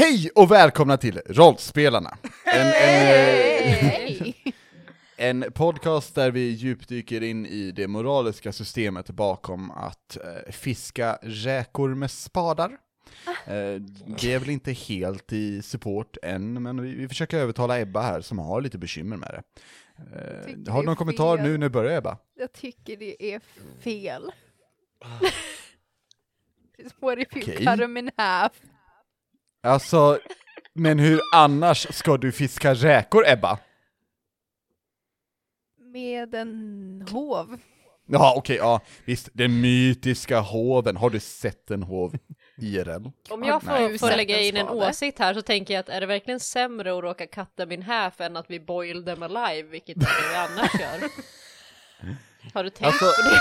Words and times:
Hej 0.00 0.30
och 0.34 0.50
välkomna 0.50 0.96
till 0.96 1.20
Rollspelarna! 1.26 2.18
En, 2.44 2.66
en, 2.66 4.16
eh, 4.20 4.34
en 5.16 5.52
podcast 5.52 6.14
där 6.14 6.30
vi 6.30 6.50
djupdyker 6.50 7.22
in 7.22 7.46
i 7.46 7.70
det 7.70 7.88
moraliska 7.88 8.52
systemet 8.52 9.10
bakom 9.10 9.70
att 9.70 10.16
eh, 10.16 10.52
fiska 10.52 11.18
räkor 11.22 11.94
med 11.94 12.10
spadar. 12.10 12.70
Eh, 13.26 13.74
det 14.20 14.32
är 14.32 14.38
väl 14.38 14.50
inte 14.50 14.72
helt 14.72 15.32
i 15.32 15.62
support 15.62 16.16
än, 16.22 16.62
men 16.62 16.82
vi, 16.82 16.94
vi 16.94 17.08
försöker 17.08 17.38
övertala 17.38 17.80
Ebba 17.80 18.02
här 18.02 18.20
som 18.20 18.38
har 18.38 18.60
lite 18.60 18.78
bekymmer 18.78 19.16
med 19.16 19.28
det. 19.28 19.42
Eh, 19.96 20.72
har 20.72 20.80
du 20.80 20.86
någon 20.86 20.96
kommentar 20.96 21.36
fel. 21.36 21.46
nu 21.46 21.52
när 21.52 21.66
det 21.66 21.70
börjar 21.70 21.98
Ebba? 21.98 22.18
Jag 22.34 22.52
tycker 22.52 22.96
det 22.96 23.34
är 23.34 23.40
fel. 23.80 24.22
What 27.00 27.18
if 27.18 27.36
you 27.36 27.42
Okej. 27.42 27.66
cut 27.66 27.78
them 27.78 27.96
in 27.96 28.10
half? 28.16 28.52
Alltså, 29.62 30.18
men 30.74 30.98
hur 30.98 31.20
annars 31.34 31.94
ska 31.94 32.16
du 32.16 32.32
fiska 32.32 32.74
räkor 32.74 33.24
Ebba? 33.28 33.58
Med 35.92 36.34
en 36.34 37.06
hov. 37.10 37.58
Ja, 38.12 38.34
okej, 38.36 38.56
ja, 38.56 38.80
visst, 39.04 39.28
den 39.32 39.60
mytiska 39.60 40.40
hoven, 40.40 40.96
har 40.96 41.10
du 41.10 41.20
sett 41.20 41.70
en 41.70 41.82
hov 41.82 42.14
IRL? 42.58 43.06
Om 43.30 43.42
jag 43.44 43.62
Nej. 43.64 43.98
får, 43.98 44.08
får 44.08 44.16
lägga 44.16 44.40
in 44.40 44.56
en 44.56 44.68
åsikt 44.68 45.18
här 45.18 45.34
så 45.34 45.42
tänker 45.42 45.74
jag 45.74 45.80
att 45.80 45.88
är 45.88 46.00
det 46.00 46.06
verkligen 46.06 46.40
sämre 46.40 46.96
att 46.96 47.02
råka 47.02 47.26
katta 47.26 47.66
min 47.66 47.82
half 47.82 48.20
än 48.20 48.36
att 48.36 48.50
vi 48.50 48.60
boil 48.60 49.04
them 49.04 49.22
alive, 49.22 49.68
vilket 49.68 49.96
är 49.96 50.00
det 50.00 50.30
vi 50.30 50.36
annars 50.36 50.74
gör? 50.80 51.10
Har 52.54 52.64
du 52.64 52.70
tänkt 52.70 52.86
Alltså, 52.86 53.04
på 53.04 53.28
det? 53.30 53.40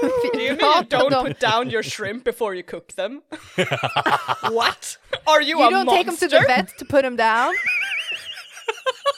Do 0.00 0.30
you 0.42 0.56
mean 0.56 0.76
you 0.76 0.84
don't 0.88 1.26
put 1.26 1.40
down 1.40 1.70
your 1.70 1.82
shrimp 1.82 2.24
before 2.24 2.54
you 2.54 2.62
cook 2.62 2.92
them? 2.92 3.22
what? 4.50 4.96
Are 5.26 5.42
you, 5.42 5.58
You 5.58 5.66
a 5.66 5.70
don't 5.70 5.86
monster? 5.86 5.96
take 5.96 6.06
them 6.06 6.16
to 6.16 6.28
the 6.28 6.44
vet 6.46 6.78
to 6.78 6.84
put 6.84 7.02
them 7.02 7.16
down? 7.16 7.54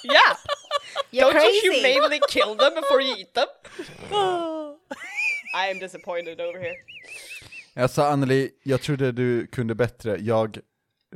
Yeah. 0.05 0.37
You're 1.11 1.33
don't 1.33 1.41
crazy! 1.41 1.67
you 1.67 1.73
humanely 1.73 2.21
kill 2.29 2.55
them 2.55 2.75
before 2.75 3.01
you 3.01 3.15
eat 3.19 3.35
them? 3.35 3.49
I 5.55 5.67
am 5.71 5.79
disappointed 5.79 6.41
over 6.41 6.59
here. 6.61 7.89
sa 7.89 8.09
Anneli, 8.11 8.51
jag 8.63 8.83
trodde 8.83 9.13
du 9.13 9.47
kunde 9.47 9.75
bättre, 9.75 10.17
jag 10.21 10.59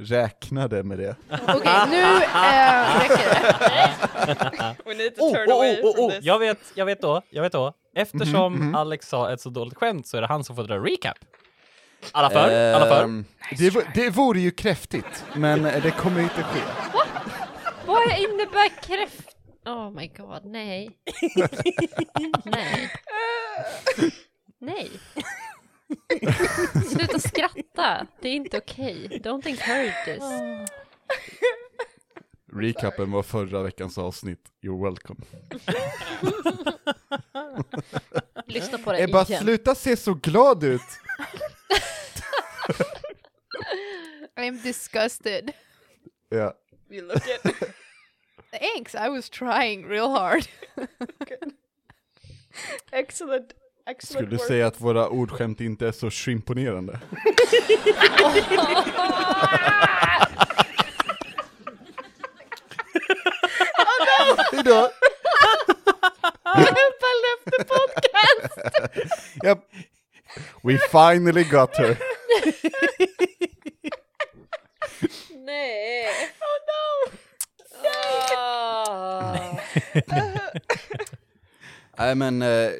räknade 0.00 0.82
med 0.82 0.98
det. 0.98 1.16
Okej, 1.48 1.72
nu 1.90 2.02
äh, 2.02 3.00
räcker 3.00 3.30
det. 3.34 4.76
We 4.84 4.94
need 4.94 5.16
to 5.16 5.22
Oh, 5.22 5.32
oh, 5.32 5.54
away 5.56 5.80
oh, 5.82 6.00
oh, 6.04 6.10
this. 6.10 6.24
Jag 6.24 6.38
vet, 6.38 6.58
jag 6.74 6.86
vet 6.86 7.00
då, 7.02 7.22
jag 7.30 7.42
vet 7.42 7.52
då. 7.52 7.72
Eftersom 7.94 8.52
Mhm, 8.54 8.66
mhm. 8.66 8.74
Alex 8.74 9.08
sa 9.08 9.32
ett 9.32 9.40
så 9.40 9.50
dåligt 9.50 9.74
skämt 9.74 10.06
så 10.06 10.16
är 10.16 10.20
det 10.20 10.26
han 10.26 10.44
som 10.44 10.56
får 10.56 10.64
dra 10.64 10.78
recap. 10.78 11.16
Alla 12.12 12.30
för? 12.30 12.72
Alla 12.74 12.86
för? 12.86 13.04
Ehm, 13.04 13.24
det, 13.58 13.86
det 13.94 14.10
vore 14.10 14.40
ju 14.40 14.50
kräftigt, 14.50 15.24
men 15.34 15.62
det 15.62 15.90
kommer 15.98 16.20
inte 16.20 16.42
ske. 16.42 16.60
Vad 17.86 18.02
innebär 18.18 18.82
kräft? 18.82 19.28
Oh 19.66 19.90
my 19.90 20.06
god, 20.16 20.44
nej. 20.44 20.90
nej. 22.44 22.90
Nej. 24.60 24.90
Sluta 26.90 27.18
skratta, 27.18 28.06
det 28.20 28.28
är 28.28 28.32
inte 28.32 28.58
okej. 28.58 29.08
Don't 29.24 29.46
encourage 29.48 30.04
this. 30.04 30.22
Recapen 32.52 33.10
var 33.10 33.22
förra 33.22 33.62
veckans 33.62 33.98
avsnitt, 33.98 34.40
you're 34.62 34.84
welcome. 34.84 35.20
Lyssna 38.46 38.78
på 38.78 38.92
det 38.92 39.02
Ebba, 39.02 39.24
igen. 39.24 39.42
sluta 39.42 39.74
se 39.74 39.96
så 39.96 40.14
glad 40.14 40.64
ut! 40.64 40.80
I'm 44.36 44.62
disgusted. 44.62 45.52
Ja. 46.28 46.54
You 46.90 47.06
look 47.06 47.26
it. 47.26 47.42
Thanks, 48.60 48.94
I 48.94 49.08
was 49.08 49.30
trying 49.30 49.88
real 49.88 50.10
hard. 50.10 50.46
excellent. 52.92 53.54
Excellent 53.86 54.02
Skulle 54.18 54.30
du 54.30 54.36
work. 54.36 54.46
säga 54.46 54.66
att 54.66 54.80
våra 54.80 55.08
ordskämt 55.08 55.60
inte 55.60 55.86
är 55.88 55.92
så 55.92 56.10
shrimponerande? 56.10 57.00
Hejdå! 64.52 64.90
Ebba 66.44 67.10
left 67.24 67.44
the 67.50 67.64
podcast! 67.64 68.54
Yep. 69.44 69.58
We 70.62 70.78
finally 70.78 71.44
got 71.44 71.76
her. 71.76 71.96
Nej. 75.44 76.08
Oh 76.40 76.58
no! 76.68 77.12
Ah. 77.88 79.36
Nej 81.98 82.14
men, 82.14 82.42
eh, 82.42 82.70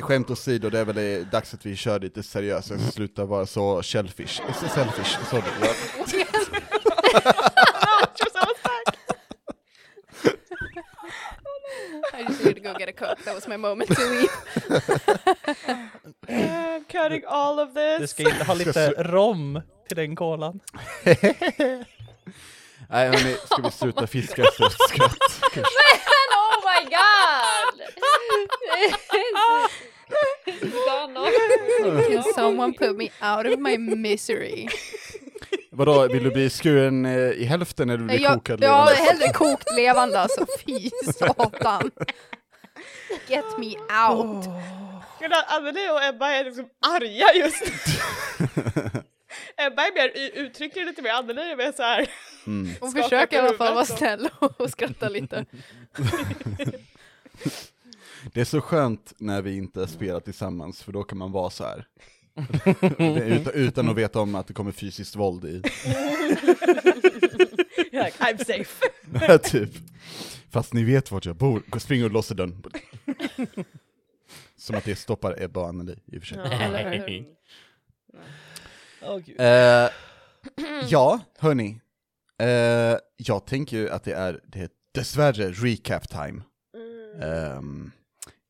skämt 0.00 0.30
åsido, 0.30 0.70
det 0.70 0.78
är 0.78 0.84
väl 0.84 0.96
det, 0.96 1.24
dags 1.32 1.54
att 1.54 1.66
vi 1.66 1.76
kör 1.76 2.00
lite 2.00 2.22
seriöst, 2.22 2.70
jag 2.70 2.80
ska 2.80 2.90
sluta 2.90 3.24
vara 3.24 3.46
så 3.46 3.82
shellfish, 3.82 4.40
eh, 4.48 4.54
selfish, 4.74 5.18
sorry. 5.30 5.42
I 12.14 12.22
just 12.28 12.44
needed 12.44 12.56
to 12.56 12.62
go 12.72 12.78
get 12.78 12.88
a 12.88 12.92
coke. 12.92 13.24
That 13.24 13.34
was 13.34 13.46
my 13.46 13.56
moment 13.56 13.90
to 13.90 14.02
leave. 14.02 14.28
I'm 16.28 16.84
cutting 16.84 17.22
all 17.28 17.60
of 17.60 17.74
Du 17.74 17.98
this. 17.98 18.10
ska 18.10 18.22
inte 18.22 18.44
ha 18.44 18.54
lite 18.54 18.90
rom 18.90 19.62
till 19.88 19.96
den 19.96 20.16
kolan. 20.16 20.60
Nej 22.90 23.08
hörni, 23.08 23.36
ska 23.44 23.62
vi 23.62 23.70
sluta 23.70 24.06
fiska 24.06 24.42
efter 24.42 24.68
skratt? 24.88 25.16
oh 26.34 26.56
my 26.64 26.84
god! 26.90 27.82
Can 32.08 32.22
someone 32.34 32.72
put 32.74 32.96
me 32.96 33.10
out 33.20 33.46
of 33.46 33.58
my 33.58 33.78
misery? 33.78 34.68
Vadå, 35.70 36.08
vill 36.08 36.24
du 36.24 36.30
bli 36.30 36.50
skuren 36.50 37.06
eh, 37.06 37.12
i 37.12 37.44
hälften 37.44 37.90
eller 37.90 37.98
vill 37.98 38.08
du 38.08 38.14
bli 38.14 38.24
Jag, 38.24 38.34
kokad 38.34 38.62
ja, 38.62 38.84
levande? 38.84 38.94
hellre 38.94 39.32
kokt 39.32 39.76
levande 39.76 40.20
alltså. 40.20 40.46
Fy 40.66 40.90
satan. 41.14 41.90
Get 43.28 43.58
me 43.58 43.76
out. 44.08 44.44
Gud, 45.20 45.32
Anneli 45.46 45.88
och 45.90 46.04
Ebba 46.04 46.30
är 46.30 46.44
liksom 46.44 46.68
arga 46.86 47.34
just 47.34 47.62
nu. 47.66 47.72
Ebba 49.66 49.82
är 49.82 49.94
mer 49.94 50.12
uttrycklig 50.34 50.86
lite 50.86 51.02
mer, 51.02 51.10
Anneli 51.10 51.50
är 51.50 51.56
mer 51.56 51.72
såhär. 51.72 52.10
Mm. 52.46 52.74
Hon 52.80 52.92
försöker 52.92 53.36
i 53.36 53.40
alla 53.40 53.56
fall 53.56 53.74
vara 53.74 53.84
snäll 53.84 54.28
och 54.38 54.70
skratta 54.70 55.08
lite. 55.08 55.44
Det 58.32 58.40
är 58.40 58.44
så 58.44 58.60
skönt 58.60 59.12
när 59.18 59.42
vi 59.42 59.56
inte 59.56 59.86
spelar 59.86 60.20
tillsammans, 60.20 60.82
för 60.82 60.92
då 60.92 61.02
kan 61.02 61.18
man 61.18 61.32
vara 61.32 61.50
så 61.50 61.64
här. 61.64 61.86
utan, 63.34 63.52
utan 63.54 63.88
att 63.88 63.96
veta 63.96 64.20
om 64.20 64.34
att 64.34 64.46
det 64.46 64.54
kommer 64.54 64.72
fysiskt 64.72 65.16
våld 65.16 65.44
i. 65.44 65.62
Like, 67.92 68.12
I'm 68.18 68.44
safe. 68.44 69.38
typ. 69.50 69.70
Fast 70.50 70.72
ni 70.72 70.84
vet 70.84 71.10
vart 71.10 71.24
jag 71.24 71.36
bor, 71.36 71.62
Gå- 71.66 71.80
spring 71.80 72.04
och 72.04 72.10
låser 72.10 72.34
dörren. 72.34 72.62
Som 74.56 74.76
att 74.76 74.84
det 74.84 74.96
stoppar 74.96 75.42
Ebba 75.42 75.60
och 75.60 75.68
Anneli 75.68 75.98
i 76.06 76.18
och 76.18 76.22
för 76.22 76.26
sig. 76.26 76.38
Eller 76.38 77.06
hur? 77.08 77.24
Åh, 79.02 79.18
gud. 79.18 79.40
Eh, 79.40 79.88
ja, 80.88 81.20
hörni. 81.38 81.80
Eh, 82.38 82.98
jag 83.16 83.46
tänker 83.46 83.76
ju 83.76 83.90
att 83.90 84.04
det 84.04 84.12
är, 84.12 84.40
det 84.46 84.58
är 84.58 84.68
dessvärre 84.94 85.50
recap 85.50 86.08
time. 86.08 86.42
Ehm, 87.22 87.90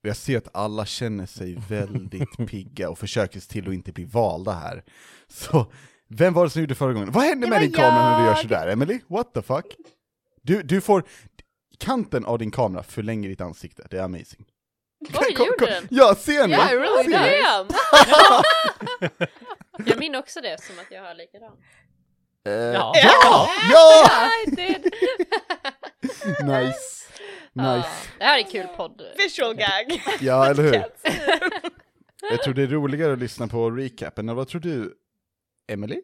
jag 0.03 0.17
ser 0.17 0.39
att 0.39 0.49
alla 0.57 0.87
känner 0.87 1.27
sig 1.27 1.59
väldigt 1.69 2.37
pigga 2.49 2.91
och 2.91 2.99
försöker 2.99 3.41
se 3.41 3.53
till 3.53 3.69
att 3.69 3.75
inte 3.75 3.93
bli 3.93 4.05
valda 4.05 4.53
här. 4.53 4.85
Så, 5.29 5.73
vem 6.09 6.35
var 6.35 6.45
det 6.45 6.51
som 6.51 6.61
gjorde 6.61 6.75
förra 6.75 6.93
gången? 6.93 7.13
Vad 7.13 7.25
händer 7.25 7.47
Det 7.47 7.51
med 7.51 7.61
din 7.63 7.73
kamera 7.73 8.11
när 8.11 8.19
du 8.19 8.25
gör 8.25 8.31
jag. 8.31 8.39
sådär, 8.39 8.69
Emily? 8.69 9.01
What 9.09 9.35
the 9.35 9.43
fuck? 9.43 9.67
Du, 10.43 10.63
du 10.63 10.81
får, 10.81 11.05
kanten 11.79 12.25
av 12.25 12.39
din 12.39 12.51
kamera 12.51 12.83
förlänger 12.83 13.29
ditt 13.29 13.41
ansikte, 13.41 13.87
det 13.91 13.99
är 13.99 14.03
amazing. 14.03 14.45
Oj, 15.21 15.35
Kom- 15.35 15.47
gjorde 15.47 15.67
den? 15.67 15.89
Ja, 15.91 16.15
ser 16.15 16.47
ni? 16.47 16.53
Yeah, 16.55 16.69
really 16.71 17.13
Ser 17.13 17.21
ni? 17.21 19.19
Jag 19.91 19.99
minns 19.99 20.17
också 20.17 20.41
det 20.41 20.63
som 20.63 20.79
att 20.79 20.87
jag 20.91 21.03
har 21.03 21.15
likadant. 21.15 21.61
Eh, 22.47 22.53
Ja. 22.53 22.93
ja! 22.95 23.49
Ja! 23.73 24.09
Did! 24.57 24.93
Nice. 26.45 26.98
Ja, 27.59 27.77
Nice. 27.77 27.89
det 28.19 28.25
här 28.25 28.39
är 28.39 28.43
kul 28.43 28.67
podd. 28.77 29.03
Visual 29.17 29.55
gag. 29.55 30.03
Ja, 30.21 30.51
eller 30.51 30.63
hur? 30.63 30.85
Jag 32.31 32.43
tror 32.43 32.55
det 32.55 32.63
är 32.63 32.67
roligare 32.67 33.13
att 33.13 33.19
lyssna 33.19 33.49
på 33.49 33.71
recapen, 33.71 34.35
vad 34.37 34.49
tror 34.49 34.61
du, 34.61 34.95
Emily? 35.69 36.03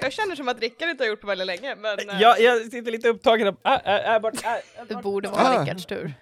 Jag 0.00 0.12
känner 0.12 0.34
som 0.36 0.48
att 0.48 0.60
Rickard 0.60 0.88
inte 0.88 1.04
har 1.04 1.08
gjort 1.08 1.20
på 1.20 1.26
väldigt 1.26 1.46
länge, 1.46 1.74
men 1.76 1.98
eh, 2.08 2.20
Jag, 2.20 2.40
jag 2.40 2.62
sitter 2.62 2.90
lite 2.92 3.08
upptagen 3.08 3.48
av... 3.48 3.56
Äh, 3.64 3.72
äh, 3.94 4.14
äh, 4.14 4.20
bort, 4.20 4.44
äh, 4.44 4.54
äh, 4.54 4.60
Det 4.88 4.94
bort. 4.94 5.02
borde 5.02 5.28
vara 5.28 5.42
Ah. 5.42 5.62
Rickards 5.62 5.86
tur. 5.86 6.14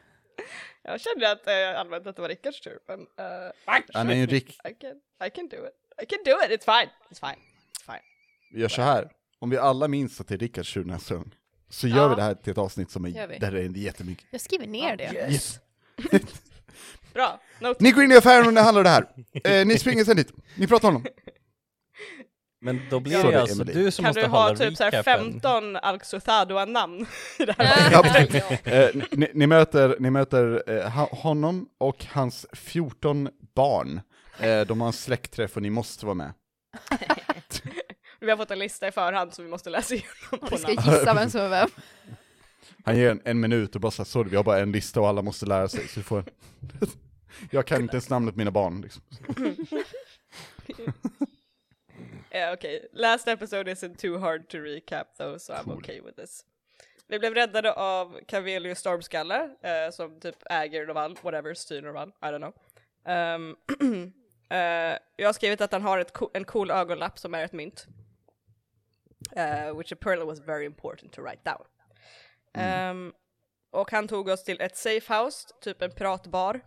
jag 0.83 1.01
kände 1.01 1.31
att 1.33 1.47
eh, 1.47 1.81
allmänt 1.81 2.07
att 2.07 2.17
det 2.17 2.23
var 2.23 2.29
Rickards 2.29 2.61
tur. 2.61 2.79
Men 2.89 3.01
eh, 3.01 3.83
Han 3.95 4.11
är 4.11 4.15
ju 4.15 4.27
Rick... 4.27 4.51
I, 4.51 4.75
can, 4.81 4.91
I 5.27 5.31
can 5.31 5.49
do 5.49 5.57
it. 5.57 6.03
I 6.03 6.07
can 6.07 6.19
do 6.25 6.31
it, 6.45 6.61
it's 6.61 6.65
fine. 6.81 6.91
It's 7.11 7.21
fine. 7.31 7.43
Vi 8.53 8.61
gör 8.61 8.69
så 8.69 8.83
här. 8.83 9.11
Om 9.39 9.51
vi 9.51 9.59
alla 9.59 9.89
minns 9.89 10.21
att 10.21 10.29
det 10.29 10.35
är 10.35 10.39
Rickards 10.39 10.75
tur 10.75 10.85
nästa 10.85 11.15
gång, 11.15 11.35
så 11.75 11.89
gör 11.89 11.97
Ja. 11.97 12.09
vi 12.09 12.15
det 12.15 12.23
här 12.23 12.35
till 12.35 12.51
ett 12.51 12.59
avsnitt 12.59 12.91
som 12.91 13.05
är, 13.05 13.39
där 13.41 13.51
det 13.53 13.61
är 13.61 13.77
jättemycket. 13.77 14.25
Jag 14.31 14.41
skriver 14.41 14.67
ner 14.67 14.97
det. 14.97 15.13
Yes. 15.33 15.59
Bra, 17.15 17.41
note. 17.61 17.83
Ni 17.85 17.91
går 17.91 18.05
in 18.05 18.13
i 18.13 18.17
affären 18.17 18.47
och 18.47 18.53
det 18.55 18.61
handlar 18.61 18.83
det 18.85 18.89
här. 18.91 19.05
Eh, 19.45 19.67
ni 19.67 19.79
springer 19.79 20.05
sen 20.05 20.17
dit. 20.17 20.33
Ni 20.57 20.67
pratar 20.67 20.89
om 20.89 20.95
dem. 20.95 21.07
Men 22.61 22.81
då 22.91 23.01
blir 23.01 23.23
det 23.31 23.41
alltså 23.41 23.63
Emily. 23.63 23.73
du 23.85 23.91
som 23.91 24.03
Kan 24.03 24.09
måste 24.11 24.21
du 24.21 24.27
hålla 24.27 24.49
ha 24.49 24.57
typ 24.57 24.77
så 24.77 24.85
här 24.85 24.91
recapen. 24.91 25.33
15 25.33 25.77
Alxothadua-namn 25.77 27.07
i 27.39 27.45
det 27.45 27.55
här? 27.59 27.93
Ja. 27.93 28.57
Eh, 28.73 28.91
ni, 29.13 29.29
ni 29.35 29.47
möter, 29.47 29.97
ni 30.01 30.11
möter 30.11 30.63
eh, 30.67 31.09
honom 31.15 31.69
och 31.79 32.05
hans 32.05 32.47
14 32.53 33.29
barn. 33.55 34.01
Eh, 34.41 34.61
de 34.61 34.81
har 34.81 34.87
en 34.87 34.93
släktträff 34.93 35.57
och 35.57 35.63
ni 35.63 35.71
måste 35.71 36.07
vara 36.07 36.15
med. 36.15 36.33
Vi 38.25 38.31
har 38.31 38.37
fått 38.37 38.51
en 38.51 38.59
lista 38.59 38.89
i 38.89 38.93
förhand 38.93 39.35
så 39.35 39.43
vi 39.43 39.49
måste 39.49 39.71
läsa 39.71 39.95
igenom 39.95 40.49
Vi 40.51 40.59
ska 40.59 40.71
gissa 40.71 41.15
vem 41.15 41.31
som 41.31 41.41
är 41.41 41.49
vem. 41.49 41.69
Han 42.85 42.97
ger 42.97 43.11
en, 43.11 43.21
en 43.25 43.41
minut 43.41 43.75
och 43.75 43.81
bara 43.81 43.91
såhär, 43.91 44.05
sorry 44.07 44.31
vi 44.31 44.37
har 44.37 44.45
bara 44.45 44.59
en 44.59 44.73
lista 44.73 45.01
och 45.01 45.09
alla 45.09 45.23
måste 45.23 45.47
lära 45.47 45.69
sig, 45.69 45.89
så 45.89 46.01
du 46.01 46.05
får 46.05 46.19
en... 46.19 46.25
Jag 47.51 47.67
kan 47.67 47.81
inte 47.83 47.95
ens 47.97 48.11
namnet 48.11 48.35
på 48.35 48.39
mina 48.39 48.51
barn 48.51 48.81
liksom. 48.81 49.03
Yeah, 52.33 52.53
okay. 52.55 52.81
Last 52.93 53.29
episode 53.29 53.71
isn't 53.71 53.97
too 53.97 54.19
hard 54.19 54.49
to 54.49 54.59
recap 54.59 55.17
though, 55.19 55.39
so 55.39 55.53
I'm 55.53 55.65
Cool. 55.65 55.75
okay 55.75 56.01
with 56.01 56.17
this. 56.17 56.45
Vi 57.09 57.19
blev 57.19 57.35
räddade 57.35 57.73
av 57.73 58.21
Cavelius 58.29 58.79
Stormskalle, 58.79 59.51
eh, 59.63 59.91
som 59.93 60.21
typ 60.21 60.37
äger 60.51 60.87
Norval, 60.87 61.19
whatever, 61.23 61.55
styr 61.55 61.83
Norval, 61.83 62.09
I 62.23 62.25
don't 62.25 62.39
know. 62.39 62.53
Ehm, 63.07 63.57
eh, 64.51 64.99
jag 65.17 65.29
har 65.29 65.33
skrivit 65.33 65.61
att 65.61 65.73
han 65.73 65.83
har 65.83 65.99
ett 65.99 66.13
co- 66.13 66.31
en 66.35 66.45
cool 66.45 66.71
ögonlapp 66.71 67.19
som 67.19 67.35
är 67.35 67.45
ett 67.45 67.53
mynt. 67.53 67.87
Eh, 69.33 69.77
which 69.77 69.93
apparently 69.93 70.27
was 70.27 70.39
very 70.41 70.65
important 70.67 71.13
to 71.13 71.23
write 71.23 71.43
down. 71.45 71.65
Ehm, 72.55 73.13
och 73.71 73.91
han 73.91 74.09
tog 74.09 74.29
oss 74.29 74.45
till 74.45 74.61
ett 74.61 74.77
safe 74.77 75.15
house, 75.15 75.49
typ 75.61 75.83
en 75.83 75.91
piratbar. 75.91 76.61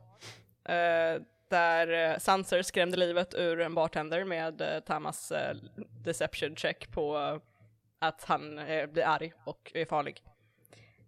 eh, 0.65 1.21
där 1.49 2.11
uh, 2.13 2.17
Sanser 2.17 2.61
skrämde 2.61 2.97
livet 2.97 3.33
ur 3.33 3.59
en 3.61 3.75
bartender 3.75 4.23
med 4.23 4.61
uh, 4.61 4.79
Tamas 4.79 5.31
deception 6.03 6.55
check 6.55 6.91
på 6.91 7.39
att 7.99 8.23
han 8.23 8.55
blir 8.91 9.03
arg 9.05 9.33
och 9.45 9.71
är 9.75 9.85
farlig. 9.85 10.21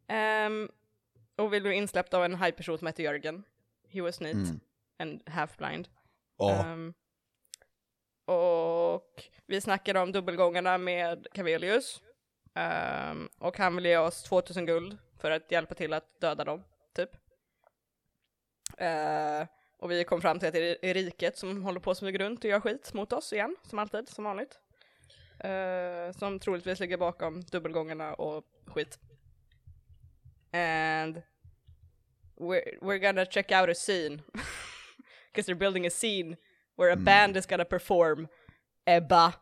Ehm, 0.07 0.69
och 1.37 1.53
vi 1.53 1.61
blev 1.61 1.73
insläppta 1.73 2.17
av 2.17 2.25
en 2.25 2.35
high-person 2.35 2.77
som 2.77 2.87
heter 2.87 3.03
Jörgen. 3.03 3.43
He 3.89 4.01
was 4.01 4.19
neat 4.19 4.33
Mm. 4.35 4.59
and 4.99 5.29
half-blind. 5.29 5.87
Ja. 6.37 6.51
Ehm, 6.65 6.93
och 8.29 9.23
vi 9.45 9.61
snackade 9.61 9.99
om 9.99 10.11
dubbelgångarna 10.11 10.77
med 10.77 11.27
Cavelius. 11.33 12.01
Um, 12.55 12.61
ehm, 12.63 13.29
och 13.37 13.57
han 13.57 13.75
vill 13.75 13.85
ge 13.85 13.97
oss 13.97 14.23
2000 14.23 14.65
guld 14.65 14.97
för 15.19 15.31
att 15.31 15.51
hjälpa 15.51 15.75
till 15.75 15.93
att 15.93 16.19
döda 16.21 16.43
dem, 16.43 16.63
typ. 16.95 17.09
Uh, 18.81 19.47
och 19.77 19.91
vi 19.91 20.03
kom 20.03 20.21
fram 20.21 20.39
till 20.39 20.47
att 20.47 20.53
det 20.53 20.89
är 20.89 20.93
riket 20.93 21.37
som 21.37 21.63
håller 21.63 21.79
på 21.79 21.95
som 21.95 22.05
smyger 22.05 22.19
runt 22.19 22.43
och 22.43 22.49
gör 22.49 22.59
skit 22.59 22.93
mot 22.93 23.13
oss 23.13 23.33
igen, 23.33 23.55
som 23.63 23.79
alltid, 23.79 24.09
som 24.09 24.23
vanligt. 24.23 24.59
Uh, 25.45 26.11
som 26.11 26.39
troligtvis 26.39 26.79
ligger 26.79 26.97
bakom 26.97 27.41
dubbelgångarna 27.41 28.13
och 28.13 28.45
skit. 28.65 28.99
And 30.51 31.21
we're, 32.35 32.79
we're 32.81 32.97
gonna 32.97 33.25
check 33.25 33.51
out 33.51 33.69
a 33.69 33.75
scene. 33.75 34.21
Because 35.31 35.51
they're 35.51 35.59
building 35.59 35.85
a 35.85 35.89
scene 35.89 36.37
where 36.79 36.93
a 36.93 36.95
band 36.95 37.37
is 37.37 37.45
gonna 37.45 37.65
perform 37.65 38.27
Ebba. 38.85 39.33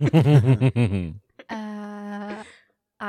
Uh, 1.52 2.42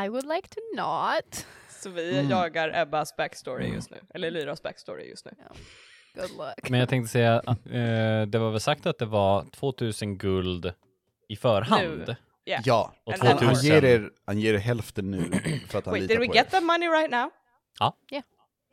I 0.05 0.09
would 0.09 0.25
like 0.25 0.47
to 0.49 0.59
not. 0.75 1.45
Så 1.69 1.89
vi 1.89 2.19
Mm. 2.19 2.29
jagar 2.29 2.81
Ebbas 2.81 3.15
backstory 3.15 3.67
just 3.73 3.91
nu, 3.91 3.97
eller 4.13 4.31
Lyras 4.31 4.63
backstory 4.63 5.09
just 5.09 5.25
nu. 5.25 5.31
Good 6.15 6.31
luck. 6.31 6.69
Men 6.69 6.79
jag 6.79 6.89
tänkte 6.89 7.11
säga, 7.11 7.41
eh, 7.47 8.27
det 8.27 8.37
var 8.39 8.51
väl 8.51 8.59
sagt 8.59 8.85
att 8.85 8.97
det 8.97 9.05
var 9.05 9.45
2000 9.51 10.17
guld 10.17 10.73
i 11.29 11.35
förhand? 11.35 11.83
Nu. 12.07 12.15
Yeah. 12.45 12.61
Ja, 12.65 12.93
Och 13.03 13.13
And 13.13 13.21
han, 13.23 13.37
han, 13.37 13.55
2000. 13.55 13.69
ger 13.69 13.83
er, 13.85 14.09
han 14.25 14.39
ger 14.39 14.53
er 14.53 14.57
hälften 14.57 15.11
nu 15.11 15.31
för 15.69 15.77
att 15.79 15.85
han 15.85 15.91
Wait, 15.93 16.01
litar 16.01 16.13
did 16.15 16.19
we 16.19 16.27
på 16.27 16.33
get 16.33 16.45
er. 16.47 16.49
that 16.51 16.63
money 16.63 16.87
right 16.89 17.11
now? 17.11 17.29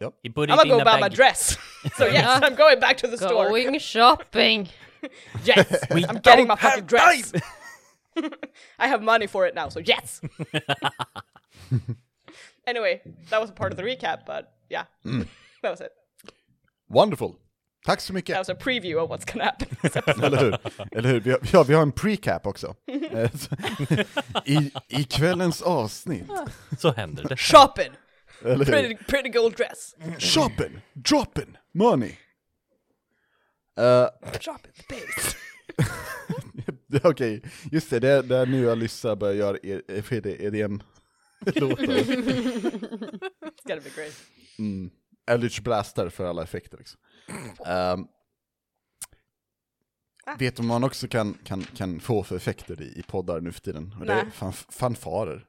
I 0.00 0.28
put 0.28 0.50
I'm 0.50 0.56
gonna 0.56 0.62
in 0.62 0.68
go 0.68 0.78
a 0.80 0.84
buy 0.84 1.00
my 1.00 1.08
dress. 1.08 1.56
so 1.96 2.06
yes, 2.06 2.40
I'm 2.42 2.54
going 2.54 2.80
back 2.80 2.96
to 2.98 3.06
the 3.06 3.16
store. 3.16 3.48
Going 3.48 3.78
shopping! 3.78 4.68
Yes, 5.44 5.66
We 5.94 6.04
I'm 6.04 6.18
getting 6.18 6.46
my 6.46 6.56
don't 6.56 6.60
have 6.60 6.72
fucking 6.72 6.84
dress. 6.84 7.32
I 8.78 8.86
have 8.86 9.02
money 9.02 9.26
for 9.26 9.46
it 9.46 9.54
now, 9.54 9.70
so 9.70 9.80
yes. 9.80 10.20
anyway, 12.66 13.00
that 13.30 13.40
was 13.40 13.48
a 13.48 13.54
part 13.54 13.72
of 13.72 13.78
the 13.78 13.82
recap, 13.82 14.26
but 14.26 14.52
yeah, 14.68 14.84
that 15.62 15.70
was 15.70 15.80
it. 15.80 15.92
Wonderful! 16.90 17.38
Tack 17.86 18.00
så 18.00 18.12
That 18.12 18.38
was 18.38 18.50
a 18.50 18.54
preview 18.54 18.98
of 19.02 19.08
what's 19.08 19.24
gonna 19.24 19.44
happen. 19.44 19.68
in 19.70 19.76
this 19.82 19.96
episode. 19.96 20.24
Eller 20.24 20.38
hur? 20.38 20.58
Eller 20.92 21.08
hur? 21.08 21.20
Vi 21.20 21.30
har, 21.30 21.38
ja, 21.52 21.62
vi 21.62 21.74
har 21.74 21.82
en 21.82 21.92
precap 21.92 22.46
också. 22.46 22.74
Eh, 22.86 23.30
så- 23.30 23.56
I, 24.44 24.72
I 24.88 25.04
kvällens 25.04 25.62
avsnitt. 25.62 26.30
Så 26.78 26.92
händer 26.92 27.24
det. 27.28 27.36
Shopping, 27.36 27.90
Eller 28.44 28.64
pretty, 28.64 28.96
pretty 29.04 29.28
gold 29.28 29.56
dress. 29.56 29.94
Shopping! 30.18 30.80
Dropping! 30.94 31.56
Money! 31.74 32.18
Uh, 33.78 34.06
Shopping 34.40 34.72
the 34.72 34.82
base. 34.94 35.36
Okej, 37.08 37.42
just 37.72 37.90
det, 37.90 37.98
det 38.00 38.08
är, 38.08 38.22
det 38.22 38.36
är 38.36 38.46
nu 38.46 38.70
Alyssa 38.70 39.16
börjar 39.16 39.34
göra 39.34 39.56
ED- 39.56 40.26
EDM-låtar. 40.40 41.86
It's 41.86 43.66
gonna 43.66 43.80
be 43.80 43.90
great. 43.96 44.14
Mm. 44.58 44.90
Eldritch 45.30 45.60
Blaster 45.60 46.08
för 46.08 46.24
alla 46.24 46.42
effekter 46.42 46.78
liksom. 46.78 47.00
Ehm, 47.66 48.06
vet 50.38 50.56
du 50.56 50.62
vad 50.62 50.66
man 50.68 50.84
också 50.84 51.08
kan, 51.08 51.34
kan, 51.44 51.62
kan 51.62 52.00
få 52.00 52.22
för 52.22 52.36
effekter 52.36 52.82
i, 52.82 52.98
i 52.98 53.02
poddar 53.02 53.40
nu 53.40 53.52
för 53.52 53.60
tiden? 53.60 53.94
Och 54.00 54.06
det 54.06 54.12
är 54.12 54.22
Nej. 54.22 54.32
fan, 54.32 54.52
fanfarer. 54.52 55.46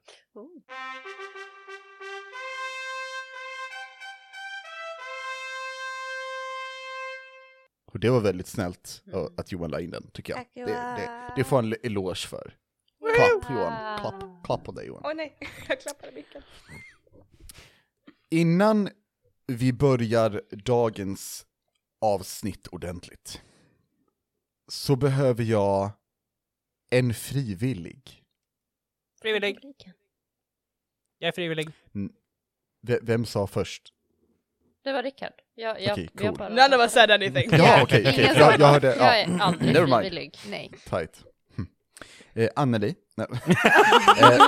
Och 7.92 8.00
det 8.00 8.10
var 8.10 8.20
väldigt 8.20 8.46
snällt 8.46 9.02
uh, 9.14 9.26
att 9.36 9.52
Johan 9.52 9.70
la 9.70 9.80
in 9.80 9.90
den, 9.90 10.10
tycker 10.12 10.32
jag. 10.32 10.66
Det, 10.66 10.72
det, 10.72 11.32
det 11.36 11.44
får 11.44 11.56
han 11.56 11.72
en 11.72 11.78
eloge 11.82 12.28
för. 12.28 12.56
Klapp 13.16 13.50
Johan, 13.50 13.98
klapp, 13.98 14.44
klapp 14.44 14.64
på 14.64 14.72
dig 14.72 14.86
Johan. 14.86 15.02
Åh 15.04 15.14
nej, 15.14 15.36
jag 15.68 15.80
klappade 15.80 16.12
micken. 16.12 16.42
Innan 18.30 18.88
vi 19.46 19.72
börjar 19.72 20.42
dagens 20.50 21.46
avsnitt 22.00 22.66
ordentligt 22.66 23.42
så 24.68 24.96
behöver 24.96 25.44
jag 25.44 25.90
en 26.90 27.14
frivillig. 27.14 28.24
Frivillig. 29.22 29.92
Jag 31.18 31.28
är 31.28 31.32
frivillig. 31.32 31.68
Vem 33.02 33.24
sa 33.24 33.46
först? 33.46 33.92
Det 34.84 34.92
var 34.92 35.02
Rickard. 35.02 35.32
Jag, 35.54 35.80
jag, 35.82 35.92
Okej, 35.92 36.10
har 36.18 36.22
cool. 36.28 36.38
bara- 36.38 36.48
None 36.48 36.76
of 36.76 36.82
us 36.82 36.92
said 36.92 37.10
anything. 37.10 37.50
Ja, 37.52 37.82
okej, 37.82 38.00
okej. 38.00 38.14
Ingen 38.14 38.36
Jag, 38.36 38.60
jag 38.60 38.66
hörde, 38.66 38.86
Jag 38.86 38.96
ja, 38.96 39.14
är 39.14 39.38
aldrig 39.40 39.72
Never 39.74 39.86
mind. 39.86 40.00
frivillig. 40.00 40.38
Nej. 40.48 40.70
tight. 40.90 41.24
Hm. 41.56 41.66
Eh, 42.34 42.48
Anneli? 42.56 42.94
Nej. 43.16 43.26
eh, 44.20 44.38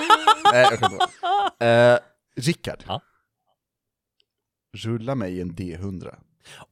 nej, 0.53 0.67
jag 0.71 0.79
skämtar. 0.79 1.09
eh, 1.93 1.99
Rickard. 2.37 2.85
Ja. 2.87 3.01
Rulla 4.77 5.15
mig 5.15 5.41
en 5.41 5.51
D100. 5.57 6.15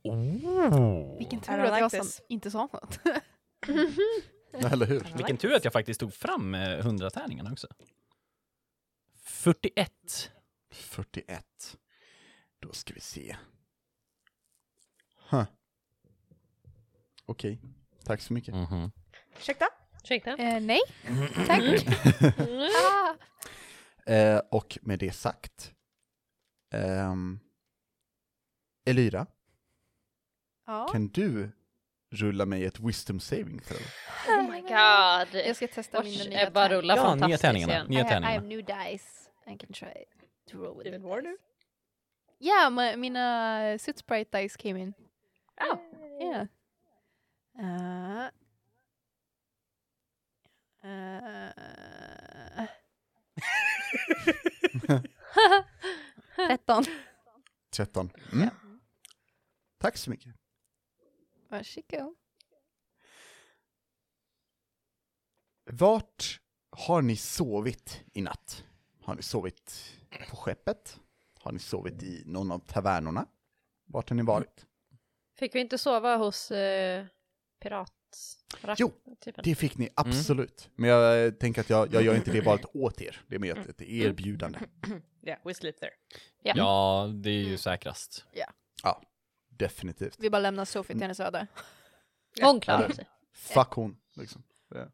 Oh. 0.03 1.19
Vilken 1.19 1.39
I 1.39 1.43
tur 1.43 1.53
don't 1.53 1.71
att 1.73 1.81
jag 1.81 1.91
som 1.91 2.01
this. 2.01 2.21
inte 2.29 2.51
sa 2.51 2.69
något. 2.73 2.99
Eller 4.73 4.87
hur? 4.87 5.07
Vilken 5.17 5.37
tur 5.37 5.55
att 5.55 5.65
jag 5.65 5.73
faktiskt 5.73 6.01
tog 6.01 6.15
fram 6.15 6.55
eh, 6.55 6.79
100 6.79 7.11
tärningarna 7.11 7.53
också. 7.53 7.67
41. 9.25 10.31
41. 10.73 11.77
Då 12.63 12.73
ska 12.73 12.95
vi 12.95 13.01
se. 13.01 13.37
Huh. 15.31 15.45
Okej, 17.27 17.61
tack 18.05 18.21
så 18.21 18.33
mycket. 18.33 18.55
Mhm. 18.55 18.93
Ursäkta? 19.37 19.69
Ursäkta? 20.05 20.31
Eh, 20.37 20.61
nej, 20.61 20.81
tack. 21.47 21.61
ah. 22.41 23.15
Eh, 24.07 24.39
och 24.51 24.79
med 24.83 24.99
det 24.99 25.13
sagt. 25.13 25.75
ehm, 26.75 27.39
Elira, 28.87 29.27
ja. 30.67 30.89
kan 30.93 31.09
du 31.09 31.51
rulla 32.11 32.47
mig 32.47 32.65
ett 32.65 32.81
wisdom 32.81 33.21
saving 33.21 33.59
throw? 33.61 33.81
Oh 34.29 34.51
my 34.51 34.61
god! 34.61 35.35
Jag 35.47 35.57
ska 35.57 35.69
testa 35.69 36.03
mina 36.03 36.19
Vars 36.19 36.29
nya 36.29 36.47
Ebba 36.47 36.69
rullar 36.69 36.97
Ja, 36.97 37.03
nya 37.03 37.11
fantastiskt 37.11 37.43
tärningarna. 37.43 37.73
igen. 37.73 37.87
I, 37.87 37.91
Nya 37.91 37.99
have, 38.05 38.09
I 38.09 38.13
tärningarna. 38.13 38.35
have 38.35 38.47
new 38.49 38.63
dice. 38.65 39.31
I 39.47 39.59
can 39.59 39.73
try 39.73 40.05
to 40.51 40.59
roll 40.59 40.77
with 40.79 40.89
Even 40.89 41.01
the 41.03 41.07
more 41.09 41.21
dice. 41.21 41.31
nu? 41.31 41.37
Yeah, 42.43 42.71
my, 42.71 42.97
mina 42.97 43.77
Soot 43.79 43.99
Sprite 43.99 44.33
dice 44.33 44.57
came 44.57 44.77
in. 44.77 44.95
Oh. 45.61 45.79
Yeah. 46.21 46.47
Uh, 47.57 48.31
uh, 50.85 51.53
uh. 52.59 52.67
13. 56.49 56.85
13. 57.71 58.11
Mm. 58.33 58.43
Ja. 58.43 58.51
Tack 59.79 59.97
så 59.97 60.11
mycket. 60.11 60.35
Varsågod. 61.49 62.15
Vart 65.65 66.41
har 66.71 67.03
ni 67.03 67.17
sovit 67.17 68.05
i 68.13 68.23
natt? 68.23 68.65
Har 69.05 69.15
ni 69.15 69.23
sovit 69.23 69.97
på 70.31 70.37
skeppet? 70.37 71.01
Har 71.43 71.53
ni 71.53 71.59
sovit 71.59 72.03
i 72.03 72.23
någon 72.27 72.53
av 72.53 72.59
tavernorna? 72.59 73.27
Vart 73.85 74.09
har 74.09 74.17
ni 74.17 74.23
varit? 74.23 74.67
Fick 75.39 75.55
vi 75.55 75.61
inte 75.61 75.79
sova 75.79 76.17
hos 76.17 76.51
eh, 76.51 77.07
pirat? 77.63 77.93
Jo, 78.79 78.93
typen? 79.21 79.45
Det 79.45 79.55
fick 79.55 79.79
ni 79.79 79.89
absolut. 79.95 80.71
Men 80.75 80.91
jag 80.91 81.25
eh, 81.25 81.31
tänker 81.31 81.61
att 81.61 81.71
jag, 81.71 81.95
jag 81.95 82.03
gör 82.03 82.15
inte 82.15 82.33
det 82.33 82.41
valet 82.41 82.67
åt 82.75 83.01
er. 83.01 83.21
Det 83.27 83.35
är 83.35 83.39
mer 83.39 83.59
ett, 83.69 83.83
erbjudande. 83.83 84.59
Yeah, 85.25 85.39
we 85.45 85.55
sleep 85.55 85.81
there. 85.81 85.91
Ja. 86.43 86.53
Ja, 86.57 87.11
det 87.15 87.31
är 87.31 87.45
ju 87.45 87.59
säkrast. 87.59 88.25
Ja, 88.83 89.03
definitivt. 89.49 90.17
Vi 90.19 90.31
bara 90.31 90.39
lämnar 90.39 90.65
Sofie 90.65 90.95
till 90.95 91.03
hennes 91.03 91.21
öde. 91.21 91.47
Hon 92.43 92.61
klarar 92.61 92.89
sig. 92.89 93.09
Fuck 93.33 93.69
hon, 93.73 93.97
liksom. 94.17 94.43
Det. 94.71 94.91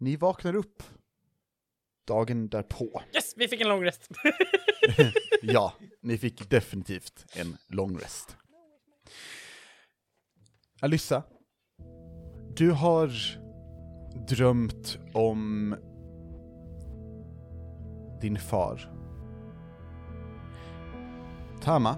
Ni 0.00 0.16
vaknar 0.16 0.56
upp 0.56 0.82
dagen 2.06 2.48
därpå. 2.48 3.02
Yes, 3.14 3.34
vi 3.36 3.48
fick 3.48 3.60
en 3.60 3.68
lång 3.68 3.84
rest. 3.84 4.08
Ja, 5.42 5.72
ni 6.00 6.18
fick 6.18 6.50
definitivt 6.50 7.26
en 7.36 7.56
lång 7.68 7.98
rest. 7.98 8.36
Alyssa, 10.80 11.22
du 12.56 12.70
har 12.70 13.10
drömt 14.28 14.98
om 15.14 15.76
din 18.20 18.38
far. 18.38 18.92
Tama, 21.62 21.96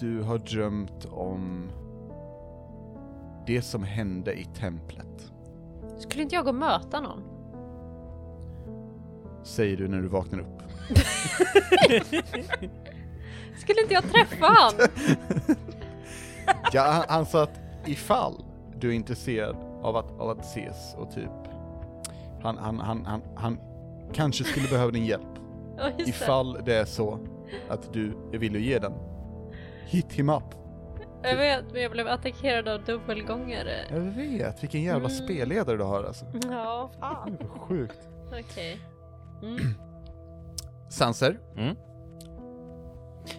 du 0.00 0.22
har 0.22 0.38
drömt 0.38 1.04
om 1.04 1.70
det 3.46 3.62
som 3.62 3.82
hände 3.82 4.34
i 4.34 4.44
templet, 4.44 5.32
Skulle 5.98 6.22
inte 6.22 6.34
jag 6.34 6.44
gå 6.44 6.50
och 6.50 6.54
möta 6.54 7.00
någon? 7.00 7.34
säger 9.44 9.76
du 9.76 9.88
när 9.88 10.02
du 10.02 10.08
vaknar 10.08 10.38
upp. 10.38 10.62
Skulle 13.58 13.80
inte 13.82 13.94
jag 13.94 14.04
träffa 14.04 14.46
han? 14.46 14.72
Ja, 16.72 16.82
han, 16.82 17.04
han 17.08 17.26
sa 17.26 17.42
att 17.42 17.60
ifall 17.86 18.44
du 18.76 18.88
är 18.88 18.92
intresserad 18.92 19.56
av 19.82 19.96
att, 19.96 20.20
av 20.20 20.30
att 20.30 20.40
ses 20.40 20.94
och 20.98 21.10
typ 21.10 21.30
han, 22.42 22.58
han, 22.58 22.80
han, 22.80 23.06
han, 23.06 23.22
han 23.36 23.58
kanske 24.12 24.44
skulle 24.44 24.68
behöva 24.68 24.90
din 24.90 25.06
hjälp. 25.06 25.38
Ja. 25.76 25.90
Ifall 25.98 26.58
det 26.64 26.74
är 26.74 26.84
så 26.84 27.18
att 27.68 27.92
du 27.92 28.16
att 28.34 28.42
ge 28.42 28.78
den. 28.78 28.92
Hit 29.86 30.12
him 30.12 30.30
up. 30.30 30.63
Jag 31.24 31.36
vet, 31.36 31.64
men 31.72 31.82
jag 31.82 31.90
blev 31.90 32.08
attackerad 32.08 32.68
av 32.68 32.84
dubbelgångare. 32.84 33.84
Jag 33.90 34.00
vet, 34.00 34.62
vilken 34.62 34.82
jävla 34.82 35.08
Mm. 35.08 35.24
spelledare 35.24 35.76
du 35.76 35.82
har 35.84 36.04
alltså. 36.04 36.24
Ja, 36.50 36.90
fan. 37.00 37.38
Sjukt. 37.60 37.98
Okej. 38.28 38.78
Mm. 39.42 39.58
Sanser, 40.90 41.38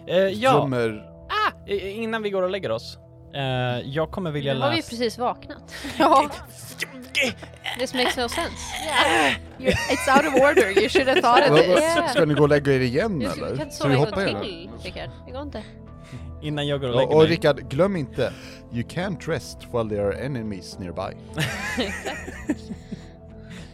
Eh, 0.06 0.16
ja, 0.16 0.52
drömmer... 0.52 1.10
ah, 1.28 1.68
innan 1.70 2.22
vi 2.22 2.30
går 2.30 2.42
och 2.42 2.50
lägger 2.50 2.70
oss. 2.70 2.98
Eh, 3.34 3.40
jag 3.84 4.10
kommer 4.10 4.30
vilja 4.30 4.54
Nu 4.54 4.60
har 4.60 4.70
vi 4.70 4.76
läsa... 4.76 4.90
precis 4.90 5.18
vaknat. 5.18 5.74
Ja, 5.98 6.30
This 7.78 7.94
makes 7.94 8.16
no 8.16 8.28
sense. 8.28 8.56
you, 9.58 9.70
it's 9.72 10.16
out 10.16 10.26
of 10.34 10.34
order. 10.42 10.78
You 10.82 10.88
should 10.88 11.08
have 11.08 11.20
thought 11.22 11.50
of 11.50 11.58
it. 11.58 11.66
Yeah. 11.68 12.08
Ska 12.10 12.24
ni 12.24 12.34
gå 12.34 12.42
och 12.42 12.48
lägga 12.48 12.72
er 12.72 12.80
igen 12.80 13.22
eller? 13.22 13.56
kan 13.56 13.60
inte 13.66 13.74
sova 13.76 13.88
vi 13.88 13.94
en 14.22 14.32
gång 14.34 14.42
till, 14.42 14.70
Rickard. 14.82 15.10
Det 15.26 15.32
går 15.32 15.42
inte. 15.42 15.62
Innan 16.42 16.66
jag 16.66 16.80
går 16.80 16.88
och 16.88 16.94
lägger 16.94 17.08
Och, 17.08 17.14
och 17.14 17.22
mig. 17.22 17.28
Rickard, 17.28 17.68
glöm 17.68 17.96
inte, 17.96 18.32
you 18.72 18.82
can't 18.82 19.28
rest 19.28 19.58
while 19.72 19.88
there 19.88 20.06
are 20.06 20.24
enemies 20.24 20.78
nearby. 20.78 21.16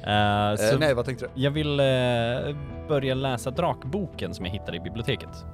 Så 0.02 0.08
Eh, 0.08 0.78
nej, 0.78 0.94
vad 0.94 1.04
tänkte 1.04 1.24
du? 1.24 1.42
Jag 1.42 1.50
vill 1.50 1.80
eh, 1.80 1.86
börja 2.88 3.14
läsa 3.14 3.50
Drakboken 3.50 4.34
som 4.34 4.44
jag 4.44 4.52
hittade 4.52 4.76
i 4.76 4.80
biblioteket. 4.80 5.44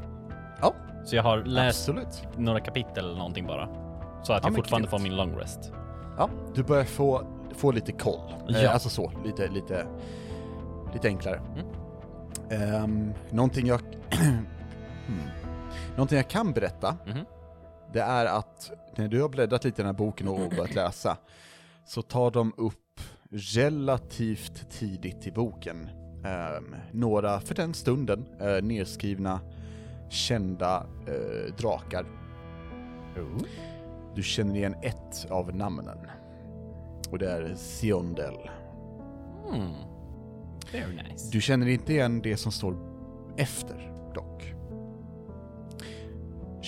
Ja, 0.60 0.74
Så 1.04 1.16
jag 1.16 1.22
har 1.22 1.38
läst 1.38 1.88
absolut. 1.88 2.22
några 2.36 2.60
kapitel 2.60 3.04
eller 3.04 3.18
någonting 3.18 3.46
bara. 3.46 3.68
Så 4.22 4.32
att 4.32 4.42
Ja, 4.42 4.48
jag 4.48 4.54
fortfarande 4.56 4.88
får 4.88 4.98
min 4.98 5.16
long 5.16 5.36
rest. 5.36 5.72
Ja, 6.18 6.30
du 6.54 6.62
börjar 6.62 6.84
få, 6.84 7.22
få 7.54 7.70
lite 7.70 7.92
koll. 7.92 8.20
Ja. 8.48 8.70
alltså 8.70 8.88
så, 8.88 9.12
lite, 9.24 9.48
lite, 9.48 9.86
lite 10.92 11.08
enklare. 11.08 11.40
Mm. 12.50 12.84
Um, 12.84 13.12
någonting 13.30 13.66
jag... 13.66 13.80
hmm. 14.10 15.28
Någonting 15.98 16.16
jag 16.16 16.28
kan 16.30 16.52
berätta, 16.52 16.96
Mhm. 17.06 17.24
det 17.92 18.00
är 18.00 18.26
att 18.26 18.70
när 18.96 19.08
du 19.08 19.22
har 19.22 19.28
bläddrat 19.28 19.64
lite 19.64 19.82
i 19.82 19.84
den 19.84 19.86
här 19.86 19.98
boken 19.98 20.28
och 20.28 20.50
börjat 20.56 20.74
läsa, 20.74 21.16
så 21.86 22.02
tar 22.02 22.30
de 22.30 22.52
upp 22.56 23.00
relativt 23.30 24.70
tidigt 24.70 25.26
i 25.26 25.30
boken 25.32 25.88
ehm, 26.24 26.74
några, 26.92 27.40
för 27.40 27.54
den 27.54 27.74
stunden, 27.74 28.26
uh, 28.42 28.62
nedskrivna 28.62 29.40
kända 30.10 30.86
eh, 31.06 31.54
drakar. 31.56 32.06
Du 34.14 34.22
känner 34.22 34.54
igen 34.54 34.74
ett 34.82 35.26
av 35.30 35.56
namnen. 35.56 35.98
Och 37.10 37.18
det 37.18 37.30
är 37.30 37.54
Siondel. 37.54 38.50
Hmm. 39.50 39.72
Very 40.72 40.96
nice. 41.10 41.30
Du 41.32 41.40
känner 41.40 41.66
inte 41.66 41.92
igen 41.92 42.20
det 42.22 42.36
som 42.36 42.52
står 42.52 42.76
efter, 43.36 43.92
dock. 44.14 44.54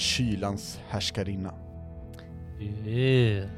Kylans 0.00 0.80
härskarinna. 0.88 1.54
Eh. 2.86 3.48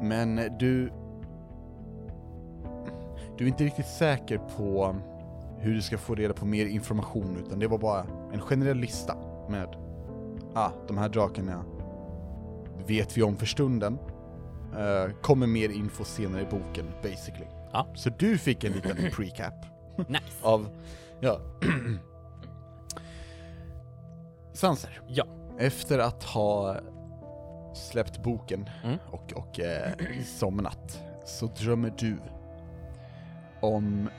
Men 0.00 0.36
du... 0.58 0.92
Du 3.38 3.44
är 3.44 3.48
inte 3.48 3.64
riktigt 3.64 3.86
säker 3.86 4.38
på 4.56 4.96
hur 5.58 5.74
du 5.74 5.82
ska 5.82 5.98
få 5.98 6.14
reda 6.14 6.34
på 6.34 6.46
mer 6.46 6.66
information, 6.66 7.42
utan 7.46 7.58
det 7.58 7.66
var 7.66 7.78
bara 7.78 8.06
en 8.32 8.40
generell 8.40 8.76
lista 8.76 9.16
med 9.48 9.76
ah, 10.54 10.70
de 10.88 10.98
här 10.98 11.08
drakarna 11.08 11.64
vet 12.86 13.16
vi 13.16 13.22
om 13.22 13.36
för 13.36 13.46
stunden. 13.46 13.98
Eh, 14.78 15.12
kommer 15.22 15.46
mer 15.46 15.68
info 15.68 16.04
senare 16.04 16.42
i 16.42 16.46
boken, 16.46 16.86
basically. 17.02 17.46
Ja. 17.72 17.86
Så 17.94 18.10
du 18.10 18.38
fick 18.38 18.64
en 18.64 18.72
liten 18.72 18.96
precap 19.12 19.54
Nice. 20.08 20.22
av, 20.42 20.68
ja. 21.20 21.40
Sanser. 24.56 25.00
Ja. 25.06 25.26
Efter 25.58 25.98
att 25.98 26.22
ha 26.24 26.76
släppt 27.74 28.22
boken 28.22 28.70
Mm. 28.84 28.98
och, 29.10 29.32
och 29.32 29.60
eh, 29.60 29.92
somnat 30.38 31.02
så 31.24 31.46
drömmer 31.46 31.92
du 31.98 32.16
om 33.60 34.10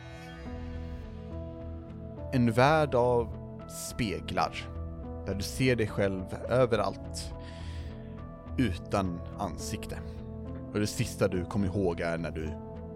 en 2.33 2.51
värld 2.51 2.95
av 2.95 3.27
speglar 3.69 4.69
där 5.25 5.35
du 5.35 5.43
ser 5.43 5.75
dig 5.75 5.87
själv 5.87 6.23
överallt 6.49 7.33
utan 8.57 9.21
ansikte. 9.39 9.97
Och 10.73 10.79
det 10.79 10.87
sista 10.87 11.27
du 11.27 11.45
kommer 11.45 11.67
ihåg 11.67 11.99
är 12.01 12.17
när 12.17 12.31
du 12.31 12.49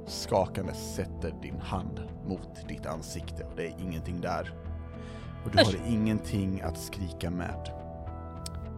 skakande 0.08 0.74
sätter 0.74 1.34
din 1.42 1.60
hand 1.60 2.02
mot 2.28 2.68
ditt 2.68 2.86
ansikte 2.86 3.44
och 3.44 3.56
det 3.56 3.68
är 3.68 3.76
ingenting 3.80 4.22
där. 4.22 4.54
Och 5.44 5.52
du 5.52 5.58
har 5.58 5.88
ingenting 5.88 6.62
att 6.62 6.78
skrika 6.78 7.30
med. 7.30 7.70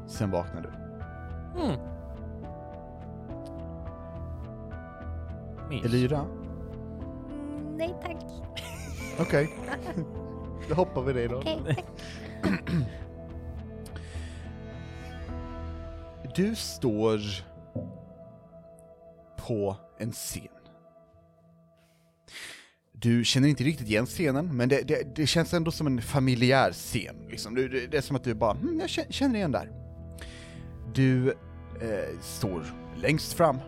Sen 0.07 0.31
vaknar 0.31 0.61
du. 0.61 0.69
Mm. 1.61 1.79
Mys. 5.69 5.85
Elira? 5.85 6.19
Mm, 6.19 7.77
Nej 7.77 7.95
tack. 8.01 8.17
Okej. 9.19 9.55
Då 10.69 10.75
hoppar 10.75 11.01
vi 11.01 11.13
det 11.13 11.27
då. 11.27 11.41
Tack. 11.41 11.85
Du 16.35 16.55
står 16.55 17.19
på 19.35 19.75
en 19.97 20.11
scen. 20.11 20.47
Du 23.03 23.25
känner 23.25 23.47
inte 23.47 23.63
riktigt 23.63 23.89
igen 23.89 24.05
scenen, 24.05 24.57
men 24.57 24.69
det, 24.69 24.81
det, 24.81 25.15
det 25.15 25.27
känns 25.27 25.53
ändå 25.53 25.71
som 25.71 25.87
en 25.87 26.01
familjär 26.01 26.71
scen. 26.71 27.15
Liksom. 27.29 27.55
Det, 27.55 27.67
det, 27.67 27.87
det 27.87 27.97
är 27.97 28.01
som 28.01 28.15
att 28.15 28.23
du 28.23 28.33
bara, 28.33 28.53
hm, 28.53 28.79
jag 28.79 28.89
känner 28.89 29.35
igen 29.35 29.51
där. 29.51 29.71
Du 30.93 31.29
eh, 31.29 32.19
står 32.21 32.65
längst 32.95 33.33
fram. 33.33 33.59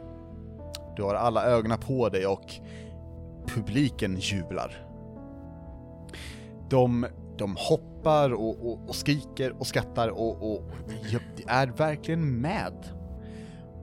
Du 0.96 1.04
har 1.04 1.16
alla 1.16 1.46
ögonen 1.46 1.80
på 1.80 2.10
dig 2.10 2.26
och 2.26 2.54
publiken 3.48 4.18
jublar. 4.20 4.86
De, 6.70 7.08
de 7.38 7.56
hoppar 7.60 8.34
och, 8.34 8.70
och, 8.70 8.90
och 8.90 8.96
skriker 8.96 9.52
och 9.60 9.68
skrattar 9.68 10.10
och, 10.10 10.56
och 10.56 10.72
är 11.48 11.68
verkligen 11.68 12.42
med 12.42 12.95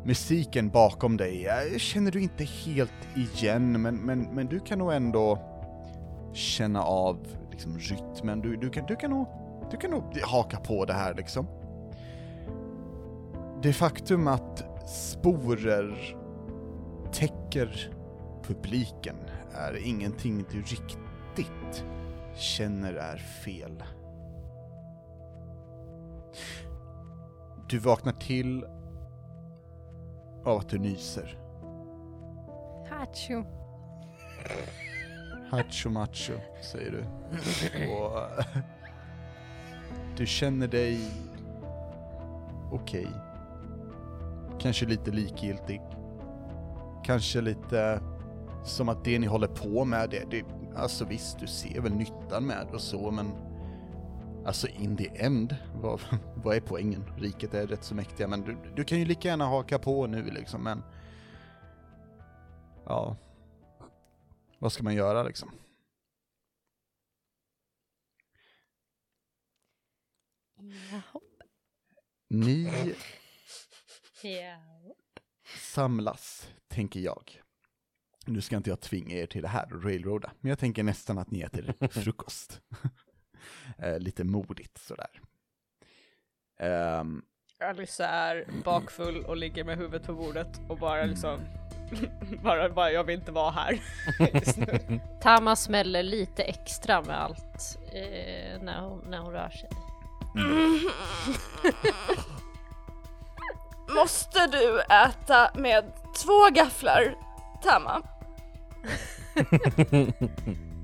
musiken 0.05 0.71
bakom 0.71 1.17
dig 1.17 1.47
eh, 1.47 1.79
känner 1.79 2.11
du 2.11 2.21
inte 2.21 2.45
helt 2.45 3.17
igen, 3.17 3.83
men, 3.83 3.97
men, 3.97 4.21
men 4.23 4.47
du 4.47 4.61
kan 4.61 4.79
nog 4.79 4.93
ändå 4.93 5.39
känna 6.33 6.83
av 6.83 7.27
liksom, 7.51 7.79
rytmen. 7.79 8.41
Du, 8.41 8.57
du, 8.57 8.71
kan, 8.71 8.87
du, 8.87 8.97
kan 8.97 9.11
nog, 9.11 9.27
du 9.71 9.77
kan 9.77 9.91
nog 9.91 10.19
haka 10.23 10.57
på 10.57 10.85
det 10.85 10.93
här 10.93 11.15
liksom. 11.15 11.47
Det 13.63 13.73
faktum 13.73 14.29
att 14.29 14.65
sporer 14.89 16.17
täcker 17.13 17.91
publiken 18.43 19.17
är 19.55 19.87
ingenting 19.87 20.45
du 20.51 20.63
riktigt 20.63 21.85
känner 22.35 22.95
är 22.95 23.17
fel. 23.17 23.83
Du 27.69 27.79
vaknar 27.79 28.13
till 28.13 28.65
av 30.45 30.59
att 30.59 30.69
du 30.69 30.79
nyser. 30.79 31.39
Hachu. 32.91 33.45
Hacho 35.51 35.91
macho, 35.91 36.33
säger 36.63 36.91
du. 36.91 37.05
Och 37.93 38.45
du 40.17 40.27
känner 40.27 40.69
dig 40.69 40.99
okej. 42.73 43.09
Kanske 44.61 44.87
lite 44.87 45.11
likgiltig. 45.11 45.81
Kanske 47.05 47.41
lite 47.41 48.01
som 48.65 48.89
att 48.89 49.05
det 49.05 49.19
ni 49.19 49.27
håller 49.27 49.49
på 49.49 49.85
med, 49.85 50.11
det, 50.11 50.31
det, 50.31 50.45
alltså 50.77 51.05
visst, 51.05 51.39
du 51.39 51.47
ser 51.47 51.81
väl 51.81 51.95
nyttan 51.95 52.47
med 52.47 52.67
och 52.73 52.81
så, 52.81 53.11
men 53.11 53.33
alltså 54.47 54.69
in 54.69 54.97
the 54.97 55.09
end, 55.25 55.57
vad, 55.75 56.01
vad 56.37 56.57
är 56.57 56.61
poängen? 56.61 57.05
Riket 57.19 57.55
är 57.55 57.67
rätt 57.67 57.85
så 57.85 57.95
mäktiga, 57.95 58.29
men 58.29 58.41
du, 58.43 58.73
du 58.77 58.85
kan 58.85 58.99
ju 58.99 59.05
lika 59.05 59.29
gärna 59.29 59.47
haka 59.47 59.79
på 59.79 60.07
nu 60.07 60.31
liksom, 60.31 60.63
men 60.63 60.83
ja, 62.85 63.17
vad 64.59 64.73
ska 64.73 64.83
man 64.83 64.95
göra 64.95 65.23
liksom? 65.23 65.51
Ni 72.29 72.95
Ja. 74.23 74.59
samlas, 75.59 76.51
tänker 76.69 77.01
jag. 77.01 77.41
Nu 78.27 78.41
ska 78.41 78.57
inte 78.57 78.71
jag 78.71 78.81
tvinga 78.81 79.15
er 79.17 79.27
till 79.27 79.43
det 79.43 79.49
här 79.49 79.73
och 79.73 79.85
railroada, 79.85 80.33
men 80.41 80.49
jag 80.49 80.59
tänker 80.59 80.83
nästan 80.83 81.19
att 81.19 81.31
ni 81.31 81.41
äter 81.41 81.89
frukost. 81.89 82.61
Eh, 83.83 83.99
Lite 83.99 84.25
modigt 84.25 84.79
sådär. 84.79 85.21
Um, 87.01 87.23
Alyssa 87.65 88.07
är 88.09 88.45
bakfull 88.65 89.25
och 89.25 89.37
ligger 89.37 89.65
med 89.65 89.79
huvudet 89.79 90.07
på 90.07 90.15
bordet 90.15 90.61
och 90.69 90.79
bara 90.79 91.05
liksom 91.05 91.41
bara, 92.43 92.69
bara 92.69 92.91
jag 92.93 93.05
vill 93.05 93.19
inte 93.19 93.33
vara 93.33 93.51
här 93.51 93.81
just 94.35 94.57
nu. 94.57 95.01
Tama 95.23 95.57
smäller 95.57 96.03
lite 96.03 96.43
extra 96.43 97.03
med 97.03 97.23
allt 97.23 97.79
eh, 97.93 98.63
när, 98.63 98.81
hon, 98.81 99.05
när 99.11 99.19
hon 99.19 99.33
rör 99.33 99.51
sig. 99.51 99.71
Måste 103.97 104.47
du 104.47 104.81
äta 104.81 105.51
med 105.55 105.93
två 106.25 106.51
gafflar, 106.55 107.15
Tama? 107.63 108.03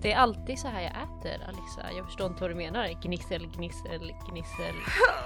Det 0.03 0.13
är 0.13 0.17
alltid 0.19 0.59
så 0.59 0.69
här 0.69 0.81
jag 0.81 0.93
äter 0.93 1.45
Alexa. 1.49 1.93
Jag 1.97 2.07
förstår 2.07 2.27
inte 2.27 2.41
vad 2.41 2.51
du 2.51 2.55
menar. 2.55 2.89
Gnissel, 3.03 3.47
gnissel, 3.47 4.13
gnissel, 4.31 4.75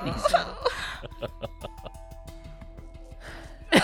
gnissel. 0.02 0.41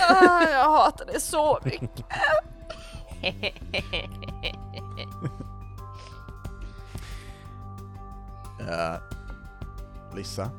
Ah, 0.09 0.43
jag 0.43 0.69
hatar 0.71 1.05
det 1.05 1.19
så 1.19 1.59
mycket. 1.63 2.05
Eh, 8.69 8.95
Lissa. 10.15 10.51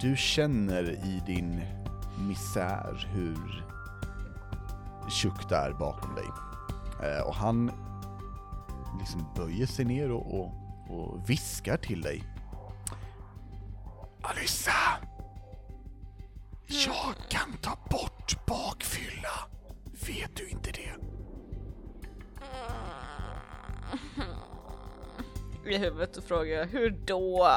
Du 0.00 0.16
känner 0.16 0.90
i 0.90 1.22
din 1.26 1.60
misär 2.28 3.08
hur 3.12 3.64
Chuck 5.10 5.52
är 5.52 5.72
bakom 5.72 6.14
dig. 6.14 6.24
Eh, 7.02 7.20
och 7.20 7.34
han 7.34 7.72
liksom 8.98 9.24
böjer 9.36 9.66
sig 9.66 9.84
ner 9.84 10.10
och, 10.10 10.40
och, 10.40 10.52
och 10.88 11.30
viskar 11.30 11.76
till 11.76 12.02
dig. 12.02 12.24
Alyssa! 14.22 14.72
Jag 16.66 17.14
kan 17.28 17.52
ta 17.62 17.78
bort 17.90 18.46
bakfylla. 18.46 19.48
Vet 20.06 20.36
du 20.36 20.48
inte 20.48 20.70
det? 20.70 20.94
I 25.70 25.78
huvudet 25.78 26.14
så 26.14 26.22
frågar 26.22 26.58
jag 26.58 26.66
hur 26.66 26.90
då? 26.90 27.48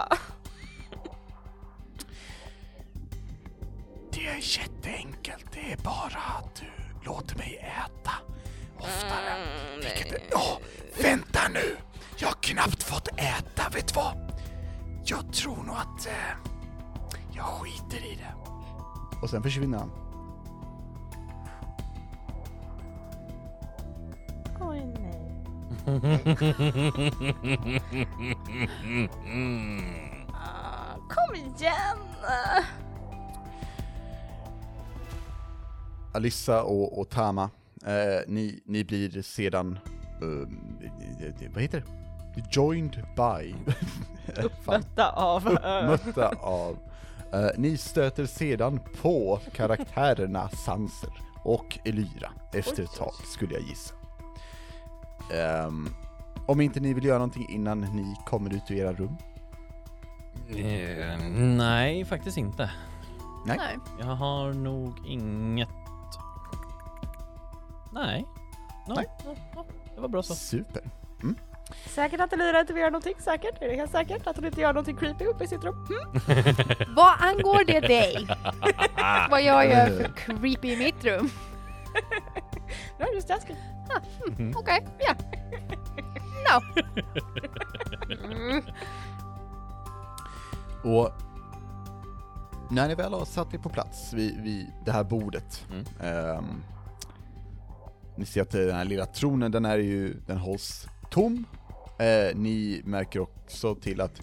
Det 4.12 4.28
är 4.28 4.60
jätteenkelt. 4.60 5.46
Det 5.54 5.72
är 5.72 5.78
bara 5.78 6.22
att 6.40 6.56
du 6.56 7.06
låter 7.06 7.38
mig 7.38 7.58
äta 7.58 8.12
oftare. 8.84 9.38
Vilket 9.82 10.12
är... 10.12 10.20
Åh, 10.36 10.58
vänta 11.02 11.40
nu! 11.54 11.78
Jag 12.18 12.28
har 12.28 12.36
knappt 12.42 12.84
fått 12.84 13.08
äta, 13.08 13.70
vet 13.74 13.88
du 13.88 13.94
vad? 13.96 14.32
Jag 15.06 15.34
tror 15.34 15.64
nog 15.64 15.76
att 15.76 16.08
eh, 16.08 16.14
jag 17.32 17.46
skiter 17.46 17.98
i 17.98 18.16
det. 18.16 18.34
Och 19.22 19.30
sen 19.30 19.44
försvinner 19.44 19.78
han. 19.78 19.92
Oj 24.62 24.86
nej. 25.00 25.20
Ah, 30.34 30.96
kom 31.10 31.36
igen! 31.36 31.98
Alissa 36.14 36.64
och, 36.64 37.00
och 37.00 37.10
Tama, 37.10 37.50
ni, 38.28 38.64
ni 38.66 38.84
blir 38.84 39.22
sedan, 39.22 39.80
eh, 40.22 41.50
vad 41.54 41.62
heter 41.62 41.84
det? 42.36 42.44
Joined 42.52 42.96
by. 43.16 43.56
Fan. 44.66 44.80
Mötta 44.82 45.12
av 45.12 45.58
ö. 45.64 45.88
Mötta 45.88 46.28
av. 46.42 46.78
Eh, 47.34 47.50
ni 47.58 47.78
stöter 47.78 48.26
sedan 48.26 48.80
på 49.02 49.40
karaktärerna 49.54 50.50
Sanser 50.50 51.10
och 51.44 51.80
Elyra 51.86 52.32
efter 52.54 52.84
ett 52.84 52.94
tag, 52.94 53.14
skulle 53.14 53.54
jag 53.54 53.64
gissa. 53.64 53.96
Ehm, 55.34 55.90
om 56.48 56.62
inte 56.62 56.80
ni 56.80 56.94
vill 56.94 57.06
göra 57.06 57.18
någonting 57.18 57.50
innan 57.50 57.80
ni 57.82 58.16
kommer 58.26 58.54
ut 58.54 58.72
ur 58.72 58.76
era 58.76 58.94
rum? 58.94 59.16
Eh, 60.50 61.18
nej, 61.58 62.06
faktiskt 62.06 62.38
inte. 62.38 62.72
Nej. 63.46 63.78
Jag 64.00 64.16
har 64.16 64.54
nog 64.54 64.94
inget... 65.08 65.70
Nej. 67.94 68.26
No, 68.88 68.94
Nej. 68.96 69.06
no, 69.26 69.30
no. 69.56 69.66
Det 69.96 70.02
var 70.02 70.08
bra 70.08 70.24
så. 70.24 70.36
Super. 70.36 70.82
Säkert 71.88 72.20
att 72.22 72.34
Elira 72.34 72.60
inte 72.60 72.74
vill 72.74 72.82
göra 72.82 72.90
någonting, 72.92 73.14
säkert. 73.20 73.62
Är 73.62 73.68
det 73.68 73.76
helt 73.76 73.92
säkert 73.92 74.28
att 74.28 74.36
hon 74.36 74.46
inte 74.46 74.62
gör 74.62 74.74
någonting 74.74 74.96
creepy 74.98 75.26
uppe 75.26 75.44
i 75.44 75.48
sitt 75.48 75.64
rum? 75.64 75.88
Hm? 75.88 76.24
Vad 76.96 77.14
angår 77.20 77.66
det 77.66 77.80
dig? 77.80 78.28
Vad 79.30 79.44
jag 79.44 79.66
gör 79.70 79.86
för 79.86 80.12
creepy 80.16 80.74
i 80.74 80.78
mitt 80.78 81.06
rum? 81.06 81.30
No, 83.00 83.06
just 83.16 83.32
asking. 83.32 83.56
Okej, 84.56 84.88
ja. 85.00 85.14
No. 86.50 86.62
Mm. 88.24 88.64
Och 90.84 91.12
när 92.70 92.88
ni 92.88 92.96
väl 92.96 93.14
har 93.14 93.26
satt 93.26 93.54
er 93.54 93.58
på 93.58 93.70
plats 93.70 94.14
vid, 94.14 94.42
vid 94.42 94.72
det 94.86 94.92
här 94.92 95.04
bordet, 95.04 95.66
Mm. 95.72 95.86
ehm, 96.02 96.64
ni 98.16 98.26
ser 98.26 98.42
att 98.42 98.52
den 98.52 98.76
här 98.76 98.86
lilla 98.86 99.06
tronen, 99.06 99.52
den 99.52 99.66
är 99.66 99.78
ju, 99.78 100.14
den 100.26 100.38
hålls 100.38 100.88
tom. 101.12 101.46
Eh, 102.00 102.36
ni 102.36 102.82
märker 102.86 103.20
också 103.20 103.76
till 103.76 104.02
att 104.02 104.22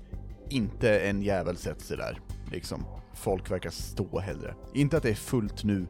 inte 0.48 1.00
en 1.00 1.22
jävel 1.22 1.56
sätter 1.56 1.84
sig 1.84 1.96
där, 1.96 2.20
liksom. 2.52 2.84
Folk 3.14 3.50
verkar 3.50 3.70
stå 3.70 4.20
hellre. 4.20 4.54
Inte 4.74 4.96
att 4.96 5.02
det 5.02 5.10
är 5.10 5.14
fullt 5.14 5.64
nu 5.64 5.86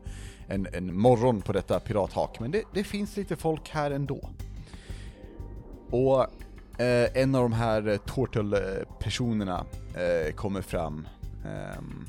en, 0.48 0.66
en 0.72 0.98
morgon 0.98 1.42
på 1.42 1.52
detta 1.52 1.80
pirathak, 1.80 2.40
men 2.40 2.50
det, 2.50 2.62
det 2.74 2.84
finns 2.84 3.16
lite 3.16 3.36
folk 3.36 3.68
här 3.68 3.90
ändå. 3.90 4.30
Och 5.90 6.22
eh, 6.80 7.08
en 7.14 7.34
av 7.34 7.42
de 7.42 7.52
här 7.52 7.88
eh, 7.88 7.96
Tortle-personerna 7.96 9.64
eh, 9.94 10.34
kommer 10.34 10.62
fram. 10.62 11.08
Ehm, 11.44 12.08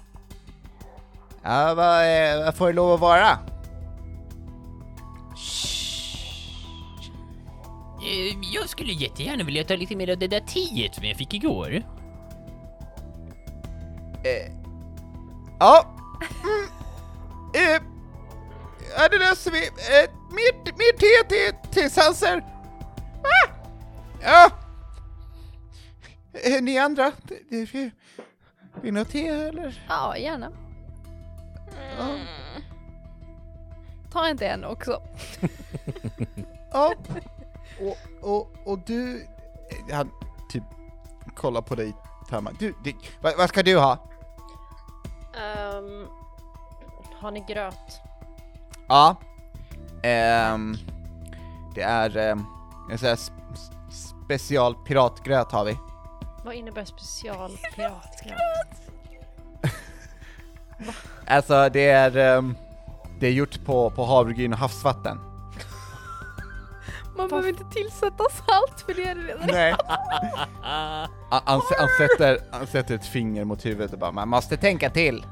ja, 1.43 1.73
vad, 1.73 2.45
vad 2.45 2.55
får 2.55 2.67
det 2.67 2.73
lov 2.73 2.93
att 2.93 2.99
vara? 2.99 3.37
Eh, 8.05 8.37
Jag 8.53 8.69
skulle 8.69 8.93
jättegärna 8.93 9.43
vilja 9.43 9.63
ta 9.63 9.75
lite 9.75 9.95
mer 9.95 10.09
av 10.11 10.17
det 10.17 10.27
där 10.27 10.39
teet 10.39 10.95
som 10.95 11.05
jag 11.05 11.17
fick 11.17 11.33
igår. 11.33 11.73
Eh, 14.23 14.51
ja, 15.59 15.95
mm, 17.55 17.83
ja, 18.97 19.07
det 19.11 19.17
löser 19.17 19.51
vi. 19.51 19.67
Eh, 19.67 20.09
mer, 20.31 20.63
mer 20.63 20.97
te 20.97 21.29
till, 21.29 21.71
till 21.71 21.91
Sanser. 21.91 22.43
Ah! 23.23 23.49
Ja. 24.23 24.49
Eh, 26.33 26.61
ni 26.61 26.77
andra, 26.77 27.11
vill 28.81 28.93
ni 28.93 28.99
ha 28.99 29.05
te 29.05 29.27
eller? 29.27 29.83
Ja, 29.89 30.17
gärna. 30.17 30.51
Ta 34.11 34.29
inte 34.29 34.47
en 34.47 34.65
också. 34.65 35.01
Ja. 36.71 36.93
Och, 37.81 37.97
och, 38.21 38.49
och 38.65 38.79
du, 38.79 39.27
eh, 39.69 39.95
han 39.95 40.11
typ 40.49 40.63
kollar 41.35 41.61
på 41.61 41.75
dig, 41.75 41.93
Tamma. 42.29 42.51
Du, 42.59 42.75
det, 42.83 42.95
vad, 43.21 43.37
vad 43.37 43.49
ska 43.49 43.63
du 43.63 43.77
ha? 43.77 43.97
Ehm, 45.33 46.07
har 47.19 47.31
ni 47.31 47.39
gröt? 47.47 48.01
Ja. 48.87 49.15
Ehm, 50.03 50.77
det 51.75 51.81
är 51.81 52.31
um, 52.31 52.45
en 52.91 52.97
sån 52.97 53.07
här 53.09 53.19
special 54.27 54.75
piratgröt 54.75 55.51
har 55.51 55.65
vi. 55.65 55.77
Vad 56.45 56.55
innebär 56.55 56.85
special 56.85 57.51
piratgröt? 57.75 58.37
Alltså 61.27 61.69
det 61.69 61.89
är, 61.89 62.17
ehm, 62.17 62.55
det 63.19 63.27
är 63.27 63.31
gjort 63.31 63.65
på, 63.65 63.89
på 63.89 64.05
havregryn 64.05 64.53
och 64.53 64.59
havsvatten. 64.59 65.30
Man 67.15 67.29
behöver 67.29 67.49
inte 67.49 67.63
tillsätta 67.63 68.23
salt 68.47 68.81
för 68.85 68.93
det 68.93 69.03
är 69.03 69.15
det 69.15 69.21
redan. 69.21 69.47
Nej. 69.47 69.75
Han, 71.29 71.41
han, 71.45 71.61
han, 71.77 71.87
sätter, 71.97 72.39
han 72.51 72.67
sätter 72.67 72.95
ett 72.95 73.05
finger 73.05 73.45
mot 73.45 73.65
huvudet 73.65 73.93
och 73.93 73.99
bara 73.99 74.11
man 74.11 74.29
måste 74.29 74.57
tänka 74.57 74.89
till. 74.89 75.25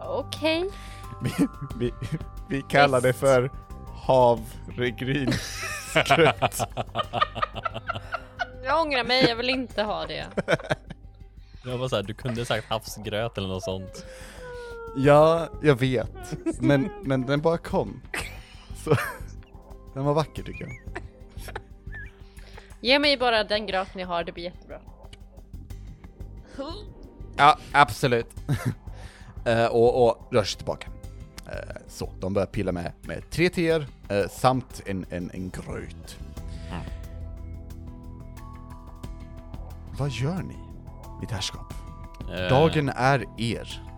Okej. 0.00 0.70
Vi, 1.22 1.30
vi, 1.78 1.92
vi 2.48 2.62
kallar 2.62 3.00
det 3.00 3.12
för 3.12 3.50
havregrynsgröt. 4.06 6.60
Jag 8.64 8.80
ångrar 8.80 9.04
mig, 9.04 9.28
jag 9.28 9.36
vill 9.36 9.50
inte 9.50 9.82
ha 9.82 10.06
det. 10.06 10.26
Jag 11.64 11.78
var 11.78 11.88
såhär, 11.88 12.02
du 12.02 12.14
kunde 12.14 12.44
sagt 12.44 12.70
havsgröt 12.70 13.38
eller 13.38 13.48
något 13.48 13.62
sånt. 13.62 14.04
Ja, 14.96 15.48
jag 15.62 15.74
vet. 15.74 16.10
Men, 16.60 16.90
men 17.02 17.26
den 17.26 17.40
bara 17.40 17.58
kom. 17.58 18.00
Så, 18.84 18.96
den 19.94 20.04
var 20.04 20.14
vacker 20.14 20.42
tycker 20.42 20.64
jag. 20.64 21.02
Ge 22.80 22.98
mig 22.98 23.16
bara 23.16 23.44
den 23.44 23.66
gröt 23.66 23.94
ni 23.94 24.02
har, 24.02 24.24
det 24.24 24.32
blir 24.32 24.44
jättebra. 24.44 24.80
Ja, 27.36 27.58
absolut. 27.72 28.34
Eh, 29.44 29.66
och, 29.66 30.06
och 30.08 30.28
rör 30.32 30.44
sig 30.44 30.56
tillbaka. 30.56 30.88
Eh, 31.46 31.76
så, 31.88 32.12
de 32.20 32.34
börjar 32.34 32.46
pilla 32.46 32.72
med, 32.72 32.92
med 33.02 33.30
tre 33.30 33.48
teer 33.48 33.86
eh, 34.08 34.28
samt 34.30 34.82
en, 34.86 35.06
en, 35.10 35.30
en 35.34 35.50
gröt. 35.50 36.18
Vad 39.98 40.10
gör 40.10 40.42
ni, 40.42 40.56
mitt 41.20 41.30
herrskap? 41.30 41.74
Dagen 42.50 42.88
är 42.88 43.24
er. 43.38 43.89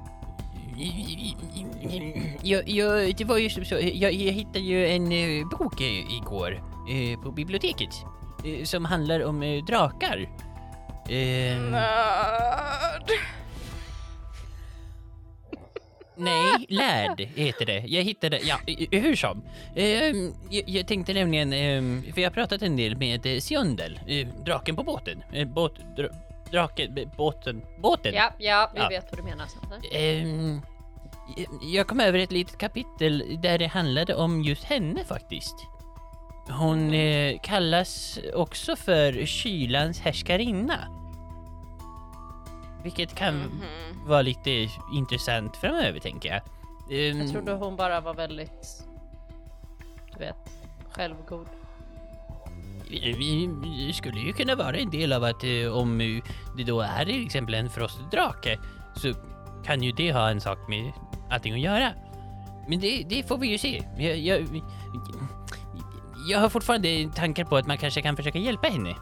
Jag, 2.43 2.69
jag, 2.69 3.17
det 3.17 3.25
var 3.25 3.39
ju 3.39 3.51
som 3.51 3.65
så, 3.65 3.75
jag, 3.75 4.13
jag 4.13 4.33
hittade 4.33 4.59
ju 4.61 4.87
en 4.89 5.13
eh, 5.13 5.49
bok 5.49 5.81
eh, 5.81 6.17
igår 6.17 6.53
eh, 6.91 7.21
på 7.23 7.31
biblioteket 7.31 7.91
eh, 8.45 8.65
som 8.65 8.85
handlar 8.85 9.25
om 9.25 9.43
eh, 9.43 9.65
drakar. 9.65 10.29
Eh, 11.09 11.61
Nörd. 11.71 13.11
nej, 16.17 16.67
lärd 16.69 17.21
heter 17.21 17.67
det. 17.67 17.79
Jag 17.87 18.03
hittade, 18.03 18.39
ja, 18.45 18.57
i- 18.67 18.99
hur 18.99 19.17
som. 19.17 19.43
Eh, 19.77 19.85
jag, 20.51 20.69
jag 20.69 20.87
tänkte 20.89 21.13
nämligen, 21.15 21.53
eh, 21.53 22.13
för 22.15 22.21
jag 22.21 22.31
har 22.31 22.35
pratat 22.35 22.63
en 22.63 22.77
del 22.77 22.97
med 22.97 23.27
eh, 23.27 23.41
Sjöndel, 23.41 24.01
eh, 24.07 24.27
draken 24.45 24.77
på 24.77 24.83
båten. 24.83 25.23
Eh, 25.33 25.49
båt, 25.49 25.75
dra, 25.97 26.09
draken, 26.51 26.95
b- 26.95 27.07
båten, 27.17 27.63
båten. 27.79 28.15
Ja, 28.15 28.33
ja, 28.39 28.71
vi 28.75 28.81
Ja. 28.81 28.89
vet 28.89 29.05
vad 29.11 29.19
du 29.19 29.23
menar. 29.23 29.47
Sante. 29.47 29.89
Ehm, 29.99 30.61
jag 31.63 31.87
kom 31.87 32.01
över 32.01 32.19
ett 32.19 32.33
litet 32.33 32.59
kapitel 32.59 33.39
där 33.43 33.59
det 33.59 33.67
handlade 33.67 34.15
om 34.15 34.43
just 34.43 34.65
henne 34.65 35.05
faktiskt. 35.05 35.55
Hon 36.49 36.95
eh, 36.95 37.39
kallas 37.43 38.19
också 38.35 38.77
för 38.77 39.27
kylans 39.27 40.01
härskarinna. 40.01 40.79
Vilket 42.83 43.15
kan 43.15 43.35
Mhm. 43.35 43.61
vara 44.07 44.23
lite 44.23 44.69
intressant 44.95 45.57
framöver 45.57 46.01
tänker 46.01 46.29
jag. 46.29 46.41
Ehm, 46.99 47.21
Jag 47.21 47.31
trodde 47.31 47.53
hon 47.53 47.77
bara 47.77 48.01
var 48.01 48.15
väldigt, 48.15 48.85
du 50.13 50.19
vet, 50.19 50.37
självgod. 50.91 51.47
vi, 52.91 53.51
vi 53.63 53.93
skulle 53.93 54.21
ju 54.21 54.33
kunna 54.33 54.55
vara 54.55 54.77
en 54.77 54.91
del 54.91 55.13
av 55.13 55.25
att 55.25 55.45
eh, 55.45 55.73
om 55.73 55.99
det 56.57 56.65
då 56.65 56.81
är 56.81 57.05
till 57.05 57.27
exempel 57.27 57.55
en 57.55 57.71
frostdrake 57.71 58.59
så 58.97 59.13
kan 59.65 59.83
ju 59.83 59.93
det 59.93 60.13
ha 60.13 60.31
en 60.31 60.41
sak 60.41 60.59
med 60.69 60.93
allting 61.31 61.55
att 61.55 61.61
göra. 61.61 61.93
Men 62.69 62.81
det, 62.81 63.05
det 63.09 63.29
får 63.29 63.39
vi 63.39 63.49
ju 63.49 63.59
se. 63.59 63.83
Jag, 63.99 64.19
jag, 64.19 64.63
jag 66.29 66.39
har 66.39 66.49
fortfarande 66.49 67.11
tankar 67.15 67.45
på 67.45 67.57
att 67.57 67.67
man 67.67 67.79
kanske 67.79 68.03
kan 68.03 68.17
försöka 68.17 68.39
hjälpa 68.39 68.69
henne. 68.69 68.95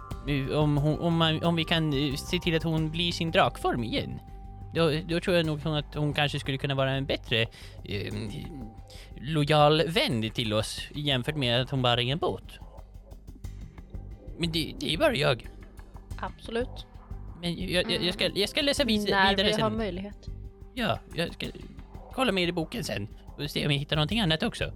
Om, 0.55 0.77
hon, 0.77 0.99
om, 0.99 1.17
man, 1.17 1.43
om 1.45 1.57
vi 1.57 1.65
kan 1.65 1.93
eh, 1.93 2.15
se 2.15 2.39
till 2.39 2.57
att 2.57 2.63
hon 2.63 2.91
blir 2.91 3.13
sin 3.13 3.31
drakform 3.31 3.85
igen. 3.85 4.21
Då, 4.75 4.93
då 5.09 5.21
tror 5.21 5.37
jag 5.37 5.47
nog 5.47 5.67
att 5.67 5.95
hon 5.95 6.13
kanske 6.13 6.41
skulle 6.41 6.59
kunna 6.59 6.75
vara 6.75 6.91
en 6.91 7.07
bättre 7.07 7.43
eh, 7.85 8.15
lojal 9.21 9.83
vän 9.89 10.31
till 10.31 10.53
oss 10.53 10.81
jämfört 10.95 11.37
med 11.37 11.61
att 11.61 11.71
hon 11.71 11.83
bara 11.83 12.03
är 12.03 12.13
en 12.13 12.19
båt. 12.19 12.59
Men 14.39 14.53
det, 14.53 14.75
det 14.81 14.95
är 14.95 14.99
bara 14.99 15.15
jag. 15.15 15.49
Absolut. 16.21 16.87
Men 17.41 17.73
jag, 17.73 17.91
jag, 17.91 18.05
jag, 18.05 18.15
ska, 18.15 18.29
jag 18.35 18.49
ska 18.49 18.63
läsa 18.63 18.85
vid, 18.85 19.11
När 19.11 19.31
vidare 19.31 19.47
vi 19.47 19.53
sen. 19.53 19.63
har 19.63 19.71
möjlighet. 19.71 20.29
Ja, 20.75 20.99
jag 21.15 21.33
ska 21.35 21.47
kolla 22.13 22.33
mer 22.33 22.49
i 22.49 22.53
boken 22.53 22.85
sen 22.85 23.09
och 23.37 23.51
se 23.51 23.67
om 23.67 23.73
jag 23.73 23.79
hittar 23.79 23.97
någonting 23.97 24.21
annat 24.21 24.43
också. 24.43 24.73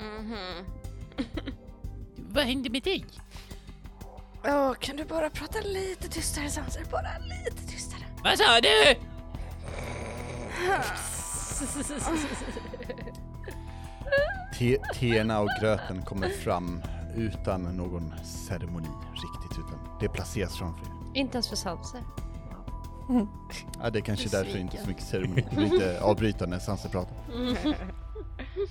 Mhm. 0.00 0.64
Vad 2.16 2.44
hände 2.44 2.70
med 2.70 2.82
dig? 2.82 3.04
Åh, 4.44 4.74
kan 4.74 4.96
du 4.96 5.04
bara 5.04 5.30
prata 5.30 5.60
lite 5.60 6.08
tystare 6.08 6.48
Sanser? 6.48 6.84
Bara 6.90 7.18
lite 7.18 7.66
tystare. 7.66 8.02
Vad 8.24 8.38
sa 8.38 8.60
du? 8.60 8.94
Te, 14.58 14.76
teerna 14.94 15.40
och 15.40 15.48
gröten 15.60 16.02
kommer 16.02 16.28
fram 16.28 16.82
utan 17.16 17.62
någon 17.62 18.14
ceremoni 18.24 18.88
riktigt, 19.12 19.58
utan 19.58 19.78
det 20.00 20.08
placeras 20.08 20.58
framför 20.58 20.86
er. 20.86 20.99
Inte 21.14 21.36
ens 21.36 21.48
för 21.48 21.56
Sanser. 21.56 22.00
Ja, 23.82 23.90
det 23.90 23.98
är 23.98 24.02
kanske 24.02 24.28
därför 24.28 24.58
inte 24.58 24.76
så 24.76 24.88
mycket 24.88 25.04
ceremoni. 25.04 25.44
Lite 25.56 26.00
avbryta 26.02 26.46
när 26.46 26.58
Sanse 26.58 26.88
pratar. 26.88 27.16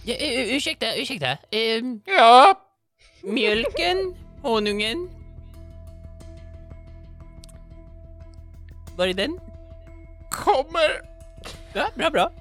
Ja, 0.03 0.15
uh, 0.15 0.55
ursäkta, 0.55 0.95
ursäkta. 0.95 1.37
Ehm, 1.51 2.01
Ja! 2.05 2.65
mjölken, 3.23 4.15
honungen. 4.41 5.09
Var 8.97 9.07
är 9.07 9.13
den? 9.13 9.39
Kommer! 10.31 11.01
Ja, 11.73 11.87
bra, 11.95 12.09
bra. 12.09 12.31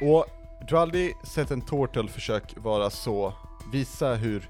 Och 0.00 0.26
du 0.68 0.74
har 0.74 0.82
aldrig 0.82 1.14
sett 1.26 1.50
en 1.50 1.62
Tortle 1.62 2.08
försök 2.08 2.54
vara 2.56 2.90
så, 2.90 3.32
visa 3.72 4.14
hur... 4.14 4.48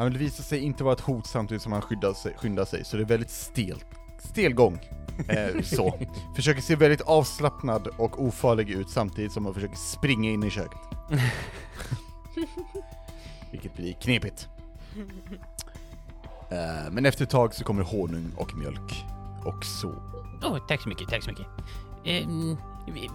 Han 0.00 0.08
vill 0.08 0.18
visa 0.18 0.42
sig 0.42 0.58
inte 0.58 0.84
vara 0.84 0.94
ett 0.94 1.00
hot 1.00 1.26
samtidigt 1.26 1.62
som 1.62 1.72
han 1.72 1.82
skyddar 1.82 2.12
sig, 2.12 2.34
skyndar 2.36 2.64
sig, 2.64 2.84
så 2.84 2.96
det 2.96 3.02
är 3.02 3.06
väldigt 3.06 3.30
stelt. 3.30 3.86
Stel 4.18 4.54
gång. 4.54 4.78
Eh, 5.28 5.62
så. 5.62 5.98
Försöker 6.36 6.60
se 6.60 6.76
väldigt 6.76 7.00
avslappnad 7.00 7.86
och 7.86 8.22
ofarlig 8.22 8.70
ut 8.70 8.90
samtidigt 8.90 9.32
som 9.32 9.44
han 9.44 9.54
försöker 9.54 9.76
springa 9.76 10.30
in 10.30 10.42
i 10.42 10.50
köket. 10.50 10.78
Vilket 13.50 13.76
blir 13.76 13.92
knepigt. 13.92 14.48
Eh, 16.50 16.90
men 16.90 17.06
efter 17.06 17.24
ett 17.24 17.30
tag 17.30 17.54
så 17.54 17.64
kommer 17.64 17.82
honung 17.82 18.32
och 18.36 18.56
mjölk. 18.56 19.04
Och 19.44 19.64
så. 19.64 19.94
Åh, 20.42 20.58
tack 20.68 20.82
så 20.82 20.88
mycket, 20.88 21.08
tack 21.08 21.22
så 21.22 21.30
mycket. 21.30 21.46
Vi, 22.04 22.56
vi, 22.94 23.08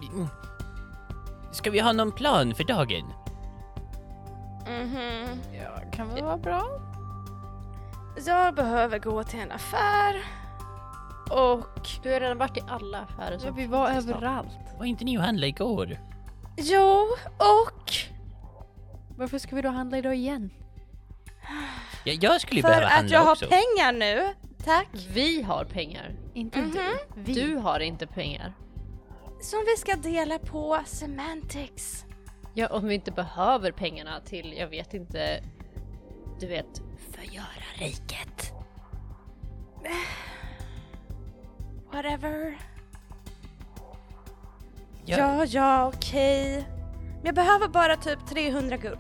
ska 1.52 1.72
vi 1.72 1.80
ha 1.80 1.94
någon 1.94 2.12
plan 2.12 2.56
för 2.56 2.64
dagen? 2.64 3.06
Mhm. 4.68 5.40
Ja, 5.54 5.82
kan 5.92 6.10
väl 6.14 6.24
vara 6.24 6.38
bra. 6.38 6.64
Jag 8.26 8.56
behöver 8.56 9.00
gå 9.00 9.24
till 9.24 9.40
en 9.40 9.52
affär. 9.52 10.24
Och 11.30 11.90
Du 12.04 12.14
har 12.14 12.20
redan 12.20 12.38
varit 12.38 12.58
i 12.58 12.62
alla 12.68 13.00
affärer 13.00 13.40
Ja, 13.46 13.52
vi 13.52 13.68
var 13.68 13.90
överallt. 13.90 14.58
Var 14.78 14.86
inte 14.86 15.06
ni 15.06 15.18
och 15.18 15.22
handla 15.22 15.48
igår? 15.48 15.98
jo, 16.58 17.08
och 17.38 17.94
Varför 19.18 19.38
ska 19.40 19.56
vi 19.56 19.62
då 19.62 19.70
handla 19.70 19.98
idag 19.98 20.16
igen? 20.16 20.50
Ja, 22.04 22.14
jag 22.22 22.42
skulle 22.42 22.56
ju 22.58 22.62
för 22.62 22.70
behöva 22.70 22.88
att 22.88 22.94
handla 22.94 23.14
jag 23.16 23.22
har 23.24 23.32
också. 23.32 23.46
pengar 23.46 23.92
nu 23.92 24.34
Tack. 24.66 24.88
Vi 25.14 25.42
har 25.42 25.66
pengar. 25.66 26.16
Inte 26.34 26.62
du. 26.62 26.98
Vi. 27.16 27.34
Du 27.34 27.56
har 27.56 27.80
inte 27.80 28.08
pengar. 28.08 28.54
Som 29.42 29.60
vi 29.66 29.78
ska 29.78 29.96
dela 29.96 30.40
på 30.40 30.80
semantics. 30.86 32.06
Ja, 32.58 32.68
om 32.68 32.88
vi 32.88 32.96
inte 32.96 33.12
behöver 33.12 33.72
pengarna 33.72 34.20
till, 34.20 34.54
jag 34.58 34.68
vet 34.68 34.94
inte, 34.94 35.44
du 36.40 36.48
vet, 36.48 36.82
Förgöra 37.12 37.66
riket. 37.80 38.52
Whatever. 41.94 42.58
Ja. 45.06 45.18
Ja, 45.18 45.46
ja, 45.46 45.92
okej. 45.96 46.66
Men 47.16 47.26
jag 47.26 47.36
behöver 47.36 47.68
bara 47.68 47.96
typ 47.96 48.28
300 48.28 48.78
guld. 48.78 49.00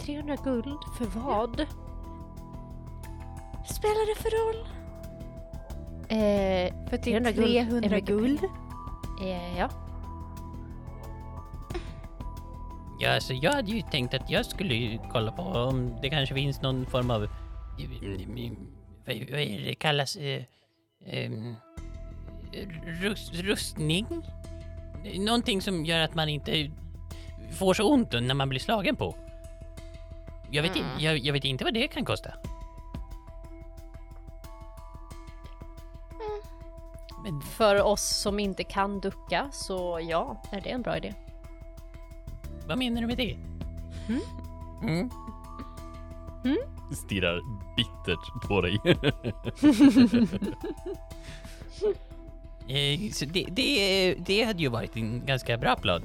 300 0.00 0.36
guld 0.44 0.78
för 0.98 1.04
vad? 1.04 1.66
Spelar 3.66 4.06
det 4.14 4.22
för 4.22 4.30
roll? 4.30 4.66
Eh, 6.08 6.88
För 6.88 6.90
det 6.90 6.96
är 6.96 7.02
300 7.02 7.32
guld. 7.32 7.46
300 7.46 7.86
är 7.86 7.90
mycket 7.90 8.04
guld. 8.08 8.44
eh, 9.22 9.58
ja. 9.58 9.68
Ja, 13.02 13.14
alltså 13.14 13.32
jag 13.32 13.52
hade 13.52 13.70
ju 13.70 13.82
tänkt 13.82 14.14
att 14.14 14.30
jag 14.30 14.46
skulle 14.46 14.98
kolla 15.12 15.32
på 15.32 15.42
om 15.42 15.96
det 16.02 16.10
kanske 16.10 16.34
finns 16.34 16.62
någon 16.62 16.86
form 16.86 17.10
av... 17.10 17.20
Vad, 19.06 19.16
är 19.40 19.64
det 19.64 19.74
kallas? 19.74 20.16
Eh, 20.16 20.42
ehm, 21.06 21.54
rust, 23.02 23.34
rustning? 23.34 24.06
Någonting 25.18 25.62
som 25.62 25.84
gör 25.84 26.00
att 26.00 26.14
man 26.14 26.28
inte 26.28 26.70
får 27.52 27.74
så 27.74 27.92
ont 27.92 28.12
när 28.12 28.34
man 28.34 28.48
blir 28.48 28.60
slagen 28.60 28.96
på. 28.96 29.14
Jag 30.50 30.62
vet, 30.62 30.76
i- 30.76 30.84
jag, 30.98 31.18
jag 31.18 31.32
vet 31.32 31.44
inte 31.44 31.64
vad 31.64 31.74
det 31.74 31.88
kan 31.88 32.04
kosta. 32.04 32.30
Men 37.24 37.40
För 37.40 37.82
oss 37.82 38.02
som 38.02 38.38
inte 38.38 38.64
kan 38.64 39.00
ducka, 39.00 39.48
så 39.52 40.00
ja, 40.02 40.42
är 40.52 40.60
det 40.60 40.70
en 40.70 40.82
bra 40.82 40.96
idé. 40.96 41.14
Vad 42.72 42.78
menar 42.78 43.00
du 43.00 43.06
med 43.06 43.16
det? 43.16 43.36
Mm. 44.82 45.10
Stirrar 46.92 47.40
bittert 47.76 48.48
på 48.48 48.60
dig. 48.60 48.80
Eh, 52.68 53.10
Så 53.12 53.24
det, 53.24 53.46
det, 53.50 54.14
det 54.14 54.44
hade 54.44 54.62
ju 54.62 54.68
varit 54.68 54.96
en 54.96 55.26
ganska 55.26 55.58
bra 55.58 55.76
plan. 55.76 56.02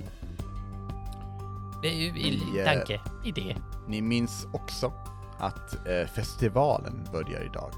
Eh. 1.84 2.66
Tanke, 2.66 3.02
idé. 3.26 3.56
Ni 3.88 4.02
minns 4.02 4.48
också 4.54 4.94
att 5.40 5.88
eh, 5.88 6.08
festivalen 6.16 7.08
börjar 7.12 7.46
idag. 7.46 7.72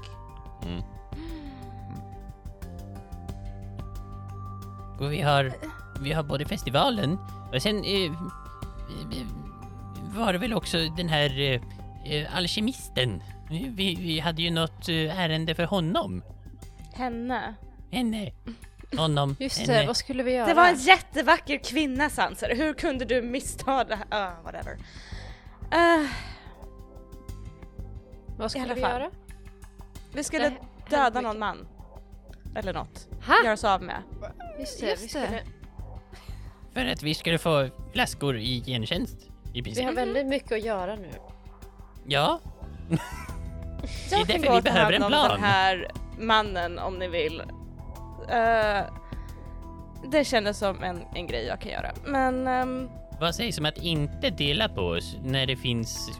Mm. 0.62 0.82
Och 5.00 5.12
vi 5.12 5.20
har, 5.20 5.52
vi 6.00 6.12
har 6.12 6.22
både 6.22 6.44
festivalen 6.44 7.18
och 7.52 7.62
sen 7.62 7.84
eh, 7.84 8.12
var 10.14 10.32
det 10.32 10.38
väl 10.38 10.54
också 10.54 10.78
den 10.96 11.08
här 11.08 11.40
eh, 11.40 11.60
eh, 12.04 12.36
alkemisten. 12.36 13.22
Vi, 13.50 13.94
vi 13.94 14.20
hade 14.20 14.42
ju 14.42 14.50
något 14.50 14.88
eh, 14.88 15.20
ärende 15.20 15.54
för 15.54 15.64
honom. 15.64 16.22
Henne. 16.92 17.54
Henne. 17.90 18.32
Honom. 18.96 19.36
Just 19.38 19.58
henne. 19.58 19.80
det, 19.80 19.86
vad 19.86 19.96
skulle 19.96 20.22
vi 20.22 20.32
göra? 20.32 20.46
Det 20.46 20.54
var 20.54 20.68
en 20.68 20.78
jättevacker 20.78 21.58
kvinna 21.58 22.10
Sanser. 22.10 22.54
Hur 22.56 22.74
kunde 22.74 23.04
du 23.04 23.22
missta 23.22 23.84
det 23.84 23.96
här? 23.96 24.06
Ah, 24.10 24.42
whatever. 24.42 24.72
Uh, 24.72 26.10
vad 28.38 28.50
skulle 28.50 28.74
vi 28.74 28.80
fall. 28.80 28.90
göra? 28.90 29.10
vi 30.12 30.24
skulle 30.24 30.48
Det 30.48 30.56
döda 30.96 31.20
någon 31.20 31.38
man. 31.38 31.68
Eller 32.56 32.74
något. 32.74 33.08
Ha? 33.26 33.34
Göra 33.44 33.52
oss 33.52 33.64
av 33.64 33.82
med. 33.82 34.02
Just 34.58 34.80
det, 34.80 34.90
Just 34.90 35.04
vi, 35.04 35.08
skulle, 35.08 35.42
För 36.74 36.86
att 36.86 37.02
vi 37.02 37.14
skulle 37.14 37.38
få 37.38 37.68
flaskor 37.92 38.36
i 38.38 38.62
gentjänst. 38.66 39.16
I 39.22 39.28
vi 39.52 39.62
princip. 39.62 39.84
har 39.84 39.92
väldigt 39.92 40.26
mycket 40.26 40.52
att 40.52 40.64
göra 40.64 40.94
nu. 40.96 41.10
Ja. 42.06 42.40
Jag 44.10 44.20
är 44.20 44.24
kan 44.24 44.40
därför 44.40 44.56
vi 44.56 44.62
behöver 44.62 44.92
en 44.92 45.02
plan. 45.02 45.30
den 45.30 45.40
här 45.42 45.90
mannen 46.18 46.78
om 46.78 46.98
ni 46.98 47.08
vill. 47.08 47.40
Eh, 48.28 48.80
det 50.10 50.24
kändes 50.24 50.58
som 50.58 50.82
en, 50.82 51.02
en 51.14 51.26
grej 51.26 51.44
jag 51.46 51.60
kan 51.60 51.72
göra. 51.72 51.90
Men 52.04 52.46
ehm, 52.46 52.88
Vad 53.20 53.34
sägs 53.34 53.58
om 53.58 53.66
att 53.66 53.78
inte 53.78 54.30
dela 54.30 54.68
på 54.68 54.80
oss 54.82 55.16
när 55.24 55.46
det 55.46 55.56
finns 55.56 56.10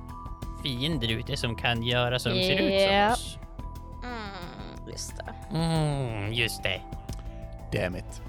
fiender 0.62 1.12
ute 1.12 1.36
som 1.36 1.56
kan 1.56 1.82
göra 1.82 2.18
som 2.18 2.32
ser 2.32 2.58
ut 2.60 2.88
som 2.88 3.12
oss? 3.12 3.38
mm, 4.02 4.88
just 4.92 5.16
det. 5.16 5.56
Mm, 5.56 6.32
just 6.32 6.62
det. 6.62 6.80
Damn 7.72 7.96
it. 7.96 8.22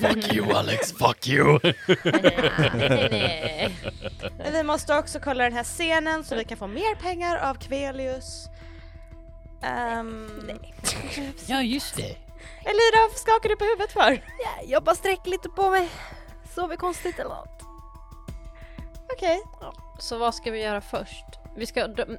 Fuck 0.00 0.34
you 0.34 0.52
Alex, 0.52 0.92
fuck 0.92 1.28
you! 1.28 1.58
nej, 1.62 3.08
nej. 3.10 3.76
Men 4.38 4.52
vi 4.52 4.62
måste 4.62 4.98
också 4.98 5.20
kolla 5.20 5.44
den 5.44 5.52
här 5.52 5.64
scenen 5.64 6.24
så 6.24 6.34
vi 6.34 6.44
kan 6.44 6.58
få 6.58 6.66
mer 6.66 6.94
pengar 6.94 7.36
av 7.36 7.54
Kvelius. 7.54 8.46
Um, 10.00 10.30
Nej. 10.46 10.74
Ja, 11.46 11.62
just 11.62 11.96
det. 11.96 12.16
Elira, 12.64 13.08
vad 13.10 13.18
skakar 13.18 13.48
du 13.48 13.56
på 13.56 13.64
huvudet 13.64 13.92
för? 13.92 14.10
Ja, 14.44 14.62
jag 14.66 14.82
bara 14.84 14.94
sträcker 14.96 15.30
lite 15.30 15.48
på 15.48 15.70
mig. 15.70 15.88
Sover 16.54 16.76
konstigt 16.76 17.18
eller 17.18 17.30
något. 17.30 17.62
Okej. 19.16 19.40
Så 19.98 20.18
vad 20.18 20.34
ska 20.34 20.50
vi 20.50 20.62
göra 20.62 20.80
först? 20.80 21.24
Vi 21.56 21.66
ska... 21.66 21.86
de- 21.86 22.18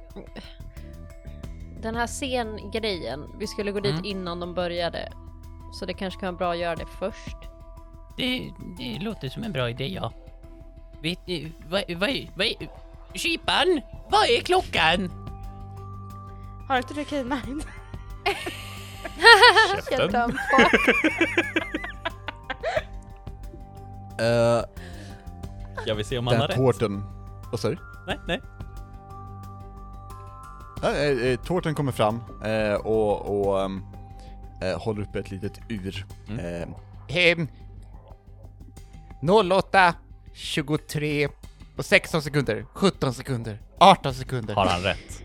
Den 1.80 1.96
här 1.96 2.06
scengrejen, 2.06 3.30
vi 3.38 3.46
skulle 3.46 3.72
gå 3.72 3.80
dit 3.80 3.92
Mm. 3.92 4.04
innan 4.04 4.40
de 4.40 4.54
började. 4.54 5.12
Så 5.74 5.86
det 5.86 5.94
kanske 5.94 6.20
kan 6.20 6.26
vara 6.26 6.38
bra 6.38 6.52
att 6.52 6.58
göra 6.58 6.76
det 6.76 6.86
först. 6.98 7.36
Det, 8.16 8.50
det 8.78 8.98
låter 9.04 9.28
som 9.28 9.42
en 9.42 9.52
bra 9.52 9.70
idé, 9.70 9.88
ja. 9.88 10.12
Vet 11.02 11.26
ni, 11.26 11.52
vad, 11.68 11.82
vad, 11.88 12.10
vad 12.34 12.46
är... 12.46 12.54
Kypan, 13.14 13.80
vad 14.10 14.24
är 14.24 14.40
klockan? 14.40 15.10
Har 16.68 16.76
inte 16.76 16.94
du 16.94 17.04
Key 17.04 17.24
Mind? 17.24 17.64
Käften. 19.90 20.30
Uh, 24.20 24.64
Jag 25.86 25.94
vill 25.94 26.04
se 26.04 26.18
om 26.18 26.26
han 26.26 26.32
den 26.32 26.40
har 26.40 26.48
rätt. 26.48 26.56
tårten... 26.56 27.02
Vad 27.50 27.60
sa 27.60 27.68
du? 27.68 27.78
Nej, 28.06 28.18
nej. 28.26 28.40
Ja, 30.82 30.90
eh, 30.90 31.26
eh, 31.32 31.40
tårten 31.40 31.74
kommer 31.74 31.92
fram 31.92 32.20
eh, 32.44 32.74
och, 32.74 33.40
och 33.40 33.62
ehm, 33.62 33.82
eh, 34.62 34.78
håller 34.78 35.02
upp 35.02 35.16
ett 35.16 35.30
litet 35.30 35.60
ur. 35.68 36.06
Mm. 36.28 36.74
Eh, 37.08 37.46
08, 39.52 39.94
23 40.32 41.28
och 41.76 41.84
16 41.84 42.22
sekunder, 42.22 42.64
17 42.72 43.14
sekunder, 43.14 43.58
18 43.78 44.14
sekunder. 44.14 44.54
Har 44.54 44.66
han 44.66 44.82
rätt? 44.82 45.24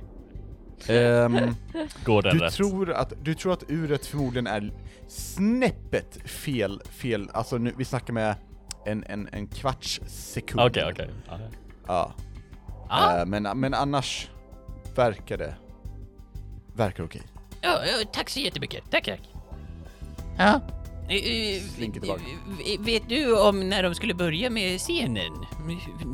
Ehm, 0.88 1.56
Går 2.06 2.22
den 2.22 2.38
du, 2.38 2.44
rätt? 2.44 2.54
tror 2.54 2.92
att, 2.92 3.14
du 3.24 3.36
tror 3.36 3.54
att 3.54 3.64
uret 3.68 4.06
förmodligen 4.06 4.48
är 4.48 4.74
snäppet 5.08 6.30
fel, 6.30 6.82
fel, 6.90 7.30
alltså 7.34 7.58
nu, 7.58 7.74
vi 7.78 7.86
snackar 7.86 8.14
med 8.14 8.36
en, 8.86 9.04
en, 9.08 9.30
en 9.32 9.48
kvarts 9.48 10.02
sekund. 10.08 10.62
Okej, 10.62 10.86
okej. 10.92 11.10
Ja. 11.28 11.40
Ja. 11.88 12.14
Ja, 12.90 13.20
Eh, 13.20 13.26
men, 13.26 13.60
men 13.60 13.74
annars 13.74 14.30
verkar 14.96 15.38
det, 15.38 15.56
verkar 16.74 17.04
okej. 17.04 17.22
Ja, 17.62 17.86
ja, 17.86 18.06
tack 18.14 18.30
så 18.30 18.40
jättemycket. 18.40 18.84
Tack, 18.92 19.06
tack. 19.06 19.22
Ja. 20.38 20.62
Eh, 21.10 21.16
eh, 21.16 21.62
Slinker 21.76 22.00
tillbaka. 22.00 22.22
eh, 22.66 22.80
Vet 22.82 23.10
du 23.10 23.40
om 23.40 23.70
när 23.70 23.84
de 23.84 23.96
skulle 23.96 24.14
börja 24.14 24.50
med 24.50 24.80
scenen? 24.80 25.32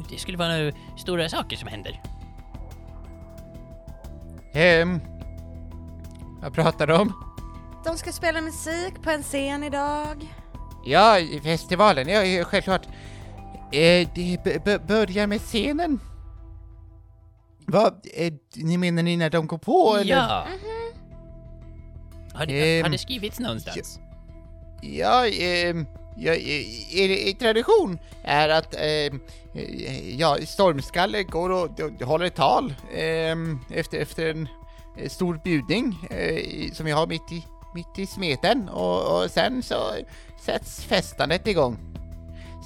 Det 0.10 0.17
skulle 0.17 0.38
vara 0.38 0.58
några 0.58 0.71
stora 0.97 1.29
saker 1.29 1.58
som 1.58 1.67
händer. 1.67 2.01
Ehm, 4.53 4.99
vad 6.41 6.53
pratar 6.53 6.88
du 6.88 6.93
om? 6.95 7.13
De 7.86 7.97
ska 7.97 8.12
spela 8.12 8.41
musik 8.41 8.93
på 9.03 9.10
en 9.10 9.23
scen 9.23 9.63
idag. 9.63 10.27
Ja, 10.86 11.19
i 11.19 11.39
festivalen, 11.43 12.08
ja, 12.10 12.23
ja 12.23 12.43
självklart. 12.45 12.86
Eh, 13.71 14.08
det 14.15 14.39
b- 14.43 14.60
b- 14.65 14.79
börjar 14.88 15.27
med 15.27 15.41
scenen. 15.41 15.99
Vad, 17.67 18.05
eh, 18.13 18.34
ni 18.55 18.77
menar 18.77 19.03
ni 19.03 19.17
när 19.17 19.29
de 19.29 19.47
går 19.47 19.58
på 19.58 19.97
eller? 20.01 20.15
Ja. 20.15 20.45
Har 22.36 22.45
det, 22.45 22.78
har 22.78 22.86
Ehm, 22.86 22.91
det 22.91 22.98
skrivits 22.98 23.39
någonstans? 23.39 24.00
Ja, 24.82 25.28
ehm, 25.28 25.86
ja 26.17 26.34
i, 26.34 27.30
i, 27.30 27.34
tradition 27.39 28.00
är 28.24 28.50
att 28.50 28.76
ehm, 28.78 29.19
eh, 29.54 30.19
ja, 30.19 30.38
Stormskalle 30.45 31.24
går 31.24 31.50
och, 31.50 31.80
och 31.80 32.08
håller 32.08 32.26
ett 32.26 32.36
tal 32.36 32.74
ehm, 32.93 33.60
efter, 33.69 34.00
efter 34.00 34.30
en 34.30 34.48
eh, 34.98 35.10
stor 35.10 35.39
bjudning 35.43 36.08
eh, 36.10 36.71
som 36.74 36.86
vi 36.86 36.91
har 36.91 37.08
mitt 37.08 37.32
i, 37.32 37.45
mitt 37.76 38.00
i 38.00 38.06
smeten 38.06 38.69
och, 38.69 39.24
och 39.24 39.32
sen 39.32 39.63
så 39.63 39.76
sätts 40.45 40.84
festandet 40.84 41.48
igång. 41.48 41.78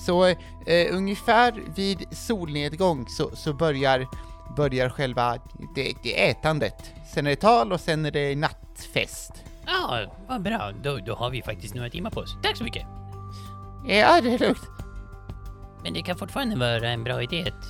Så 0.05 0.25
eh, 0.25 0.95
ungefär 0.95 1.63
vid 1.75 2.05
solnedgång 2.11 3.05
så, 3.09 3.35
så 3.35 3.53
börjar 3.53 4.07
börjar 4.55 4.89
själva 4.89 5.37
det, 5.75 5.93
det 6.03 6.29
ätandet. 6.29 6.91
Sen 7.13 7.25
är 7.25 7.29
det 7.29 7.35
tal 7.35 7.73
och 7.73 7.81
sen 7.81 8.05
är 8.05 8.11
det 8.11 8.35
nattfest. 8.35 9.31
Ja, 9.71 9.99
vad 10.27 10.41
bra. 10.41 10.71
Då, 10.83 10.97
då 10.97 11.15
har 11.15 11.29
vi 11.29 11.41
faktiskt 11.41 11.75
några 11.75 11.89
timmar 11.89 12.09
på 12.09 12.19
oss. 12.19 12.37
Tack 12.43 12.57
så 12.57 12.63
mycket. 12.63 12.85
Ja, 13.87 14.21
det 14.21 14.33
är 14.33 14.39
lugnt. 14.39 14.61
Men 15.83 15.93
det 15.93 16.01
kan 16.01 16.17
fortfarande 16.17 16.55
vara 16.55 16.89
en 16.89 17.03
bra 17.03 17.23
idé 17.23 17.41
att 17.41 17.65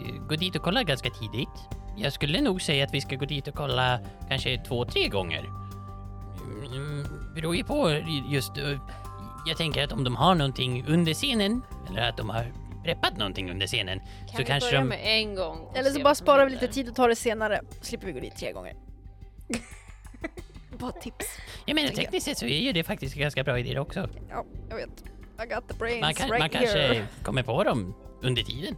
eh, 0.00 0.22
gå 0.28 0.36
dit 0.36 0.56
och 0.56 0.62
kolla 0.62 0.82
ganska 0.82 1.10
tidigt. 1.10 1.48
Jag 1.96 2.12
skulle 2.12 2.40
nog 2.40 2.62
säga 2.62 2.84
att 2.84 2.94
vi 2.94 3.00
ska 3.00 3.16
gå 3.16 3.24
dit 3.24 3.48
och 3.48 3.54
kolla 3.54 4.00
kanske 4.28 4.58
två, 4.68 4.84
tre 4.84 5.08
gånger. 5.08 5.44
Mm, 6.74 7.06
beror 7.34 7.56
ju 7.56 7.64
på 7.64 7.90
just... 8.30 8.58
eh, 8.58 8.78
Jag 9.46 9.56
tänker 9.56 9.84
att 9.84 9.92
om 9.92 10.04
de 10.04 10.16
har 10.16 10.34
någonting 10.34 10.84
under 10.88 11.14
scenen, 11.14 11.62
eller 11.90 12.08
att 12.08 12.16
de 12.16 12.30
har 12.30 12.52
preppat 12.84 13.16
någonting 13.18 13.50
under 13.50 13.66
scenen, 13.66 13.98
Kan 14.00 14.28
så 14.28 14.36
vi 14.38 14.44
kanske 14.44 14.70
börja 14.70 14.80
de... 14.80 14.88
med 14.88 15.00
en 15.04 15.34
gång? 15.34 15.72
Eller 15.74 15.90
så 15.90 16.00
bara 16.02 16.14
sparar 16.14 16.44
vi 16.46 16.50
lite 16.52 16.68
tid 16.68 16.88
och 16.88 16.94
tar 16.94 17.08
det 17.08 17.16
senare. 17.16 17.60
Slipper 17.80 18.06
vi 18.06 18.12
gå 18.12 18.20
dit 18.20 18.36
tre 18.36 18.52
gånger. 18.52 18.74
Bara 20.78 20.92
tips. 20.92 21.26
Jag 21.66 21.74
menar 21.74 21.88
tekniskt 21.88 22.26
sett 22.26 22.38
så 22.38 22.46
är 22.46 22.60
ju 22.60 22.72
det 22.72 22.84
faktiskt 22.84 23.16
en 23.16 23.22
ganska 23.22 23.44
bra 23.44 23.58
idé 23.58 23.78
också. 23.78 24.08
Ja, 24.30 24.44
jag 24.68 24.76
vet. 24.76 25.04
I 25.44 25.54
got 25.54 25.68
the 25.68 25.74
brains 25.74 26.00
Man, 26.00 26.14
kan, 26.14 26.30
right 26.30 26.40
man 26.40 26.50
kanske 26.50 26.78
here. 26.78 27.06
kommer 27.22 27.42
på 27.42 27.64
dem 27.64 27.94
under 28.22 28.42
tiden. 28.42 28.76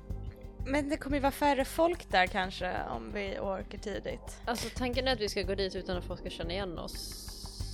Men 0.67 0.89
det 0.89 0.97
kommer 0.97 1.17
ju 1.17 1.21
vara 1.21 1.33
färre 1.33 1.65
folk 1.65 2.11
där 2.11 2.27
kanske 2.27 2.75
om 2.91 3.13
vi 3.15 3.39
åker 3.39 3.79
tidigt. 3.79 4.41
Alltså 4.45 4.69
tanken 4.77 5.09
är 5.09 5.13
att 5.13 5.21
vi 5.21 5.29
ska 5.29 5.43
gå 5.43 5.55
dit 5.55 5.75
utan 5.75 5.97
att 5.97 6.05
folk 6.05 6.21
ska 6.21 6.31
känna 6.31 6.53
igen 6.53 6.79
oss. 6.79 7.27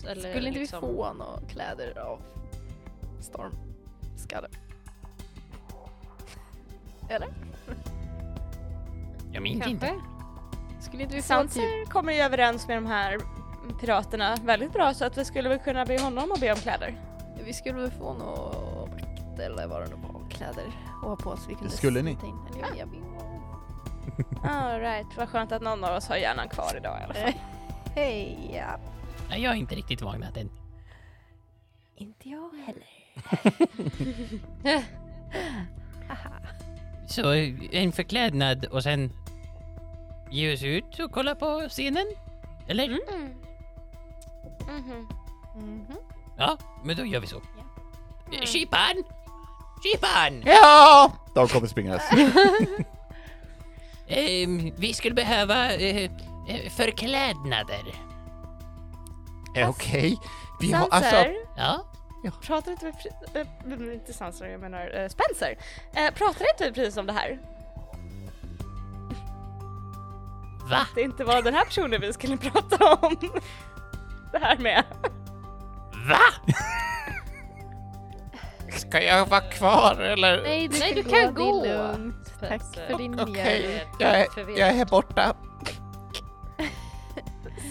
Eller 0.08 0.30
Skulle 0.30 0.48
inte 0.48 0.60
liksom... 0.60 0.80
vi 0.80 0.86
få 0.86 1.12
några 1.12 1.40
kläder 1.48 1.98
av 1.98 2.22
Storm? 3.20 3.52
Skalle? 4.16 4.48
Eller? 7.08 7.28
Jag 9.32 9.42
minns 9.42 9.66
inte. 9.66 9.86
Kanske? 9.86 10.04
Skulle 10.80 11.02
inte 11.02 11.14
vi 11.14 11.22
få 11.22 11.42
typ... 11.42 11.52
Sanser 11.52 11.84
kommer 11.84 12.12
ju 12.12 12.18
överens 12.18 12.68
med 12.68 12.76
de 12.76 12.86
här 12.86 13.18
piraterna 13.80 14.36
väldigt 14.42 14.72
bra 14.72 14.94
så 14.94 15.04
att 15.04 15.18
vi 15.18 15.24
skulle 15.24 15.48
väl 15.48 15.58
kunna 15.58 15.84
be 15.84 16.00
honom 16.00 16.32
att 16.32 16.40
be 16.40 16.52
om 16.52 16.58
kläder. 16.58 16.94
Vi 17.44 17.52
skulle 17.52 17.80
väl 17.80 17.90
få 17.90 18.14
några 18.14 18.86
britt 18.86 19.38
eller 19.38 19.66
vad 19.66 19.82
det 19.82 19.88
nu 19.88 19.96
var, 20.02 20.30
kläder 20.30 20.64
att 20.66 21.08
ha 21.08 21.16
på 21.16 21.30
oss. 21.30 21.40
Vi 21.48 21.54
kunde 21.54 21.70
skulle 21.70 22.02
ni? 22.02 22.10
In. 22.10 22.18
Eller, 22.50 22.78
jag, 22.78 22.78
jag, 24.42 24.50
Alright, 24.50 25.06
vad 25.16 25.28
skönt 25.28 25.52
att 25.52 25.62
någon 25.62 25.84
av 25.84 25.96
oss 25.96 26.08
har 26.08 26.16
hjärnan 26.16 26.48
kvar 26.48 26.76
idag 26.76 27.00
i 27.00 27.04
alla 27.04 27.14
fall. 27.14 27.32
Hej, 27.94 28.50
ja. 28.54 28.80
Nej, 29.28 29.42
jag 29.42 29.52
är 29.52 29.56
inte 29.56 29.74
riktigt 29.74 30.02
vaknat 30.02 30.36
än. 30.36 30.50
Inte 31.96 32.28
jag 32.28 32.50
heller. 32.66 32.86
Så 37.08 37.32
en 37.72 37.92
förklädnad 37.92 38.64
och 38.64 38.82
sen 38.82 39.12
ge 40.30 40.54
oss 40.54 40.62
ut 40.62 40.98
och 40.98 41.12
kolla 41.12 41.34
på 41.34 41.66
scenen? 41.68 42.06
Eller? 42.68 42.84
Mm. 42.84 43.45
Mhm. 44.68 45.08
Mhm. 45.56 45.96
Ja, 46.38 46.58
men 46.84 46.96
då 46.96 47.04
gör 47.04 47.20
vi 47.20 47.26
så. 47.26 47.36
Eh, 48.32 48.46
Skipan! 48.46 49.04
Skipan! 49.82 50.42
Ja! 50.46 51.12
De 51.34 51.48
kommer 51.48 51.66
springandes. 51.66 52.10
Ehm, 54.08 54.72
vi 54.76 54.94
skulle 54.94 55.14
behöva 55.14 55.72
eh, 55.74 56.10
eh, 56.48 56.70
förklädnader. 56.70 57.94
Eh, 59.54 59.68
Okej. 59.70 60.18
Vi 60.60 60.72
har 60.72 60.88
alltså... 60.90 61.10
Sanser, 61.10 61.36
Ja? 61.56 61.84
pratar 62.42 62.72
inte 62.72 62.86
vi 62.86 62.92
precis... 62.92 63.12
Äh, 63.34 63.94
inte 63.94 64.12
Sanser, 64.12 64.46
jag 64.46 64.60
menar 64.60 65.00
eh, 65.02 65.08
Spencer. 65.08 65.58
Eh, 65.94 66.14
pratar 66.14 66.46
inte 66.52 66.64
vi 66.64 66.72
precis 66.72 66.96
om 66.96 67.06
det 67.06 67.12
här? 67.12 67.38
Va? 70.70 70.86
Det 70.94 71.02
inte 71.02 71.24
var 71.24 71.42
den 71.42 71.54
här 71.54 71.64
personen 71.64 72.00
vi 72.00 72.12
skulle 72.12 72.36
prata 72.36 72.94
om. 72.94 73.16
Det 74.40 74.44
här 74.46 74.58
med. 74.58 74.84
Va? 76.08 76.52
Ska 78.70 79.02
jag 79.02 79.26
vara 79.26 79.40
kvar 79.40 79.96
eller? 80.00 80.42
Nej, 80.42 80.68
du, 80.68 80.78
Nej, 80.78 80.94
kan 80.94 81.04
du 81.04 81.10
kan 81.10 81.34
gå. 81.34 81.52
gå. 81.52 81.62
Det 81.62 81.68
är 81.70 81.92
lugnt. 81.92 82.32
Tack 82.40 82.62
för 82.88 82.98
din 82.98 83.20
Okej, 83.20 83.62
hjälp. 83.70 83.88
jag, 83.98 84.20
är- 84.20 84.58
jag 84.58 84.68
är 84.68 84.84
borta. 84.86 85.34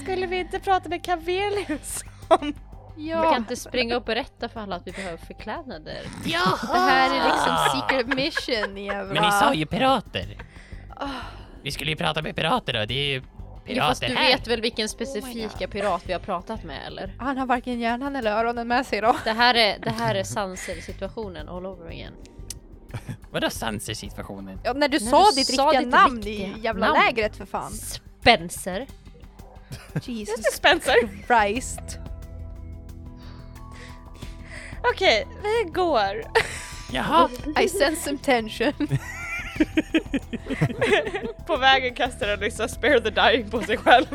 Skulle 0.04 0.26
vi 0.28 0.40
inte 0.40 0.60
prata 0.60 0.90
med 0.90 1.06
Cavelius 1.06 2.04
om... 2.28 2.54
Vi 2.98 3.10
Ja, 3.10 3.24
kan 3.24 3.38
inte 3.38 3.56
springa 3.56 3.96
och 3.98 4.04
berätta 4.04 4.50
för 4.50 4.60
alla 4.60 4.76
att 4.76 4.88
vi 4.88 4.92
behöver 4.92 5.18
förklädnader. 5.18 6.02
Ja! 6.26 6.58
det 6.62 6.78
här 6.78 7.10
är 7.10 7.24
liksom 7.24 7.58
secret 7.82 8.08
mission 8.08 8.78
jävla... 8.78 9.14
Men 9.14 9.24
ni 9.24 9.32
sa 9.32 9.54
ju 9.54 9.66
pirater. 9.66 10.38
Vi 11.64 11.72
skulle 11.72 11.92
ju 11.92 11.98
prata 11.98 12.22
med 12.22 12.36
pirater 12.36 12.74
då, 12.74 12.86
det 12.86 12.94
är 12.94 13.08
ju 13.14 13.24
Ja, 13.68 13.88
fast 13.88 14.02
pirater 14.02 14.16
du 14.16 14.22
här. 14.22 14.38
vet 14.38 14.48
väl 14.48 14.62
vilken 14.62 14.90
specifika 14.90 15.68
pirat 15.68 16.04
vi 16.06 16.14
har 16.14 16.20
pratat 16.20 16.64
med 16.64 16.88
eller? 16.88 17.14
Han 17.20 17.38
har 17.38 17.46
varken 17.46 17.80
hjärnan 17.80 18.16
eller 18.16 18.32
öronen 18.32 18.68
med 18.68 18.86
sig 18.86 19.02
då. 19.02 19.16
Det 19.24 19.32
här 19.32 19.56
är, 19.56 19.80
det 19.80 19.90
här 19.90 20.16
är 20.16 20.24
Sanser-situationen 20.24 21.50
all 21.50 21.66
over 21.66 21.88
again. 21.88 22.14
Vadå 23.32 23.50
Sanser-situationen? 23.50 24.60
Ja, 24.64 24.74
när 24.74 24.88
du 24.88 25.00
När 25.00 25.10
sa 25.12 25.30
du 25.30 25.36
ditt 25.36 25.56
sa 25.56 25.64
riktiga 25.66 25.80
ditt 25.82 25.90
namn 25.90 26.16
riktiga 26.16 26.48
i 26.48 26.62
jävla 26.62 26.88
namn. 26.88 27.00
lägret 27.06 27.36
för 27.38 27.46
fan. 27.46 27.72
Spencer. 27.72 28.88
Jesus 30.04 30.46
Spencer. 30.54 30.96
Christ. 31.28 32.00
Okej, 34.94 35.28
vi 35.44 35.70
går. 35.72 36.24
Jaha, 36.92 37.30
I 37.62 37.70
sense 37.70 38.02
some 38.02 38.18
tension. 38.18 38.74
På 41.48 41.58
vägen 41.58 41.96
kastar 41.96 42.28
Alyssa 42.28 42.68
spare 42.68 43.00
the 43.02 43.10
dying 43.10 43.50
på 43.50 43.62
sig 43.62 43.78
själv. 43.78 44.06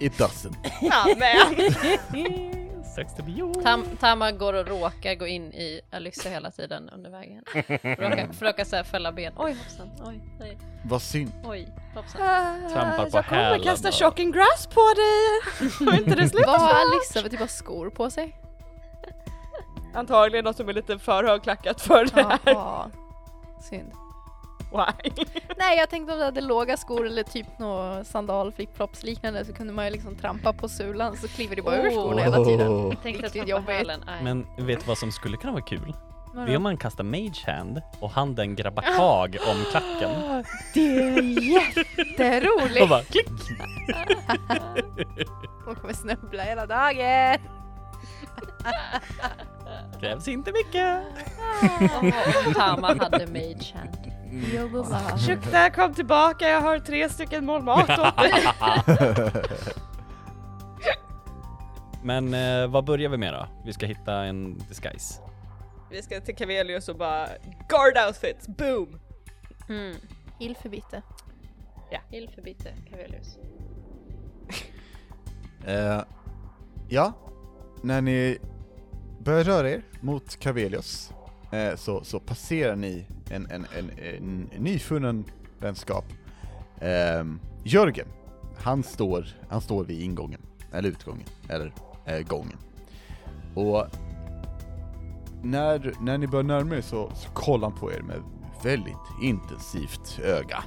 It 0.00 0.12
doesn't. 0.18 0.56
Amen. 0.90 1.74
sucks 2.96 3.14
to 3.14 3.22
be 3.22 3.32
you. 3.32 3.54
Tam, 3.62 3.84
Tama 4.00 4.32
går 4.32 4.52
och 4.52 4.66
råkar 4.68 5.14
gå 5.14 5.26
in 5.26 5.52
i 5.52 5.80
Alyssa 5.92 6.28
hela 6.28 6.50
tiden 6.50 6.88
under 6.90 7.10
vägen. 7.10 7.42
Råkar, 7.82 8.32
försöka 8.32 8.64
så 8.64 8.76
här 8.76 8.84
fälla 8.84 9.12
ben. 9.12 9.32
Oj 9.36 9.52
hoppsan, 9.54 9.90
oj, 10.06 10.20
nej, 10.40 10.58
Vad 10.84 11.02
synd. 11.02 11.32
oj, 11.44 11.68
hoppsan. 11.94 12.20
Trampar 12.72 13.10
på 13.10 13.16
Jag 13.16 13.26
kommer 13.26 13.42
hälen 13.42 13.62
kasta 13.62 13.88
och- 13.88 13.94
shocking 13.94 14.32
grass 14.32 14.66
på 14.74 14.80
dig. 14.96 15.70
Får 15.70 15.94
inte 15.94 16.14
det 16.14 16.28
sluta 16.28 16.46
Vad 16.50 16.60
har? 16.60 16.68
Alissa 16.74 17.22
för 17.22 17.28
typ 17.28 17.40
av 17.40 17.46
skor 17.46 17.90
på 17.90 18.10
sig? 18.10 18.36
Antagligen 19.94 20.44
något 20.44 20.56
som 20.56 20.68
är 20.68 20.72
lite 20.72 20.98
för 20.98 21.24
högklackat 21.24 21.80
för 21.80 22.04
det 22.04 22.22
här. 22.22 22.38
Jaha. 22.44 22.90
Synd. 23.70 23.92
Why? 24.72 25.10
Nej 25.58 25.78
jag 25.78 25.90
tänkte 25.90 26.12
om 26.12 26.18
du 26.18 26.24
hade 26.24 26.40
låga 26.40 26.76
skor 26.76 27.06
eller 27.06 27.22
typ 27.22 27.46
några 27.58 28.04
sandal 28.04 28.52
flipflops 28.52 29.02
liknande 29.02 29.44
så 29.44 29.52
kunde 29.52 29.72
man 29.72 29.84
ju 29.84 29.90
liksom 29.90 30.16
trampa 30.16 30.52
på 30.52 30.68
sulan 30.68 31.16
så 31.16 31.28
kliver 31.28 31.56
det 31.56 31.62
bara 31.62 31.74
över 31.74 31.88
Oh. 31.90 32.06
skorna 32.06 32.22
hela 32.22 32.44
tiden. 32.44 32.68
Oh. 32.68 32.94
Tänkte 32.94 33.26
att 33.26 33.34
Riktigt 33.34 33.48
jobbigt. 33.48 33.90
Men 34.22 34.46
vet 34.58 34.80
du 34.80 34.86
vad 34.86 34.98
som 34.98 35.12
skulle 35.12 35.36
kunna 35.36 35.52
vara 35.52 35.62
kul? 35.62 35.94
Vadå? 36.34 36.46
Det 36.46 36.52
är 36.52 36.56
om 36.56 36.62
man 36.62 36.76
kastar 36.76 37.04
mage 37.04 37.42
hand 37.46 37.82
och 38.00 38.10
handen 38.10 38.56
grabbar 38.56 38.82
tag 38.82 39.36
om 39.50 39.56
klacken. 39.70 40.10
Det 40.74 40.80
är 40.80 41.22
jätteroligt! 41.52 42.82
Och 42.82 42.88
bara 42.88 43.02
klick! 43.02 43.28
Hon 45.64 45.74
kommer 45.74 45.94
snubbla 45.94 46.42
hela 46.42 46.66
dagen! 46.66 47.38
Krävs 50.00 50.28
inte 50.28 50.52
mycket. 50.52 51.02
Tama 52.54 52.86
hade 52.86 53.26
mage 53.26 53.74
hand. 53.74 54.02
Ursäkta, 55.14 55.70
kom 55.70 55.94
tillbaka, 55.94 56.48
jag 56.48 56.60
har 56.60 56.78
tre 56.78 57.08
stycken 57.08 57.44
mål 57.44 57.62
mat 57.62 57.98
åt 57.98 58.16
dig. 58.16 58.32
Men 62.02 62.34
eh, 62.34 62.66
vad 62.66 62.84
börjar 62.84 63.10
vi 63.10 63.16
med 63.16 63.34
då? 63.34 63.48
Vi 63.64 63.72
ska 63.72 63.86
hitta 63.86 64.14
en 64.14 64.58
disguise. 64.68 65.20
Vi 65.90 66.02
ska 66.02 66.20
till 66.20 66.36
Cavelius 66.36 66.88
och 66.88 66.96
bara 66.96 67.28
guard 67.68 68.06
outfits, 68.06 68.48
boom! 68.48 69.00
Mm. 69.68 69.96
Hill 70.38 70.56
för 70.56 70.68
bitte. 70.68 71.02
Hill 72.10 72.30
för 72.34 72.42
bitte, 72.42 72.74
Cavelius. 72.90 73.38
Eh, 75.66 76.02
ja, 76.88 77.12
när 77.82 78.00
ni 78.00 78.38
börjar 79.24 79.44
röra 79.44 79.70
er 79.70 79.82
mot 80.00 80.36
Cavelius 80.36 81.12
eh, 81.50 81.76
så, 81.76 82.04
så 82.04 82.20
passerar 82.20 82.76
ni 82.76 83.06
en, 83.30 83.50
en, 83.50 83.66
en, 83.78 83.90
en 83.98 84.50
nyfunnen 84.58 85.24
vänskap. 85.58 86.04
Eh, 86.80 87.24
Jörgen, 87.64 88.06
han 88.58 88.82
står, 88.82 89.26
han 89.48 89.60
står 89.60 89.84
vid 89.84 90.00
ingången, 90.00 90.40
eller 90.72 90.88
utgången, 90.88 91.26
eller 91.48 91.72
eh, 92.04 92.20
gången. 92.20 92.58
Och 93.54 93.86
när, 95.42 95.94
när 96.00 96.18
ni 96.18 96.26
börjar 96.26 96.44
närma 96.44 96.76
er 96.76 96.80
så, 96.80 97.10
så 97.14 97.30
kollar 97.30 97.68
han 97.70 97.78
på 97.78 97.92
er 97.92 98.00
med 98.00 98.22
väldigt 98.62 99.22
intensivt 99.22 100.20
öga. 100.24 100.64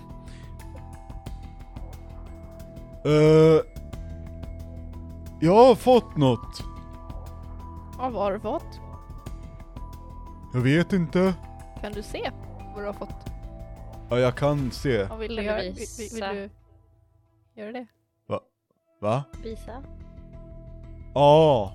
Uh, 3.06 3.62
jag 5.40 5.66
har 5.66 5.76
fått 5.76 6.18
något. 6.18 6.75
Ja, 7.98 8.10
vad 8.10 8.24
har 8.24 8.34
du 8.34 8.40
fått? 8.40 8.80
Jag 10.54 10.62
vet 10.62 10.94
inte. 10.94 11.34
Kan 11.82 11.92
du 11.92 12.04
se 12.04 12.32
vad 12.76 12.84
du 12.84 12.86
har 12.86 12.94
fått? 12.94 13.26
Ja, 14.10 14.20
jag 14.20 14.36
kan 14.36 14.72
se. 14.72 15.04
Och 15.04 15.22
vill, 15.22 15.36
du 15.36 15.44
Kan 15.44 15.44
du 15.44 15.50
göra, 15.52 15.62
vill, 15.62 15.74
visa? 15.74 16.34
vill, 16.34 16.42
vill 16.42 16.50
du 17.56 17.62
göra 17.62 17.72
det? 17.72 17.88
Va? 19.02 19.24
Visa. 19.44 19.84
Ja! 21.14 21.74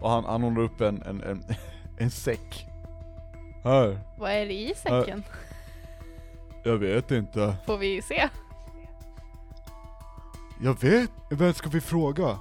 Och 0.00 0.10
han, 0.10 0.24
han 0.24 0.42
håller 0.42 0.60
upp 0.60 0.80
en, 0.80 1.02
en, 1.02 1.22
en, 1.22 1.42
en 1.98 2.10
säck. 2.10 2.66
Här. 3.64 3.98
Vad 4.18 4.30
är 4.30 4.46
det 4.46 4.54
i 4.54 4.74
säcken? 4.74 5.22
Jag 6.64 6.76
vet 6.76 7.10
inte. 7.10 7.56
Får 7.66 7.78
vi 7.78 8.02
se? 8.02 8.28
Jag 10.62 10.80
vet 10.80 11.10
Vem 11.30 11.54
ska 11.54 11.68
vi 11.68 11.80
fråga? 11.80 12.38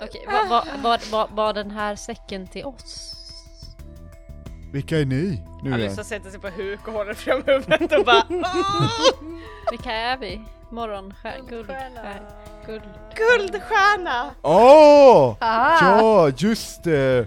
Okej, 0.00 0.24
var, 0.26 0.48
var, 0.48 0.64
var, 0.82 1.10
var, 1.10 1.28
var 1.30 1.52
den 1.52 1.70
här 1.70 1.96
säcken 1.96 2.46
till 2.46 2.64
oss? 2.64 3.14
vilka 4.74 4.98
är 4.98 5.04
ni 5.04 5.42
nu 5.62 5.70
igen? 5.70 5.72
Alyssa 5.72 6.04
sätter 6.04 6.30
sig 6.30 6.40
på 6.40 6.48
huk 6.48 6.88
och 6.88 6.92
håller 6.92 7.14
fram 7.14 7.42
huvudet 7.46 7.92
och 7.98 8.04
bara 8.04 8.22
Vilka 9.70 9.92
är 9.92 10.16
vi? 10.16 10.40
Morgonstjärna? 10.70 11.48
Guldstjärna? 11.48 12.00
Guld... 12.66 12.82
Guldstjärna! 13.16 14.30
Åh! 14.42 15.36
Ah! 15.40 15.78
Ja, 15.80 16.30
just 16.36 16.84
det! 16.84 17.26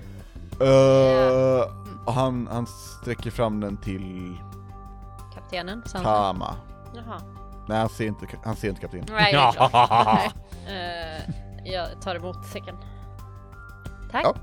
Uh, 0.62 1.64
han, 2.08 2.48
han 2.52 2.68
sträcker 2.68 3.32
fram 3.32 3.60
den 3.60 3.78
till 3.78 4.38
Kaptenen? 5.36 5.84
Sansa? 5.86 6.04
Tama. 6.04 6.56
Jaha. 6.96 7.22
Nej, 7.68 7.78
han 7.78 7.90
ser 7.90 8.06
inte, 8.06 8.26
han 8.44 8.56
ser 8.56 8.70
inte 8.70 8.82
kaptenen. 8.82 9.06
Nej, 9.12 9.34
det 9.34 9.40
är 9.40 9.52
klart. 9.52 10.36
Nej. 10.68 11.44
Jag 11.74 12.02
tar 12.02 12.16
emot 12.16 12.46
säcken. 12.46 12.76
Tack. 14.12 14.26
Ja. 14.26 14.36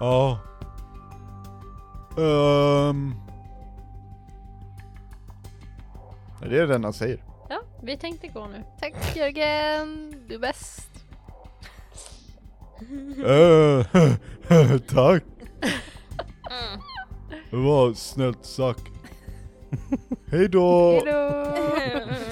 Ja. 0.00 0.38
Ehm. 2.22 3.14
Det 6.40 6.58
är 6.58 6.66
den 6.66 6.84
han 6.84 6.92
säger. 6.92 7.24
Ja, 7.48 7.60
vi 7.82 7.96
tänkte 7.96 8.28
gå 8.28 8.46
nu. 8.46 8.64
Tack 8.80 9.16
Jörgen, 9.16 10.14
du 10.28 10.34
är 10.34 10.38
bäst. 10.38 10.90
Eh, 13.26 13.86
Tack! 14.94 15.24
Det 17.50 17.56
var 17.56 17.94
snällt 17.94 18.44
sagt. 18.44 18.82
Hej 20.30 20.48
då! 20.48 21.00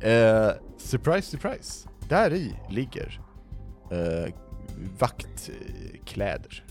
Eh, 0.00 0.50
surprise, 0.76 1.30
surprise. 1.30 1.88
Där 2.08 2.32
i 2.32 2.54
ligger 2.68 3.20
eh, 3.90 4.34
vaktkläder. 4.98 6.64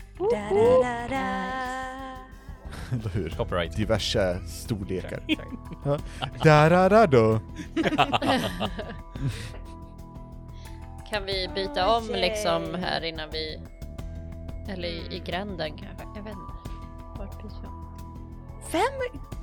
Eller 2.92 3.08
hur? 3.08 3.30
Copyright. 3.30 3.76
Diverse 3.76 4.38
storlekar. 4.46 5.22
Då. 7.06 7.40
Kan 11.10 11.24
vi 11.24 11.48
byta 11.54 11.96
om 11.96 12.04
liksom 12.14 12.74
här 12.74 13.04
innan 13.04 13.30
vi... 13.32 13.60
Eller 14.68 14.88
i, 14.88 15.16
i 15.16 15.18
gränden 15.26 15.70
kanske? 15.70 16.04
Jag 16.16 16.22
vet 16.22 16.32
inte. 16.32 16.52
Vart 17.18 17.42
byter 17.42 17.60
vi 17.62 17.66
om? 17.66 17.96
Vem 18.72 18.92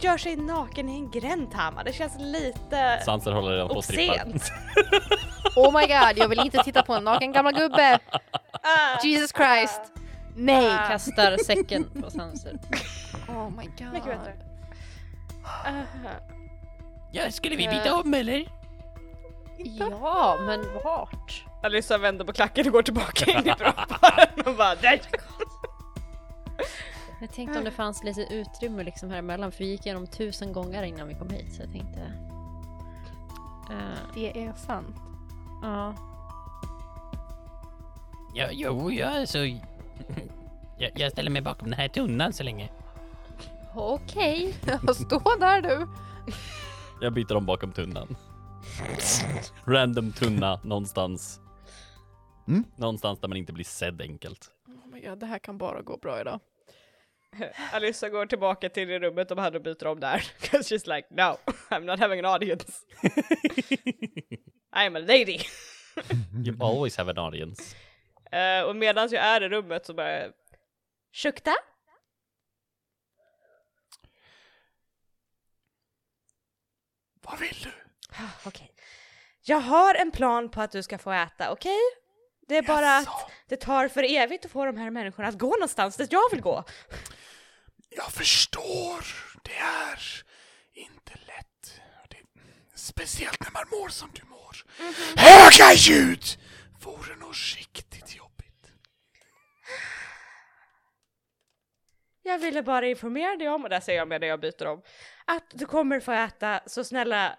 gör 0.04 0.18
sig 0.18 0.36
naken 0.36 0.90
i 0.90 0.96
en 0.96 1.12
gränd 1.12 1.52
Tama? 1.52 1.84
Det 1.84 1.94
känns 1.94 2.14
lite 2.20 3.02
Sanser 3.06 3.32
håller 3.32 3.52
redan 3.52 3.68
på 3.68 3.80
att 3.80 3.86
strippa. 3.86 4.26
Oh 5.56 5.74
my 5.80 5.88
god, 5.88 6.18
jag 6.18 6.28
vill 6.28 6.40
inte 6.40 6.64
titta 6.64 6.84
på 6.84 6.94
en 6.94 7.04
naken 7.04 7.32
gammal 7.32 7.54
gubbe! 7.54 8.00
Ah. 8.52 9.04
Jesus 9.04 9.32
Christ! 9.32 9.82
Nej! 10.36 10.78
Kastar 10.88 11.38
säcken 11.38 12.02
på 12.02 12.10
Sanser. 12.12 12.60
Oh 13.28 13.50
my 13.50 13.66
god. 13.66 13.94
Mycket 13.94 14.06
bättre. 14.06 14.34
Ah. 15.44 15.70
Ja, 17.12 17.32
skulle 17.32 17.56
vi 17.56 17.68
byta 17.68 17.96
om 17.96 18.14
eller? 18.14 18.48
Ja, 19.58 20.38
men 20.46 20.66
vart? 20.84 21.46
Alyssa 21.64 21.98
vänder 21.98 22.26
på 22.26 22.34
klacken 22.34 22.68
och 22.68 22.74
går 22.74 22.82
tillbaka 22.82 23.32
in 23.32 23.38
i 23.40 23.44
brottbaren 23.60 24.42
och 24.46 24.56
bara 24.56 24.76
nej. 24.82 25.02
Jag 27.22 27.30
tänkte 27.34 27.58
om 27.60 27.66
det 27.66 27.72
fanns 27.72 28.04
lite 28.04 28.22
utrymme 28.22 28.84
liksom 28.84 29.10
här 29.12 29.18
emellan 29.18 29.52
för 29.52 29.60
vi 29.60 29.70
gick 29.70 29.86
igenom 29.86 30.08
tusen 30.08 30.54
gånger 30.54 30.84
innan 30.84 31.08
vi 31.08 31.14
kom 31.16 31.30
hit 31.30 31.54
så 31.54 31.62
jag 31.62 31.72
tänkte... 31.72 32.00
Eh, 33.72 34.14
Det 34.16 34.44
är 34.46 34.54
sant. 34.54 34.96
Ja. 35.62 35.94
Ja, 38.36 38.48
jo, 38.52 38.92
ja, 38.92 39.08
alltså... 39.20 39.38
Jag, 40.80 40.92
jag 40.96 41.12
ställer 41.12 41.32
mig 41.32 41.42
bakom 41.42 41.70
den 41.70 41.80
här 41.80 41.88
tunnan 41.88 42.34
så 42.34 42.44
länge. 42.44 42.70
Okej. 43.76 44.54
Stå 44.96 45.20
där 45.40 45.62
du! 45.62 45.88
Jag 47.02 47.14
byter 47.14 47.36
om 47.36 47.46
bakom 47.46 47.72
tunnan. 47.72 48.16
Random 49.66 50.12
tunna 50.12 50.60
någonstans. 50.64 51.40
Mm. 52.48 52.64
Någonstans 52.76 53.20
där 53.20 53.28
man 53.28 53.38
inte 53.38 53.54
blir 53.54 53.66
sedd 53.66 54.02
enkelt. 54.02 54.52
Oh 54.68 54.94
my 54.94 55.02
god, 55.08 55.20
det 55.20 55.26
här 55.26 55.40
kan 55.40 55.58
bara 55.58 55.82
gå 55.82 55.98
bra 55.98 56.22
idag. 56.22 56.40
Alyssa 57.74 58.10
går 58.10 58.26
tillbaka 58.26 58.70
till 58.70 58.88
det 58.88 59.00
rummet 59.00 59.30
de 59.30 59.38
hade 59.38 59.58
och 59.58 59.64
byter 59.64 59.88
om 59.88 60.00
där. 60.00 60.18
'Cause 60.40 60.76
she's 60.76 60.96
like 60.96 61.08
no, 61.12 61.38
I'm 61.70 61.80
not 61.86 62.00
having 62.00 62.20
an 62.20 62.26
audience. 62.26 62.72
I 64.76 64.86
am 64.86 64.96
a 64.96 65.00
lady. 65.00 65.40
You 66.46 66.64
always 66.64 66.98
have 66.98 67.12
an 67.12 67.18
audience. 67.18 67.76
Eh, 68.32 68.62
och 68.64 68.76
medan 68.76 69.10
jag 69.12 69.24
är 69.26 69.44
i 69.44 69.50
rummet 69.50 69.86
så 69.86 69.94
bara 69.94 70.28
Shukta? 71.14 71.52
Vad 77.22 77.40
vill 77.40 77.58
du? 77.64 77.70
Ah, 78.12 78.30
Okej. 78.46 78.74
Jag 79.42 79.58
har 79.60 79.96
en 79.96 80.12
plan 80.12 80.50
på 80.50 80.62
att 80.62 80.72
du 80.72 80.84
ska 80.84 80.98
få 80.98 81.12
äta, 81.12 81.52
okej? 81.52 81.80
Det 82.48 82.58
är 82.58 82.62
bara 82.62 82.98
att 82.98 83.32
det 83.48 83.56
tar 83.58 83.88
för 83.88 84.04
evigt 84.16 84.46
att 84.46 84.52
få 84.52 84.66
de 84.66 84.78
här 84.78 84.90
människorna 84.90 85.28
att 85.28 85.38
gå 85.38 85.50
någonstans 85.50 85.98
dit 85.98 86.12
jag 86.12 86.30
vill 86.32 86.42
gå. 86.42 86.64
Jag 87.98 88.12
förstår. 88.12 89.06
Det 89.44 89.58
är 89.58 90.00
inte 90.74 91.14
lätt. 91.14 91.82
Det, 92.10 92.18
speciellt 92.76 93.40
när 93.44 93.52
man 93.52 93.80
mår 93.80 93.90
som 93.90 94.10
du 94.14 94.22
mår. 94.30 94.56
Höga 95.16 95.74
ljud 95.74 96.24
vore 96.84 97.16
nog 97.16 97.34
riktigt 97.58 98.16
jobbigt. 98.16 98.72
Jag 102.24 102.40
ville 102.40 102.64
bara 102.64 102.88
informera 102.88 103.36
dig 103.36 103.50
om, 103.50 103.64
och 103.64 103.70
där 103.70 103.80
säger 103.80 104.00
jag 104.00 104.08
med 104.08 104.22
det 104.22 104.28
jag 104.28 104.40
byter 104.40 104.66
om, 104.66 104.82
att 105.26 105.46
du 105.54 105.66
kommer 105.66 106.00
få 106.00 106.12
äta, 106.12 106.60
så 106.66 106.84
snälla 106.84 107.38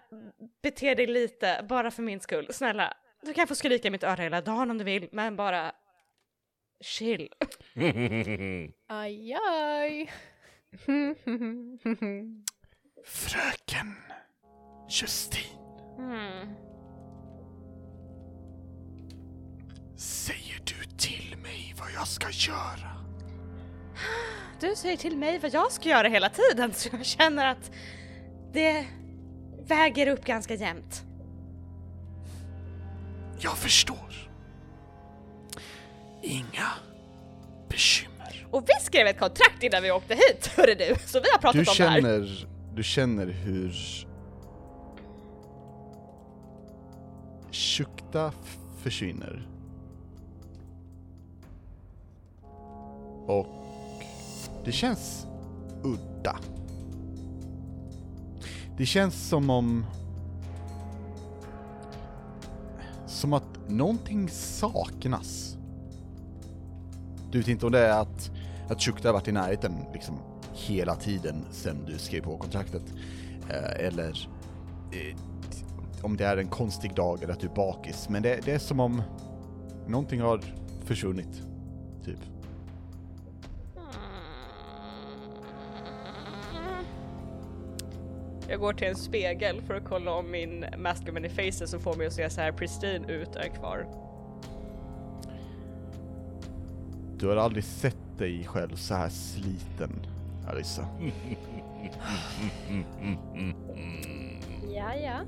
bete 0.63 0.95
dig 0.95 1.07
lite, 1.07 1.65
bara 1.69 1.91
för 1.91 2.03
min 2.03 2.19
skull. 2.19 2.53
Snälla, 2.53 2.93
du 3.21 3.33
kan 3.33 3.47
få 3.47 3.55
skrika 3.55 3.87
i 3.87 3.91
mitt 3.91 4.03
öra 4.03 4.23
hela 4.23 4.41
dagen 4.41 4.71
om 4.71 4.77
du 4.77 4.83
vill, 4.83 5.09
men 5.11 5.35
bara 5.35 5.71
chill. 6.81 7.29
Aj, 8.87 9.33
aj. 9.33 10.11
Fröken 13.05 13.95
Justin, 14.89 15.41
Hmm. 15.97 16.55
säger 19.97 20.59
du 20.65 20.83
till 20.97 21.37
mig 21.43 21.75
vad 21.79 21.87
jag 21.95 22.07
ska 22.07 22.27
göra? 22.29 23.05
Du 24.59 24.75
säger 24.75 24.97
till 24.97 25.17
mig 25.17 25.39
vad 25.39 25.53
jag 25.53 25.71
ska 25.71 25.89
göra 25.89 26.07
hela 26.07 26.29
tiden, 26.29 26.73
så 26.73 26.89
jag 26.91 27.05
känner 27.05 27.45
att 27.45 27.71
det 28.53 28.85
väger 29.67 30.07
upp 30.07 30.25
ganska 30.25 30.53
jämnt. 30.55 31.03
Jag 33.39 33.57
förstår. 33.57 34.29
Inga. 36.21 36.67
Och 38.51 38.63
vi 38.63 38.85
skrev 38.85 39.07
ett 39.07 39.19
kontrakt 39.19 39.63
innan 39.63 39.83
vi 39.83 39.91
åkte 39.91 40.13
hit, 40.13 40.47
hörru 40.57 40.75
du, 40.75 40.95
så 41.05 41.19
vi 41.19 41.29
har 41.31 41.37
pratat 41.39 41.53
Du 41.53 41.59
om 41.59 41.75
det 41.77 41.83
här. 41.83 42.01
känner, 42.01 42.47
du 42.75 42.83
känner 42.83 43.27
hur 43.27 43.75
Shukta 47.51 48.31
försvinner. 48.77 49.47
Och 53.27 53.47
det 54.65 54.71
känns 54.71 55.27
udda. 55.83 56.37
Det 58.77 58.85
känns 58.85 59.29
som 59.29 59.49
om... 59.49 59.85
Som 63.07 63.33
att 63.33 63.43
någonting 63.67 64.29
saknas. 64.29 65.57
Du 67.31 67.37
vet 67.37 67.47
inte 67.47 67.65
om 67.65 67.71
det 67.71 67.79
är 67.79 68.01
att, 68.01 68.31
att 68.69 68.81
Shukta 68.81 69.11
varit 69.11 69.27
i 69.27 69.31
närheten 69.31 69.85
liksom 69.93 70.19
hela 70.53 70.95
tiden 70.95 71.45
sedan 71.51 71.85
du 71.85 71.97
skrev 71.97 72.21
på 72.21 72.37
kontraktet. 72.37 72.83
Eh, 73.49 73.85
eller 73.85 74.29
eh, 74.91 75.17
om 76.01 76.17
det 76.17 76.25
är 76.25 76.37
en 76.37 76.47
konstig 76.47 76.95
dag 76.95 77.23
eller 77.23 77.33
att 77.33 77.39
du 77.39 77.47
är 77.47 77.55
bakis. 77.55 78.09
Men 78.09 78.23
det, 78.23 78.45
det 78.45 78.51
är 78.51 78.59
som 78.59 78.79
om 78.79 79.01
någonting 79.87 80.21
har 80.21 80.41
försvunnit, 80.85 81.43
typ. 82.05 82.19
Jag 88.49 88.59
går 88.59 88.73
till 88.73 88.87
en 88.87 88.95
spegel 88.95 89.61
för 89.61 89.73
att 89.73 89.85
kolla 89.85 90.11
om 90.11 90.31
min 90.31 90.65
masculine 90.77 91.29
faces 91.29 91.69
som 91.69 91.79
får 91.79 91.95
mig 91.95 92.07
att 92.07 92.13
se 92.13 92.29
så 92.29 92.41
här 92.41 92.51
pristine 92.51 93.05
ut 93.07 93.35
är 93.35 93.49
kvar. 93.49 93.87
Du 97.17 97.27
har 97.27 97.35
aldrig 97.35 97.63
sett 97.63 98.08
dig 98.19 98.45
själv 98.47 98.75
så 98.75 98.93
här 98.93 99.09
sliten, 99.09 100.05
Alissa. 100.47 100.87
Ja, 104.75 104.95
ja. 104.95 105.25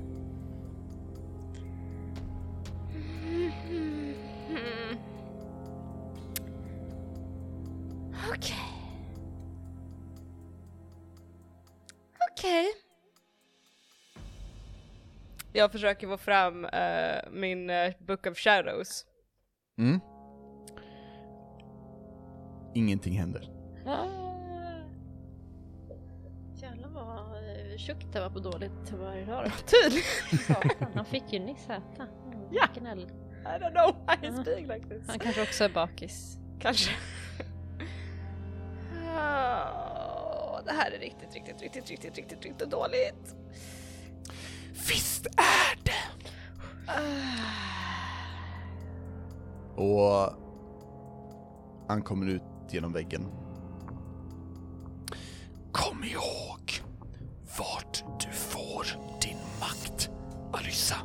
Okej. 8.30 8.56
Okej. 12.30 12.66
Jag 15.52 15.72
försöker 15.72 16.06
få 16.06 16.16
fram 16.16 16.64
eh, 16.64 17.30
min 17.30 17.70
eh, 17.70 17.92
Book 17.98 18.26
of 18.26 18.38
Shadows. 18.38 19.06
Mm. 19.78 20.00
Ingenting 22.74 23.18
händer. 23.18 23.48
Jävlar 26.54 26.88
vad 26.88 27.36
eh, 27.36 27.76
tjockt 27.78 28.12
det 28.12 28.20
var 28.20 28.30
på 28.30 28.38
dåligt 28.38 28.90
humör 28.90 29.16
idag 29.16 29.44
då. 29.44 29.50
Tydligen! 29.50 30.38
Satan, 30.46 30.92
han 30.94 31.04
fick 31.04 31.32
ju 31.32 31.38
nyss 31.38 31.64
äta. 31.64 32.02
Mm, 32.02 32.48
Ja. 32.50 32.66
I 33.44 33.58
don't 33.58 33.72
know 33.72 33.96
why 34.06 34.28
I 34.28 34.32
speak 34.42 34.60
like 34.68 34.88
this. 34.88 35.08
Han 35.08 35.18
kanske 35.18 35.42
också 35.42 35.64
är 35.64 35.68
bakis. 35.68 36.38
Kanske. 36.60 36.90
Åh, 38.92 40.60
det 40.66 40.72
här 40.72 40.90
är 40.90 40.98
riktigt, 41.00 41.34
riktigt, 41.34 41.62
riktigt, 41.62 41.90
riktigt, 41.90 42.16
riktigt, 42.16 42.44
riktigt 42.44 42.70
dåligt. 42.70 43.36
Visst 44.72 45.26
är 45.26 45.84
det! 45.84 46.02
Och 49.82 50.32
han 51.88 52.02
kommer 52.02 52.26
ut 52.26 52.42
genom 52.74 52.92
väggen. 52.92 53.26
Kom 55.72 56.04
ihåg 56.04 56.82
vart 57.58 58.04
du 58.20 58.30
får 58.30 58.86
din 59.22 59.38
makt, 59.60 60.10
Alyssa. 60.52 60.96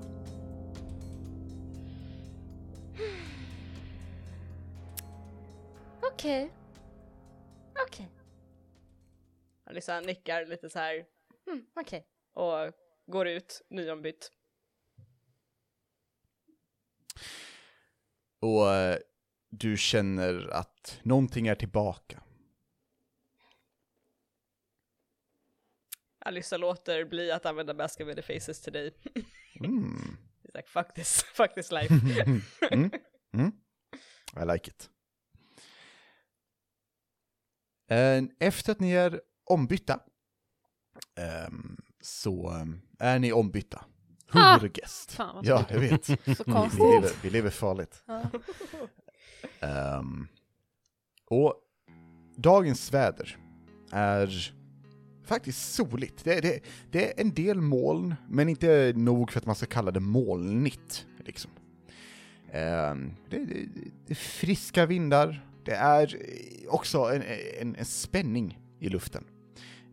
Okej. 6.01 6.51
Okej. 7.87 8.07
Alissa 9.63 9.99
nickar 9.99 10.45
lite 10.45 10.69
så 10.69 10.79
här 10.79 11.05
Mm, 11.47 11.65
Okej. 11.75 12.07
och 12.33 12.73
går 13.05 13.27
ut 13.27 13.61
nyombytt. 13.69 14.31
Och 18.39 18.73
eh, 18.73 18.97
du 19.49 19.77
känner 19.77 20.49
att 20.53 20.99
någonting 21.03 21.47
är 21.47 21.55
tillbaka. 21.55 22.23
Alyssa 26.19 26.57
låter 26.57 27.05
bli 27.05 27.31
att 27.31 27.45
använda 27.45 27.73
Mask 27.73 27.99
of 27.99 28.07
Many 28.07 28.21
Faces 28.21 28.61
till 28.61 28.73
dig. 28.73 28.93
Mm. 29.59 30.17
Like 30.53 30.67
fuck 30.69 30.93
this, 30.93 31.23
fuck 31.33 31.55
this 31.55 31.71
life. 31.71 31.93
Mm. 32.71 32.91
Mm. 33.33 33.51
I 34.41 34.45
like 34.53 34.71
it. 34.71 34.89
Eh, 37.89 38.47
Efter 38.47 38.71
att 38.71 38.79
ni 38.79 38.91
är 38.91 39.21
ombytta 39.43 39.99
ehm, 41.15 41.77
så 42.01 42.49
ehm, 42.49 42.81
är 42.99 43.19
ni 43.19 43.31
ombytta. 43.31 43.85
Ah! 44.31 44.59
Hurgest. 44.59 45.11
Fan, 45.11 45.35
vad 45.35 45.45
Ja, 45.45 45.65
jag 45.69 45.79
vet. 45.79 46.05
Så 46.05 46.13
Vi 46.15 46.93
lever, 46.93 47.23
vi 47.23 47.29
lever 47.29 47.49
farligt. 47.49 48.03
Um, 49.99 50.27
och 51.29 51.53
dagens 52.35 52.93
väder 52.93 53.37
är 53.91 54.53
faktiskt 55.25 55.73
soligt. 55.73 56.23
Det, 56.23 56.41
det, 56.41 56.59
det 56.91 57.07
är 57.07 57.21
en 57.21 57.33
del 57.33 57.61
moln, 57.61 58.15
men 58.29 58.49
inte 58.49 58.93
nog 58.95 59.31
för 59.31 59.39
att 59.39 59.45
man 59.45 59.55
ska 59.55 59.65
kalla 59.65 59.91
det 59.91 59.99
molnigt. 59.99 61.05
Liksom. 61.25 61.51
Um, 62.53 63.15
det, 63.29 63.37
det, 63.39 63.65
det 64.05 64.13
är 64.13 64.15
friska 64.15 64.85
vindar, 64.85 65.45
det 65.65 65.75
är 65.75 66.15
också 66.69 66.99
en, 66.99 67.23
en, 67.61 67.75
en 67.75 67.85
spänning 67.85 68.59
i 68.79 68.89
luften. 68.89 69.23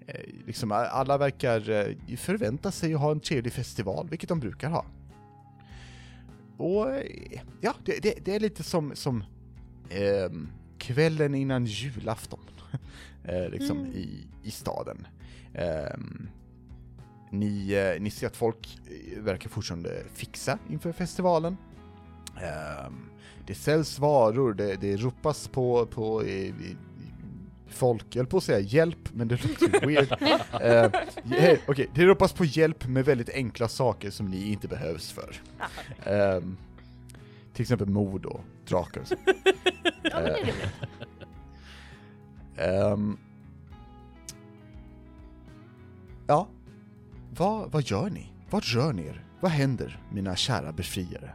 Eh, 0.07 0.21
liksom 0.47 0.73
alla 0.73 1.19
verkar 1.19 1.71
eh, 1.71 2.17
förvänta 2.17 2.71
sig 2.71 2.95
att 2.95 3.01
ha 3.01 3.11
en 3.11 3.21
trevlig 3.21 3.53
festival, 3.53 4.09
vilket 4.11 4.29
de 4.29 4.41
brukar 4.41 4.71
ha. 4.71 4.87
Och 6.57 6.91
eh, 6.91 7.41
ja, 7.61 7.75
det, 7.85 8.03
det, 8.03 8.25
det 8.25 8.35
är 8.35 8.41
lite 8.41 8.63
som, 8.63 8.97
som 8.97 9.25
ehm, 9.91 10.49
kvällen 10.79 11.35
innan 11.35 11.65
julafton, 11.65 12.41
eh, 13.25 13.49
liksom 13.49 13.87
i, 13.87 14.27
i 14.43 14.51
staden. 14.51 15.07
Ehm, 15.55 16.29
ni, 17.31 17.73
eh, 17.73 18.03
ni 18.03 18.11
ser 18.11 18.27
att 18.27 18.37
folk 18.37 18.79
eh, 18.87 19.23
verkar 19.23 19.51
fortfarande 19.51 20.03
fixa 20.15 20.59
inför 20.71 20.93
festivalen. 20.93 21.57
Ehm, 22.43 23.11
det 23.47 23.55
säljs 23.55 23.99
varor, 23.99 24.55
det, 24.55 24.77
det 24.81 24.97
ropas 24.97 25.49
på, 25.49 25.87
på 25.87 26.23
eh, 26.23 26.47
eh, 26.47 26.53
folk, 27.69 28.05
jag 28.11 28.17
höll 28.17 28.27
på 28.27 28.37
att 28.37 28.45
säga 28.45 28.61
hjälp, 28.61 29.09
men 29.13 29.29
det 29.29 29.45
låter 29.45 29.87
weird. 29.87 30.23
uh, 30.23 31.39
eh, 31.39 31.59
Okej, 31.67 31.91
det 31.95 32.07
ropas 32.07 32.33
på 32.33 32.45
hjälp 32.45 32.87
med 32.87 33.05
väldigt 33.05 33.31
enkla 33.31 33.69
saker 33.69 34.11
som 34.11 34.27
ni 34.27 34.53
inte 34.53 34.69
behövs 34.69 35.13
för. 35.13 35.41
Ehm, 36.05 36.57
till 37.53 37.63
exempel 37.63 37.89
mord 37.89 38.27
och 38.27 38.41
drakar 38.69 39.01
och 39.01 39.07
så. 39.07 39.15
Ja, 40.15 40.21
men 40.21 40.33
det 40.33 40.39
är 40.39 40.45
rimligt. 40.45 40.75
Ehm, 42.57 43.19
ja, 46.27 46.49
vad, 47.31 47.73
vad 47.73 47.83
gör 47.83 48.11
ni? 48.11 48.33
Vart 48.51 48.75
rör 48.75 48.93
ni 48.93 49.07
er? 49.07 49.25
Vad 49.41 49.51
händer, 49.51 50.03
mina 50.13 50.37
kära 50.37 50.73
befriare? 50.73 51.35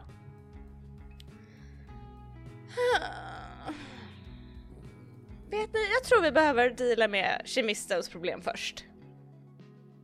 Vet 5.50 5.72
ni, 5.72 5.80
jag 5.92 6.04
tror 6.04 6.22
vi 6.22 6.32
behöver 6.32 6.70
deala 6.70 7.08
med 7.08 7.42
Kemistos 7.44 8.08
problem 8.08 8.42
först. 8.42 8.84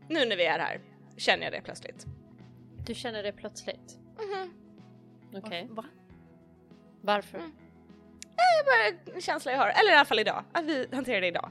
Nu 0.08 0.24
när 0.26 0.36
vi 0.36 0.46
är 0.46 0.58
här, 0.58 0.80
känner 1.16 1.44
jag 1.44 1.52
det 1.52 1.60
plötsligt. 1.60 2.06
Du 2.86 2.94
känner 2.94 3.22
det 3.22 3.32
plötsligt? 3.32 3.98
Mhm. 4.18 4.52
Okej. 5.34 5.68
Va? 5.70 5.84
Varför? 7.00 7.38
Mm. 7.38 7.52
Det 8.36 8.42
är 8.42 8.64
bara 8.64 9.14
en 9.16 9.20
känsla 9.20 9.52
jag 9.52 9.58
har, 9.58 9.68
eller 9.68 9.90
i 9.92 9.94
alla 9.94 10.04
fall 10.04 10.18
idag, 10.18 10.44
att 10.52 10.64
vi 10.64 10.86
hanterar 10.92 11.20
det 11.20 11.26
idag. 11.26 11.50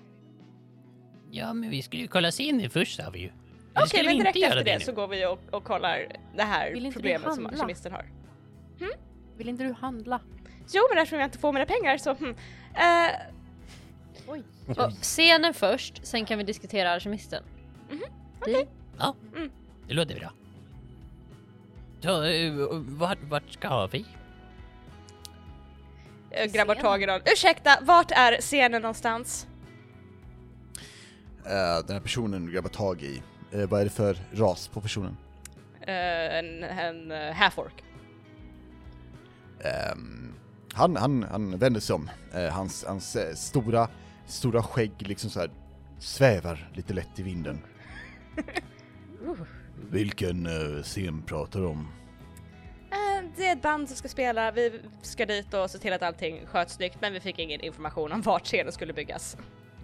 Ja, 1.31 1.53
men 1.53 1.69
vi 1.69 1.81
skulle 1.81 2.01
ju 2.01 2.07
kolla 2.07 2.31
scenen 2.31 2.69
först 2.69 2.95
sa 2.97 3.09
vi 3.09 3.19
ju. 3.19 3.29
Okej, 3.73 3.87
skulle 3.87 4.03
men 4.09 4.17
direkt 4.17 4.35
inte 4.35 4.47
efter 4.47 4.55
göra 4.55 4.63
det 4.63 4.77
nu? 4.79 4.85
så 4.85 4.91
går 4.91 5.07
vi 5.07 5.25
och, 5.25 5.39
och 5.51 5.63
kollar 5.63 6.07
det 6.35 6.43
här 6.43 6.91
problemet 6.91 7.33
som 7.33 7.45
handla? 7.45 7.57
kemisten 7.63 7.91
har. 7.91 8.05
Vill 9.37 9.49
inte 9.49 9.63
du 9.63 9.73
handla? 9.73 10.19
Jo, 10.73 10.83
men 10.89 10.97
eftersom 10.97 11.19
jag 11.19 11.27
inte 11.27 11.37
får 11.39 11.53
mina 11.53 11.65
pengar 11.65 11.97
så... 11.97 12.13
Hmm. 12.13 12.35
Eh, 12.75 13.11
Oj. 14.27 14.43
Och 14.67 14.91
scenen 15.01 15.53
först, 15.53 16.05
sen 16.07 16.25
kan 16.25 16.37
vi 16.37 16.43
diskutera 16.43 16.91
alkemisten. 16.91 17.43
Deal? 18.45 18.65
Ja, 18.99 19.15
Mm. 19.35 19.51
det 19.87 19.93
låter 19.93 20.19
bra. 20.19 20.31
Så, 21.99 22.23
eh, 22.23 22.53
vart, 22.81 23.23
vart 23.23 23.51
ska 23.51 23.87
vi? 23.87 24.05
Jag 26.35 26.51
grabbar 26.51 26.73
scenen. 26.75 26.91
tag 26.91 27.03
i 27.03 27.05
någon. 27.05 27.21
Ursäkta, 27.25 27.79
vart 27.81 28.11
är 28.11 28.41
scenen 28.41 28.81
någonstans? 28.81 29.47
Eh, 31.45 31.85
den 31.85 31.93
här 31.95 31.99
personen 31.99 32.45
du 32.45 32.51
grabbar 32.51 32.69
tag 32.69 33.01
i, 33.01 33.21
eh, 33.51 33.69
vad 33.69 33.81
är 33.81 33.83
det 33.83 33.89
för 33.89 34.17
ras 34.33 34.67
på 34.67 34.81
personen? 34.81 35.17
Eh, 35.81 36.37
en 36.37 36.63
en 36.63 37.11
uh, 37.11 37.31
half-orc. 37.31 37.73
Ehm, 39.59 40.33
han, 40.73 40.95
han, 40.95 41.23
han 41.23 41.57
vänder 41.57 41.79
sig 41.79 41.93
om. 41.93 42.09
Hans 42.51 42.85
hans 42.87 43.17
stora, 43.35 43.87
stora 44.27 44.63
skägg 44.63 44.91
liksom 44.97 45.29
så 45.29 45.39
här 45.39 45.49
svävar 45.99 46.71
lite 46.73 46.93
lätt 46.93 47.19
i 47.19 47.23
vinden. 47.23 47.59
Vilken 49.89 50.47
uh, 50.47 50.83
scen 50.83 51.21
pratar 51.21 51.59
du 51.59 51.65
om? 51.65 51.87
Eh, 53.35 53.37
det 53.37 53.47
är 53.47 53.53
ett 53.53 53.61
band 53.61 53.87
som 53.87 53.97
ska 53.97 54.07
spela, 54.07 54.51
vi 54.51 54.79
ska 55.01 55.25
dit 55.25 55.53
och 55.53 55.71
se 55.71 55.77
till 55.77 55.93
att 55.93 56.01
allting 56.01 56.45
sköts 56.45 56.73
snyggt 56.73 56.97
men 57.01 57.13
vi 57.13 57.19
fick 57.19 57.39
ingen 57.39 57.61
information 57.61 58.11
om 58.11 58.21
vart 58.21 58.45
scenen 58.45 58.71
skulle 58.71 58.93
byggas. 58.93 59.37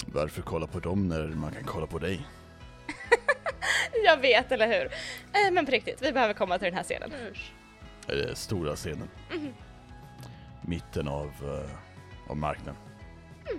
Varför 0.06 0.42
kolla 0.42 0.68
på 0.68 0.80
dem 0.80 1.08
när 1.08 1.28
man 1.28 1.52
kan 1.52 1.64
kolla 1.64 1.88
på 1.88 2.00
dig? 2.00 2.28
Jag 4.06 4.18
vet, 4.18 4.52
eller 4.52 4.68
hur? 4.68 4.86
Eh, 4.86 5.52
men 5.52 5.66
på 5.66 5.72
riktigt, 5.72 6.02
vi 6.02 6.12
behöver 6.12 6.34
komma 6.34 6.58
till 6.58 6.66
den 6.66 6.76
här 6.76 6.84
scenen. 6.84 7.12
Det 8.08 8.38
stora 8.38 8.76
scenen? 8.76 9.10
Mitten 10.62 11.08
av, 11.08 11.26
uh, 11.44 11.70
av 12.30 12.38
marknaden. 12.38 12.76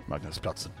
Marknadsplatsen. 0.05 0.71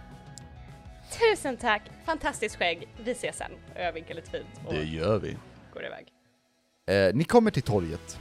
Tusen 1.31 1.57
tack! 1.57 1.81
Fantastiskt 2.05 2.55
skägg. 2.55 2.87
Vi 3.03 3.11
ses 3.11 3.37
sen. 3.37 3.51
Och 3.75 3.81
jag 3.81 3.93
vinkar 3.93 4.15
lite 4.15 4.31
fint 4.31 4.47
och 4.65 4.73
Det 4.73 4.83
gör 4.83 5.19
vi. 5.19 5.37
går 5.73 5.85
iväg. 5.85 6.07
Eh, 6.85 7.15
ni 7.15 7.23
kommer 7.23 7.51
till 7.51 7.63
torget. 7.63 8.19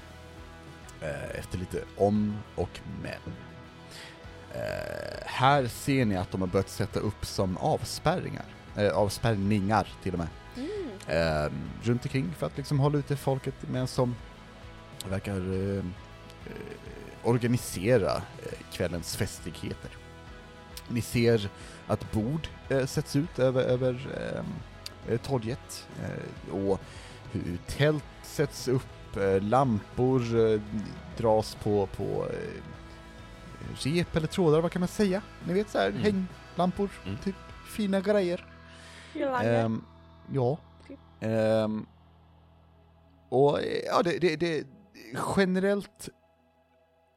Eh, 1.02 1.38
efter 1.38 1.58
lite 1.58 1.84
om 1.96 2.38
och 2.54 2.80
men. 3.02 3.34
Eh, 4.54 5.26
här 5.26 5.66
ser 5.66 6.04
ni 6.04 6.16
att 6.16 6.30
de 6.30 6.40
har 6.40 6.48
börjat 6.48 6.68
sätta 6.68 7.00
upp 7.00 7.26
som 7.26 7.56
avspärringar. 7.56 8.44
Eh, 8.76 8.92
avspärrningar 8.92 9.88
till 10.02 10.12
och 10.12 10.18
med. 10.18 10.28
Eh, 11.06 11.52
runt 11.82 12.04
omkring 12.04 12.34
för 12.38 12.46
att 12.46 12.56
liksom 12.56 12.80
hålla 12.80 12.98
ute 12.98 13.16
folket 13.16 13.54
men 13.70 13.86
som 13.86 14.14
verkar 15.08 15.42
organisera 17.22 18.22
kvällens 18.72 19.16
festligheter. 19.16 19.90
Ni 20.88 21.00
ser 21.00 21.48
att 21.86 22.12
bord 22.12 22.48
eh, 22.68 22.86
sätts 22.86 23.16
ut 23.16 23.38
över, 23.38 23.62
över 23.62 23.90
ehm, 23.92 24.46
eh, 25.08 25.20
torget 25.20 25.88
eh, 26.02 26.54
och 26.54 26.80
hur 27.32 27.58
tält 27.66 28.04
sätts 28.22 28.68
upp, 28.68 28.86
eh, 29.16 29.42
lampor 29.42 30.20
eh, 30.50 30.60
dras 31.16 31.54
på, 31.54 31.86
på 31.86 32.26
eh, 32.30 32.62
rep 33.84 34.16
eller 34.16 34.26
trådar, 34.26 34.60
vad 34.60 34.72
kan 34.72 34.80
man 34.80 34.88
säga? 34.88 35.22
Ni 35.46 35.52
vet 35.54 35.70
såhär, 35.70 35.88
Mm. 35.90 36.02
hänglampor, 36.02 36.90
Mm. 37.06 37.18
typ 37.24 37.34
fina 37.66 38.00
grejer. 38.00 38.46
Ehm, 39.42 39.84
ja. 40.32 40.58
Typ. 40.88 40.98
Ehm, 41.20 41.86
och 43.28 43.58
ja, 43.86 44.02
det, 44.02 44.18
det, 44.18 44.36
det 44.36 44.58
är 44.58 44.64
generellt 45.36 46.08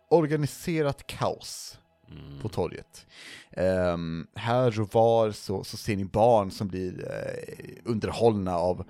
organiserat 0.09 1.07
kaos 1.07 1.79
Mm. 2.11 2.39
på 2.41 2.49
torget. 2.49 3.05
Ehm, 3.51 4.27
här 4.35 4.79
och 4.81 4.93
var 4.93 5.31
så, 5.31 5.63
så 5.63 5.77
ser 5.77 5.95
ni 5.95 6.05
barn 6.05 6.51
som 6.51 6.67
blir 6.67 7.11
eh, 7.11 7.75
underhållna 7.91 8.55
av 8.57 8.85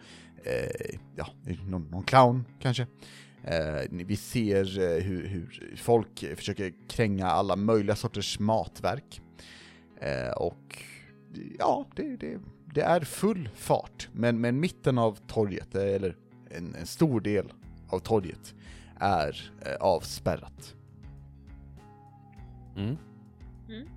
eh, 0.46 1.00
ja, 1.16 1.28
någon, 1.68 1.88
någon 1.91 2.04
clown 2.04 2.46
kanske. 2.60 2.88
Eh, 3.43 3.82
vi 3.89 4.16
ser 4.16 4.80
eh, 4.80 5.04
hur, 5.04 5.28
hur 5.28 5.76
folk 5.78 6.20
försöker 6.36 6.74
kränga 6.88 7.28
alla 7.28 7.56
möjliga 7.56 7.96
sorters 7.96 8.39
matverk. 8.39 9.22
Eh, 10.02 10.32
och 10.32 10.84
ja, 11.60 11.86
det, 11.96 12.18
det, 12.18 12.39
det 12.74 12.82
är 12.82 13.02
full 13.02 13.50
fart. 13.56 14.10
Men, 14.12 14.41
men 14.41 14.60
mitten 14.60 14.98
av 14.98 15.20
torget, 15.28 15.76
eh, 15.76 15.84
eller 15.84 16.16
en, 16.50 16.76
en 16.76 16.86
stor 16.86 17.22
del 17.22 17.54
av 17.89 18.00
torget, 18.00 18.56
är 19.00 19.52
eh, 19.66 19.76
avspärrat. 19.80 20.76
Mm. 22.76 22.98
Mm. 23.70 23.88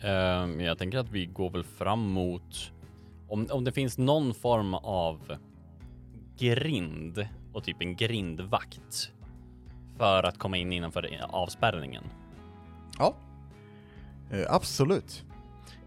Ehm, 0.00 0.60
jag 0.60 0.78
tänker 0.78 0.98
att 0.98 1.10
vi 1.10 1.26
går 1.26 1.50
väl 1.50 1.64
fram 1.64 2.10
mot 2.10 2.72
om, 3.28 3.46
om 3.50 3.64
det 3.64 3.72
finns 3.72 3.98
någon 3.98 4.34
form 4.34 4.74
av 4.74 5.36
grind 6.38 7.28
och 7.52 7.64
typ 7.64 7.76
en 7.80 7.96
grindvakt 7.96 9.12
för 9.96 10.22
att 10.22 10.38
komma 10.38 10.56
in 10.56 10.72
innanför 10.72 11.26
avspärrningen. 11.28 12.04
Ja, 12.98 13.14
eh, 14.30 14.54
absolut. 14.54 15.24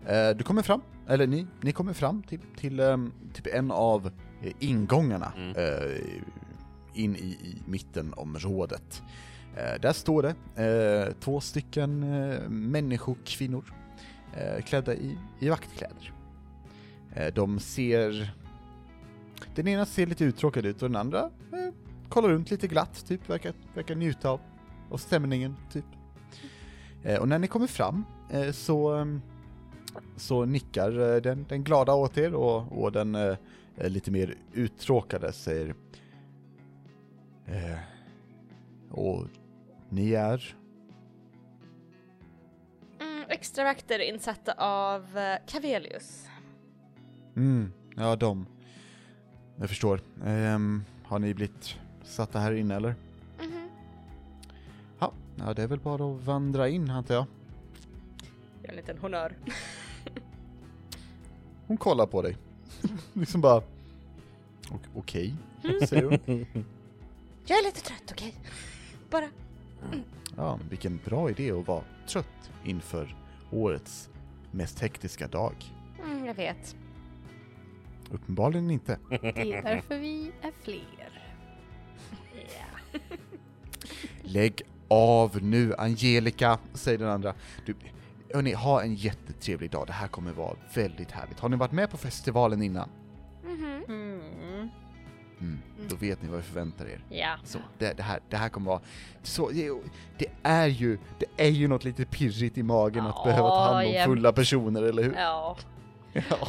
Eh, 0.06 0.30
du 0.30 0.44
kommer 0.44 0.62
fram, 0.62 0.82
eller 1.08 1.28
ni, 1.28 1.48
ni 1.62 1.72
kommer 1.72 1.94
fram 1.94 2.24
till, 2.24 2.40
till 2.58 2.80
ehm, 2.80 3.14
typ 3.34 3.48
en 3.48 3.72
av 3.72 4.12
eh, 4.42 4.54
ingångarna 4.60 5.34
Mm. 5.38 5.56
in 6.94 7.16
i, 7.16 7.20
i 7.20 7.62
mittenområdet. 7.66 9.04
Där 9.82 9.94
står 9.94 10.24
det 10.24 11.14
två 11.20 11.40
stycken 11.42 12.00
människokvinnor 12.72 13.74
klädda 14.66 14.94
i, 14.94 15.18
i 15.40 15.50
vaktkläder. 15.50 16.14
Eh, 17.16 17.34
de 17.34 17.60
ser... 17.60 18.34
Den 19.56 19.68
ena 19.68 19.86
ser 19.86 20.06
lite 20.06 20.24
uttråkad 20.24 20.66
ut 20.66 20.82
och 20.82 20.90
den 20.90 20.96
andra 20.96 21.20
eh, 21.54 21.74
kollar 22.10 22.30
runt 22.30 22.52
lite 22.52 22.68
glatt, 22.68 23.06
typ 23.08 23.30
verkar, 23.30 23.54
verkar 23.74 23.96
njuta 23.96 24.30
av, 24.30 24.40
av 24.92 24.98
stämningen, 24.98 25.56
typ. 25.72 25.86
Eh, 27.04 27.20
och 27.20 27.28
när 27.28 27.40
ni 27.40 27.48
kommer 27.48 27.68
fram 27.68 28.06
eh, 28.32 28.52
så, 28.52 28.94
ehm, 28.94 29.22
så 30.16 30.46
nickar 30.46 31.16
eh, 31.16 31.22
den, 31.22 31.46
den 31.50 31.64
glada 31.64 31.94
åt 31.94 32.18
er 32.18 32.34
och, 32.34 32.84
och 32.84 32.92
den 32.92 33.16
eh, 33.16 33.38
lite 33.78 34.12
mer 34.12 34.36
uttråkade 34.54 35.34
säger 35.34 35.76
eh, 37.46 37.78
Och 38.92 39.26
ni 39.90 40.14
är? 40.14 40.56
Mm, 43.00 43.24
extravakter 43.30 44.00
insatta 44.00 44.54
av 44.58 45.18
eh, 45.18 45.32
uh, 45.32 45.38
Cavelius. 45.48 46.31
Mm, 47.36 47.72
ja 47.96 48.16
de. 48.16 48.46
Jag 49.56 49.70
förstår. 49.70 50.02
Ehm, 50.26 50.84
har 51.04 51.20
ni 51.20 51.34
blivit 51.34 51.76
satta 52.04 52.40
här 52.40 52.52
inne 52.52 52.76
eller? 52.76 52.96
Mhm. 53.40 53.70
Ja, 55.00 55.14
ja, 55.36 55.54
det 55.54 55.64
är 55.64 55.68
väl 55.68 55.80
bara 55.80 56.16
att 56.16 56.24
vandra 56.24 56.70
in 56.70 56.90
antar 56.90 57.16
jag. 57.16 57.26
Gör 58.64 58.70
en 58.70 58.76
liten 58.76 58.98
honör. 58.98 59.36
Hon 61.68 61.78
kollar 61.78 62.06
på 62.06 62.22
dig. 62.22 62.38
liksom 63.14 63.42
bara... 63.42 63.58
"Ok- 64.72 64.90
Okej, 64.96 65.36
säger 65.88 66.04
hon. 66.04 66.46
Jag 67.46 67.60
är 67.60 67.64
lite 67.64 67.82
trött, 67.82 68.12
okej? 68.12 68.36
Bara. 69.10 69.30
Ja, 70.38 70.60
vilken 70.70 71.00
bra 71.06 71.30
idé 71.30 71.52
att 71.52 71.68
vara 71.68 71.84
trött 72.08 72.52
inför 72.64 73.16
årets 73.52 74.10
mest 74.52 74.80
hektiska 74.80 75.28
dag. 75.28 75.54
Mm, 76.04 76.26
jag 76.26 76.34
vet. 76.34 76.76
Uppenbarligen 78.12 78.72
inte. 78.72 78.98
Det 79.10 79.54
är 79.54 79.62
därför 79.64 79.98
vi 79.98 80.32
är 80.42 80.52
fler. 80.64 81.22
Lägg 84.22 84.62
av 84.88 85.44
nu 85.44 85.76
Angelica, 85.78 86.60
säger 86.74 86.98
den 86.98 87.10
andra. 87.10 87.34
Du, 87.66 87.76
hörni, 88.34 88.54
ha 88.54 88.82
en 88.84 88.96
jättetrevlig 88.96 89.72
dag. 89.72 89.88
Det 89.88 89.94
här 89.94 90.08
kommer 90.08 90.32
vara 90.32 90.56
väldigt 90.74 91.12
härligt. 91.12 91.40
Har 91.40 91.50
ni 91.50 91.58
varit 91.58 91.72
med 91.72 91.90
på 91.90 91.98
festivalen 91.98 92.62
innan? 92.62 92.90
Mhm. 93.44 93.84
Mm. 93.88 94.70
Mm, 95.40 95.60
då 95.90 95.96
vet 95.96 96.22
ni 96.22 96.28
vad 96.30 96.38
vi 96.38 96.44
förväntar 96.44 96.86
er. 96.86 97.04
Ja. 97.10 97.36
Så, 97.44 97.60
det, 97.78 97.94
det, 97.98 98.04
här, 98.04 98.20
det 98.30 98.38
här 98.38 98.50
kommer 98.50 98.68
vara... 98.72 98.82
Så, 99.24 99.50
det, 99.50 99.72
det 100.18 100.28
är 100.44 100.68
ju, 100.68 100.98
det 101.20 101.26
är 101.38 101.50
ju 101.50 101.68
något 101.68 101.84
lite 101.84 102.06
pirrigt 102.06 102.58
i 102.58 102.64
magen 102.64 103.06
att 103.06 103.16
Ja, 103.18 103.24
behöva 103.26 103.50
ta 103.50 103.74
hand 103.74 103.88
om 103.88 104.06
fulla 104.06 104.34
personer, 104.34 104.84
eller 104.84 105.04
hur? 105.04 105.14
Ja. 105.18 105.58
Ja. 106.14 106.48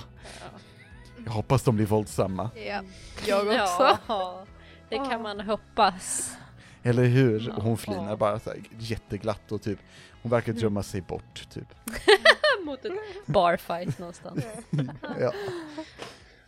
Jag 1.24 1.32
hoppas 1.32 1.62
de 1.62 1.76
blir 1.76 1.86
våldsamma. 1.86 2.50
Ja, 2.54 2.82
jag 3.26 3.46
också. 3.46 3.98
Ja, 4.08 4.46
det 4.88 4.96
kan 4.96 5.22
man 5.22 5.40
hoppas. 5.40 6.34
Eller 6.82 7.04
hur? 7.04 7.56
Och 7.56 7.62
hon 7.62 7.76
flinar 7.78 8.16
bara 8.16 8.38
så 8.40 8.50
här 8.50 8.60
jätteglatt 8.78 9.52
och 9.52 9.62
typ, 9.62 9.78
hon 10.22 10.30
verkar 10.30 10.52
drömma 10.52 10.82
sig 10.82 11.00
bort, 11.00 11.48
typ. 11.50 11.68
Mot 12.64 12.84
en 12.84 12.98
barfight 13.26 13.98
någonstans. 13.98 14.44
Ja. 15.20 15.32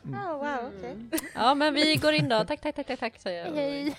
Oh, 0.07 0.33
wow, 0.33 0.73
okej. 0.79 0.91
Mm. 0.91 1.11
Ja, 1.35 1.55
men 1.55 1.75
vi 1.75 1.97
går 1.97 2.13
in 2.13 2.29
då. 2.29 2.45
Tack, 2.45 2.61
tack, 2.61 2.77
tack, 2.77 2.87
tack, 2.87 3.01
tack 3.01 3.19
säger 3.21 3.47
jag. 3.47 3.53
Hej. 3.55 3.97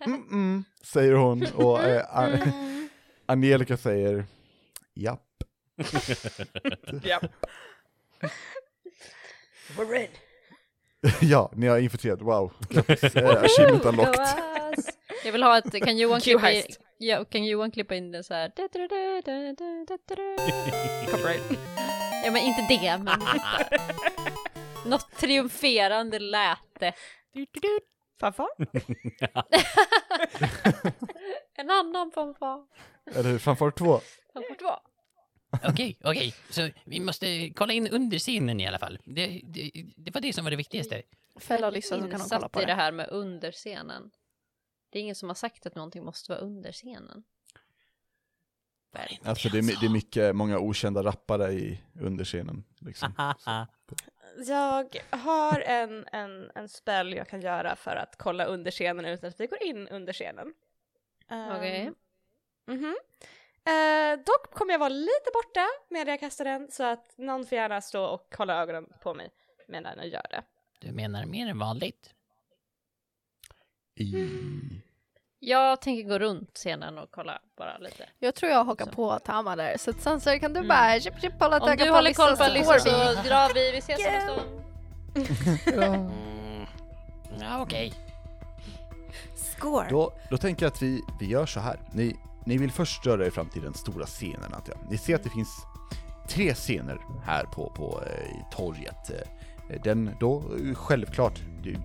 Mm 0.00 0.22
-mm, 0.30 0.64
säger 0.84 1.12
hon 1.12 1.46
och 1.54 1.82
eh, 1.84 2.04
A- 2.18 2.38
Angelica 3.26 3.76
säger 3.76 4.24
japp. 4.94 5.26
Japp. 7.02 7.24
We're 9.76 9.90
red. 9.90 10.08
ja, 11.20 11.50
ni 11.54 11.66
har 11.66 11.78
infiltrerat, 11.78 12.22
wow. 12.22 12.52
Eh, 13.14 13.44
Achievement 13.44 13.84
unlocked. 13.84 14.26
Jag 15.24 15.32
vill 15.32 15.42
ha 15.42 15.58
ett, 15.58 15.84
kan 15.84 15.98
Johan 15.98 16.20
klippa 16.20 16.50
in, 16.52 16.62
ja, 16.98 17.24
kan 17.24 17.44
Johan 17.44 17.70
klippa 17.70 17.94
in 17.94 18.12
det 18.12 18.24
så 18.24 18.34
här. 18.34 18.52
Copyright. 21.10 21.42
Ja 22.24 22.30
men 22.30 22.42
inte 22.42 22.66
det, 22.68 22.98
men 22.98 23.20
något 24.86 25.16
triumferande 25.16 26.18
läte. 26.18 26.92
Fanfar? 28.20 28.48
En 31.54 31.70
annan 31.70 32.10
fanfar. 32.10 32.64
Eller 33.14 33.30
hur, 33.30 33.38
fanfar 33.38 33.70
två. 33.70 34.00
Fanfar 34.34 34.54
två. 34.54 34.70
Okej, 35.50 35.96
okej. 36.04 36.34
Så 36.50 36.70
vi 36.84 37.00
måste 37.00 37.50
kolla 37.50 37.72
in 37.72 37.88
under 37.88 38.18
scenen 38.18 38.60
i 38.60 38.66
alla 38.66 38.78
fall. 38.78 38.98
Det, 39.04 39.40
det, 39.44 39.70
det 39.96 40.14
var 40.14 40.20
det 40.20 40.32
som 40.32 40.44
var 40.44 40.50
det 40.50 40.56
viktigaste. 40.56 41.02
Fälla 41.40 41.70
Lyssa 41.70 42.00
så 42.00 42.10
kan 42.10 42.20
de 42.20 42.28
kolla 42.28 42.48
på 42.48 42.60
i 42.60 42.64
det 42.64 42.72
det. 42.72 42.74
här 42.74 42.92
med 42.92 43.08
underscenen. 43.10 44.10
Det 44.90 44.98
är 44.98 45.02
ingen 45.02 45.14
som 45.14 45.28
har 45.28 45.34
sagt 45.34 45.66
att 45.66 45.74
någonting 45.74 46.04
måste 46.04 46.32
vara 46.32 46.40
under 46.40 46.72
scenen. 46.72 47.24
Var 48.92 49.00
det 49.00 49.12
inte 49.12 49.30
Alltså 49.30 49.48
det 49.48 49.58
är, 49.58 49.80
det 49.80 49.86
är 49.86 49.90
mycket, 49.90 50.36
många 50.36 50.58
okända 50.58 51.02
rappare 51.02 51.52
i 51.52 51.80
underscenen. 52.00 52.64
Liksom. 52.78 53.12
Jag 54.46 54.96
har 55.10 55.60
en, 55.60 56.06
en, 56.12 56.50
en 56.54 56.68
spell 56.68 57.12
jag 57.12 57.28
kan 57.28 57.40
göra 57.40 57.76
för 57.76 57.96
att 57.96 58.16
kolla 58.18 58.44
under 58.44 58.70
scenen 58.70 59.04
utan 59.04 59.28
att 59.28 59.40
vi 59.40 59.46
går 59.46 59.62
in 59.62 59.88
under 59.88 60.12
scenen. 60.12 60.54
Um, 61.30 61.48
Okej. 61.56 61.92
mhm. 62.66 62.96
Eh, 63.66 64.18
dock 64.18 64.54
kommer 64.54 64.72
jag 64.72 64.78
vara 64.78 64.88
lite 64.88 65.30
borta 65.34 65.66
med 65.90 66.08
jag 66.08 66.20
kastar 66.20 66.44
den 66.44 66.70
så 66.70 66.84
att 66.84 67.14
någon 67.18 67.46
får 67.46 67.56
gärna 67.58 67.80
stå 67.80 68.04
och 68.04 68.34
hålla 68.38 68.62
ögonen 68.62 68.86
på 69.02 69.14
mig 69.14 69.30
medan 69.68 69.92
jag 69.96 70.06
gör 70.08 70.26
det. 70.30 70.42
Du 70.80 70.92
menar 70.92 71.26
mer 71.26 71.46
än 71.48 71.58
vanligt? 71.58 72.10
I... 73.94 74.14
Jag 75.38 75.80
tänker 75.80 76.08
gå 76.08 76.18
runt 76.18 76.54
scenen 76.56 76.98
och 76.98 77.10
kolla 77.10 77.40
bara 77.56 77.78
lite. 77.78 78.08
Jag 78.18 78.34
tror 78.34 78.52
jag 78.52 78.64
hakar 78.64 78.84
Så. 78.84 78.90
på 78.92 79.18
Tama 79.18 79.56
där, 79.56 79.76
så 79.78 79.90
att 79.90 80.40
kan 80.40 80.52
du 80.52 80.58
Mm. 80.58 80.68
bara 80.68 81.00
chip, 81.00 81.20
chip, 81.20 81.40
hålla 81.40 81.56
ett 81.56 81.62
Om 81.62 81.68
öga 81.68 81.84
du 81.84 81.90
på 81.90 81.96
håller 81.96 82.08
Alissa 82.08 82.22
koll 82.26 82.30
på 82.30 82.36
så 82.36 82.44
Alissa 82.44 82.72
går 82.72 82.78
så 82.78 83.22
vi. 83.22 83.28
drar 83.28 83.54
vi, 83.54 83.70
vi 83.72 83.78
ses 83.78 83.98
om 84.06 84.14
en 84.14 84.20
stund. 84.22 85.84
Mm. 85.84 86.10
Ja, 87.40 87.62
okej. 87.62 87.92
Score! 89.36 89.86
Då, 89.90 90.12
då 90.30 90.38
tänker 90.38 90.66
jag 90.66 90.72
att 90.72 90.82
vi, 90.82 91.02
vi 91.20 91.26
gör 91.26 91.46
så 91.46 91.60
här. 91.60 91.80
Ni, 91.92 92.16
ni 92.44 92.58
vill 92.58 92.70
först 92.70 93.06
röra 93.06 93.26
er 93.26 93.30
fram 93.30 93.48
till 93.48 93.62
den 93.62 93.74
stora 93.74 94.06
scenen 94.06 94.54
antar 94.54 94.72
jag. 94.72 94.90
Ni 94.90 94.98
ser 94.98 95.14
att 95.14 95.22
det 95.22 95.30
finns 95.30 95.66
tre 96.28 96.54
scener 96.54 96.98
här 97.24 97.44
på, 97.44 97.70
på 97.76 98.02
eh, 98.06 98.56
torget. 98.56 99.10
Eh, 99.10 99.80
Den 99.84 100.10
då 100.20 100.36
eh, 100.38 100.74
självklart 100.74 101.40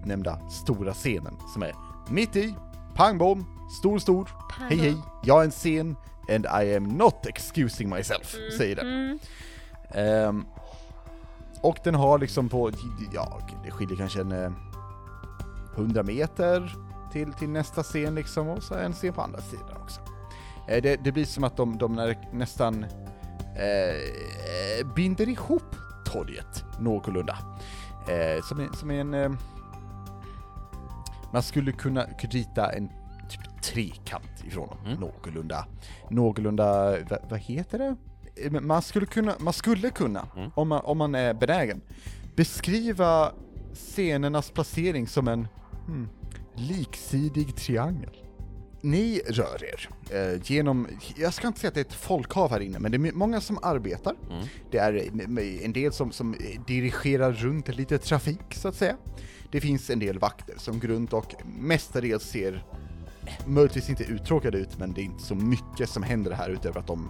nämnda 0.06 0.50
stora 0.50 0.94
scenen 0.94 1.38
som 1.54 1.64
är 1.64 1.74
mitt 2.10 2.36
i, 2.36 2.56
pang 2.96 3.18
bom, 3.18 3.46
stor 3.80 4.00
stor, 4.00 4.30
hej 4.70 4.78
hej, 4.78 4.98
jag 5.24 5.40
är 5.42 5.46
en 5.46 5.52
scen 5.52 5.96
and 6.30 6.46
I 6.64 6.76
am 6.76 6.84
not 6.84 7.26
excusing 7.26 7.90
myself, 7.90 8.36
säger 8.58 8.76
den. 8.76 8.88
Mm. 8.88 9.20
Ehm, 9.90 10.46
och 11.62 11.78
den 11.84 11.96
har 11.96 12.20
liksom 12.20 12.50
på, 12.50 12.72
ja, 13.14 13.40
det 13.64 13.72
skiljer 13.72 13.98
kanske 13.98 14.22
en 14.22 14.32
eh, 14.32 14.52
100 15.76 16.04
meter 16.04 16.76
till, 17.12 17.34
till 17.34 17.50
nästa 17.50 17.84
scen 17.84 18.16
liksom, 18.16 18.48
och 18.50 18.64
så 18.64 18.74
en 18.74 18.94
scen 18.94 19.14
på 19.14 19.22
andra 19.22 19.42
sidan 19.42 19.78
också. 19.82 20.02
Eh, 20.68 20.82
det, 20.82 20.96
det 21.04 21.12
blir 21.12 21.26
som 21.26 21.44
att 21.44 21.58
de, 21.58 21.78
de 21.78 21.98
är 22.00 22.18
nästan 22.34 22.84
eh, 23.56 24.88
binder 24.96 25.30
ihop 25.30 25.76
torget 26.06 26.64
någorlunda. 26.80 27.38
Eh, 28.10 28.44
som, 28.44 28.60
är, 28.60 28.76
som 28.76 28.92
är 28.92 29.00
en... 29.02 29.14
Eh, 29.14 29.32
man 31.34 31.44
skulle 31.44 31.72
kunna 31.72 32.06
rita 32.20 32.72
en 32.72 32.90
typ 33.30 33.62
trekant 33.64 34.44
ifrån 34.48 34.68
dem, 34.68 34.78
Mm. 34.86 35.00
någorlunda. 35.00 35.66
Någorlunda, 36.10 36.92
va, 37.10 37.18
vad 37.30 37.40
heter 37.40 37.78
det? 37.80 37.96
Eh, 38.46 38.52
Man 38.62 38.82
skulle 38.82 39.06
kunna, 39.06 39.34
man 39.40 39.54
skulle 39.54 39.90
kunna, 39.90 40.28
Mm. 40.36 40.52
om, 40.56 40.68
man, 40.68 40.82
om 40.86 40.98
man 40.98 41.16
är 41.16 41.34
benägen, 41.34 41.82
beskriva 42.36 43.32
scenernas 43.74 44.52
placering 44.52 45.08
som 45.08 45.28
en 45.28 45.48
hmm, 45.88 46.10
liksidig 46.56 47.56
triangel. 47.56 48.16
Ni 48.86 49.22
rör 49.28 49.64
er 49.64 49.90
eh, 50.10 50.42
genom, 50.44 50.88
jag 51.16 51.34
ska 51.34 51.48
inte 51.48 51.60
säga 51.60 51.68
att 51.68 51.74
det 51.74 51.80
är 51.80 51.86
ett 51.86 51.94
folkhav 51.94 52.52
här 52.52 52.60
inne, 52.60 52.80
men 52.80 52.92
det 52.92 52.98
är 52.98 53.14
många 53.14 53.42
som 53.42 53.60
arbetar. 53.62 54.16
Mm. 54.30 54.48
Det 54.72 54.78
är 54.78 54.94
eh, 54.96 55.66
en 55.66 55.74
del 55.74 55.94
som, 55.94 56.12
som 56.12 56.34
eh, 56.34 56.62
dirigerar 56.68 57.32
runt 57.32 57.68
lite 57.68 57.98
trafik, 57.98 58.54
så 58.54 58.68
att 58.68 58.76
säga. 58.76 58.96
Det 59.52 59.62
finns 59.62 59.90
en 59.90 60.00
del 60.00 60.20
vakter 60.20 60.56
som 60.58 60.80
går 60.80 60.88
runt 60.88 61.14
och 61.14 61.36
mestadels 61.46 62.24
ser 62.24 62.66
eh, 63.24 63.48
möjligtvis 63.48 63.90
inte 63.90 64.04
uttråkade 64.04 64.58
ut, 64.58 64.78
men 64.80 64.94
det 64.94 65.02
är 65.02 65.06
inte 65.06 65.24
så 65.24 65.36
mycket 65.36 65.90
som 65.90 66.04
händer 66.04 66.32
här 66.32 66.50
utöver 66.50 66.80
att 66.80 66.88
de, 66.88 67.10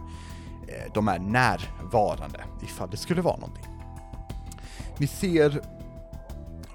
eh, 0.68 0.94
de 0.94 1.08
är 1.08 1.20
närvarande, 1.20 2.44
ifall 2.64 2.90
det 2.90 2.98
skulle 2.98 3.22
vara 3.22 3.38
någonting. 3.38 3.66
Ni 4.98 5.08
ser 5.08 5.62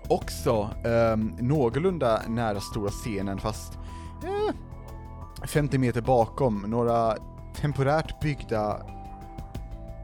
också 0.09 0.71
um, 0.85 1.37
någorlunda 1.41 2.23
nära 2.29 2.61
stora 2.61 2.91
scenen, 2.91 3.39
fast 3.39 3.73
eh, 4.25 4.55
50 5.47 5.79
meter 5.79 6.01
bakom, 6.01 6.63
några 6.69 7.17
temporärt 7.57 8.21
byggda, 8.21 8.87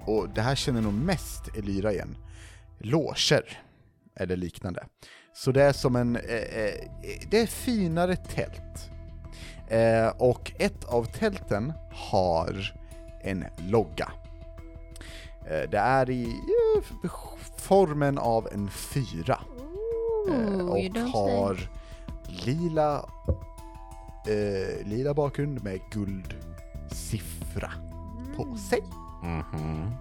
och 0.06 0.28
det 0.28 0.40
här 0.40 0.54
känner 0.54 0.80
nog 0.80 0.92
mest 0.92 1.56
Elyra 1.56 1.92
igen, 1.92 2.16
loger 2.78 3.60
eller 4.16 4.36
liknande. 4.36 4.84
Så 5.34 5.52
det 5.52 5.62
är 5.62 5.72
som 5.72 5.96
en, 5.96 6.16
eh, 6.16 6.34
eh, 6.34 6.74
det 7.30 7.40
är 7.40 7.46
finare 7.46 8.16
tält. 8.16 8.90
Eh, 9.68 10.08
och 10.08 10.52
ett 10.58 10.84
av 10.84 11.04
tälten 11.04 11.72
har 11.92 12.74
en 13.22 13.44
logga. 13.68 14.12
Eh, 15.46 15.70
det 15.70 15.78
är 15.78 16.10
i 16.10 16.24
eh, 16.24 17.10
formen 17.56 18.18
av 18.18 18.48
en 18.52 18.70
fyra. 18.70 19.40
Eh, 20.28 20.34
Ooh, 20.34 20.80
you 20.80 21.04
och 21.04 21.10
har 21.10 21.70
lila, 22.44 23.08
eh, 24.28 24.86
lila 24.86 25.14
bakgrund 25.14 25.64
med 25.64 25.80
guldsiffra 25.90 27.72
på 28.36 28.56
sig. 28.56 28.82
Mhm. 29.22 29.92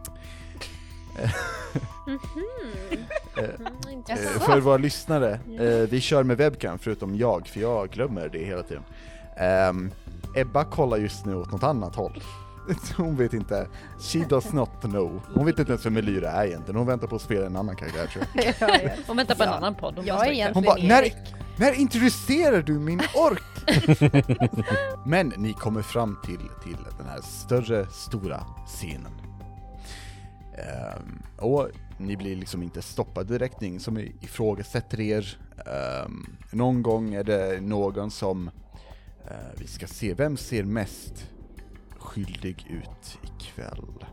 Mm, 2.08 2.20
Eh, 4.08 4.16
för 4.18 4.60
våra 4.60 4.78
lyssnare, 4.78 5.40
eh, 5.60 5.90
vi 5.90 6.02
kör 6.02 6.24
med 6.24 6.38
webcam 6.38 6.80
förutom 6.80 7.16
jag, 7.18 7.48
för 7.48 7.60
jag 7.60 7.90
glömmer 7.90 8.30
det 8.30 8.46
hela 8.46 8.64
tiden. 8.64 8.84
Ehm, 9.38 9.92
Ebba 10.36 10.64
kollar 10.64 10.98
just 10.98 11.26
nu 11.26 11.36
åt 11.36 11.52
något 11.52 11.64
annat 11.64 11.96
håll. 11.96 12.24
Hon 12.97 13.16
vet 13.16 13.34
inte, 13.34 13.68
she 13.99 14.20
does 14.30 14.53
not 14.53 14.82
know. 14.82 15.22
Hon 15.34 15.45
vet 15.45 15.59
inte 15.59 15.72
ens 15.72 15.86
vem 15.86 15.97
Elyra 15.97 16.32
är 16.32 16.45
egentligen, 16.45 16.78
hon 16.78 16.88
väntar 16.88 17.07
på 17.07 17.16
att 17.16 17.22
spela 17.22 17.45
en 17.45 17.55
annan 17.55 17.76
karaktär 17.76 18.07
tror 18.07 18.26
jag. 18.34 18.91
Och 19.07 19.18
vänta 19.18 19.36
på 19.36 19.43
en 19.43 19.49
annan 19.49 19.76
podd. 19.76 19.99
om 19.99 20.05
Jag 20.05 20.28
är 20.28 20.53
Hon 20.53 20.63
bara, 20.63 20.76
när, 20.76 21.03
Erik. 21.03 21.16
när 21.57 21.74
introducerar 21.74 22.61
du 22.61 22.80
min 22.80 23.01
ork? 23.16 23.41
Men 25.05 25.34
ni 25.38 25.53
kommer 25.53 25.82
fram 25.82 26.18
till, 26.26 26.39
till 26.63 26.78
den 26.97 27.07
här 27.07 27.22
större, 27.22 27.88
stora 27.88 28.43
scenen. 28.66 29.11
Ehm, 30.57 31.22
och 31.38 31.70
ni 31.97 32.18
blir 32.18 32.36
liksom 32.36 32.63
inte 32.63 32.82
stoppade 32.82 33.34
direkt, 33.34 33.61
ingen 33.61 33.80
som 33.80 33.97
ifrågasätter 33.97 34.99
er. 34.99 35.38
Ehm, 35.66 36.26
någon 36.51 36.84
gång 36.84 37.13
är 37.13 37.24
det 37.24 37.61
någon 37.61 38.11
som, 38.11 38.47
eh, 39.28 39.32
vi 39.57 39.68
ska 39.68 39.88
se, 39.88 40.13
vem 40.13 40.38
ser 40.38 40.63
mest 40.63 41.30
skyldig 42.06 42.66
ut 42.70 43.20
ikväll? 43.22 44.06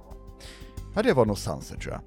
Ja, 0.95 1.03
det 1.03 1.13
var 1.13 1.27
nog 1.27 1.39
Sanser 1.39 1.77
tror 1.77 1.95
jag. 1.95 2.03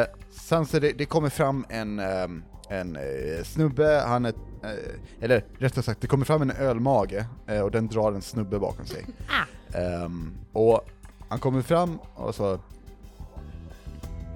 Eh, 0.00 0.06
Sanser, 0.30 0.80
det, 0.80 0.92
det 0.92 1.04
kommer 1.04 1.28
fram 1.28 1.64
en, 1.68 1.98
ehm, 1.98 2.44
en 2.68 2.96
eh, 2.96 3.44
snubbe, 3.44 4.02
han 4.06 4.24
är, 4.24 4.32
eh, 4.62 5.24
eller 5.24 5.44
rättare 5.58 5.82
sagt, 5.82 6.00
det 6.00 6.06
kommer 6.06 6.24
fram 6.24 6.42
en 6.42 6.50
ölmage 6.50 7.24
eh, 7.46 7.60
och 7.60 7.70
den 7.70 7.88
drar 7.88 8.12
en 8.12 8.22
snubbe 8.22 8.58
bakom 8.58 8.86
sig. 8.86 9.04
Ehm, 9.74 10.32
och 10.52 10.80
han 11.28 11.38
kommer 11.38 11.62
fram 11.62 11.98
och 12.14 12.34
så 12.34 12.52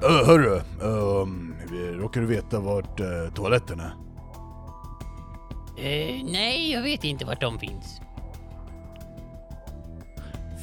"Ö, 0.03 0.25
Hörru, 0.27 0.61
um, 0.81 1.55
råkar 1.73 2.21
du 2.21 2.27
veta 2.27 2.61
vart 2.61 3.01
uh, 3.01 3.35
toaletten 3.35 3.81
är? 3.81 3.95
Eh, 5.77 6.25
nej, 6.25 6.73
jag 6.73 6.83
vet 6.83 7.05
inte 7.05 7.25
vart 7.25 7.41
de 7.41 7.59
finns. 7.59 8.01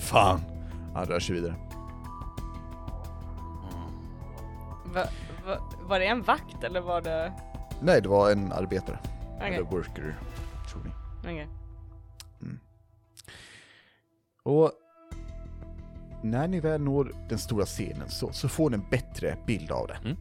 Fan! 0.10 0.42
Han 0.94 1.06
rör 1.06 1.20
sig 1.20 1.36
vidare. 1.36 1.56
Va, 4.94 5.04
va, 5.46 5.58
var 5.82 6.00
det 6.00 6.06
en 6.06 6.22
vakt 6.22 6.64
eller 6.64 6.82
var 6.82 7.02
det... 7.02 7.34
Nej, 7.82 8.02
det 8.02 8.10
var 8.10 8.32
en 8.32 8.52
arbetare. 8.52 9.00
Okej, 9.36 9.48
Eller 9.48 9.62
worker, 9.64 10.20
tror 10.72 10.84
ni. 10.84 10.92
okej. 11.20 11.48
Och 14.44 14.72
när 16.24 16.48
ni 16.48 16.60
väl 16.60 16.82
når 16.82 17.12
den 17.30 17.40
stora 17.40 17.66
scenen 17.66 18.10
så, 18.10 18.32
så 18.32 18.50
får 18.50 18.70
ni 18.70 18.76
en 18.76 18.90
bättre 18.90 19.38
bild 19.46 19.72
av 19.72 19.88
det. 19.88 19.98
Mm. 20.04 20.18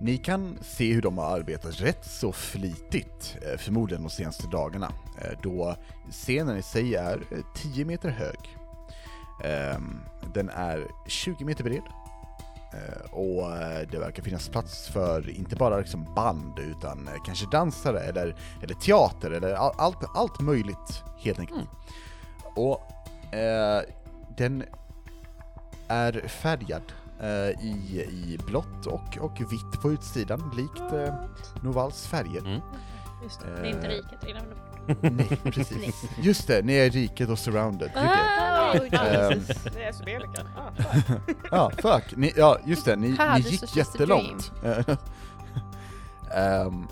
Ni 0.00 0.16
kan 0.18 0.58
se 0.62 0.92
hur 0.92 1.02
de 1.02 1.18
har 1.18 1.38
arbetat 1.38 1.80
rätt 1.80 2.04
så 2.04 2.32
flitigt, 2.32 3.36
eh, 3.42 3.58
förmodligen 3.58 4.02
de 4.02 4.10
senaste 4.10 4.46
dagarna, 4.46 4.92
eh, 5.22 5.38
då 5.42 5.76
scenen 6.10 6.56
i 6.56 6.62
sig 6.62 6.94
är 6.94 7.22
eh, 7.30 7.38
10 7.54 7.84
meter 7.84 8.10
hög. 8.10 8.59
Ehm, 9.44 10.00
Den 10.34 10.48
är 10.50 10.86
20 11.06 11.44
meter 11.44 11.64
bred. 11.64 11.82
Eh, 12.72 13.10
Och 13.12 13.56
eh, 13.56 13.88
det 13.90 13.98
verkar 13.98 14.22
finnas 14.22 14.48
plats 14.48 14.88
för 14.88 15.30
inte 15.30 15.56
bara 15.56 15.78
liksom 15.78 16.14
band 16.14 16.58
utan 16.58 17.08
eh, 17.08 17.14
kanske 17.26 17.46
dansare 17.50 18.00
eller, 18.00 18.36
eller 18.62 18.74
teater 18.74 19.30
eller 19.30 19.54
all, 19.54 19.72
allt, 19.78 19.98
allt 20.14 20.40
möjligt 20.40 21.02
helt 21.18 21.38
enkelt. 21.38 21.68
Och 22.56 22.82
eh, 23.34 23.82
den 24.36 24.64
är 25.88 26.28
färgad 26.28 26.82
eh, 27.20 27.64
i, 27.64 28.06
i 28.12 28.38
blått 28.46 28.86
och, 28.86 29.18
och 29.20 29.40
vitt 29.40 29.82
på 29.82 29.90
utsidan, 29.92 30.52
likt 30.56 30.92
eh, 30.92 31.14
Novals 31.62 32.06
färger. 32.06 32.40
Mm. 32.40 32.60
Just 33.22 33.40
det, 33.40 33.46
det 33.62 33.68
är 33.68 33.72
inte 33.74 33.88
riket. 33.88 34.20
bort. 34.20 34.69
Nej, 35.02 35.38
precis. 35.44 36.02
Just 36.22 36.46
det, 36.46 36.62
ni 36.62 36.74
är 36.74 36.90
riket 36.90 37.28
och 37.28 37.38
surrounded. 37.38 37.90
Ah. 37.94 38.72
Ehm, 38.74 39.42
Det 39.74 39.82
är 39.82 39.92
Subelika. 39.92 40.46
Ah. 40.56 40.70
Ja, 41.50 41.70
fuck. 41.78 42.16
Ni, 42.16 42.32
ja, 42.36 42.58
just 42.66 42.84
det, 42.84 42.96
ni, 42.96 43.16
Ha, 43.16 43.38
ni 43.38 43.40
gick 43.40 43.76
jättelångt. 43.76 44.52
Ehm, 46.34 46.86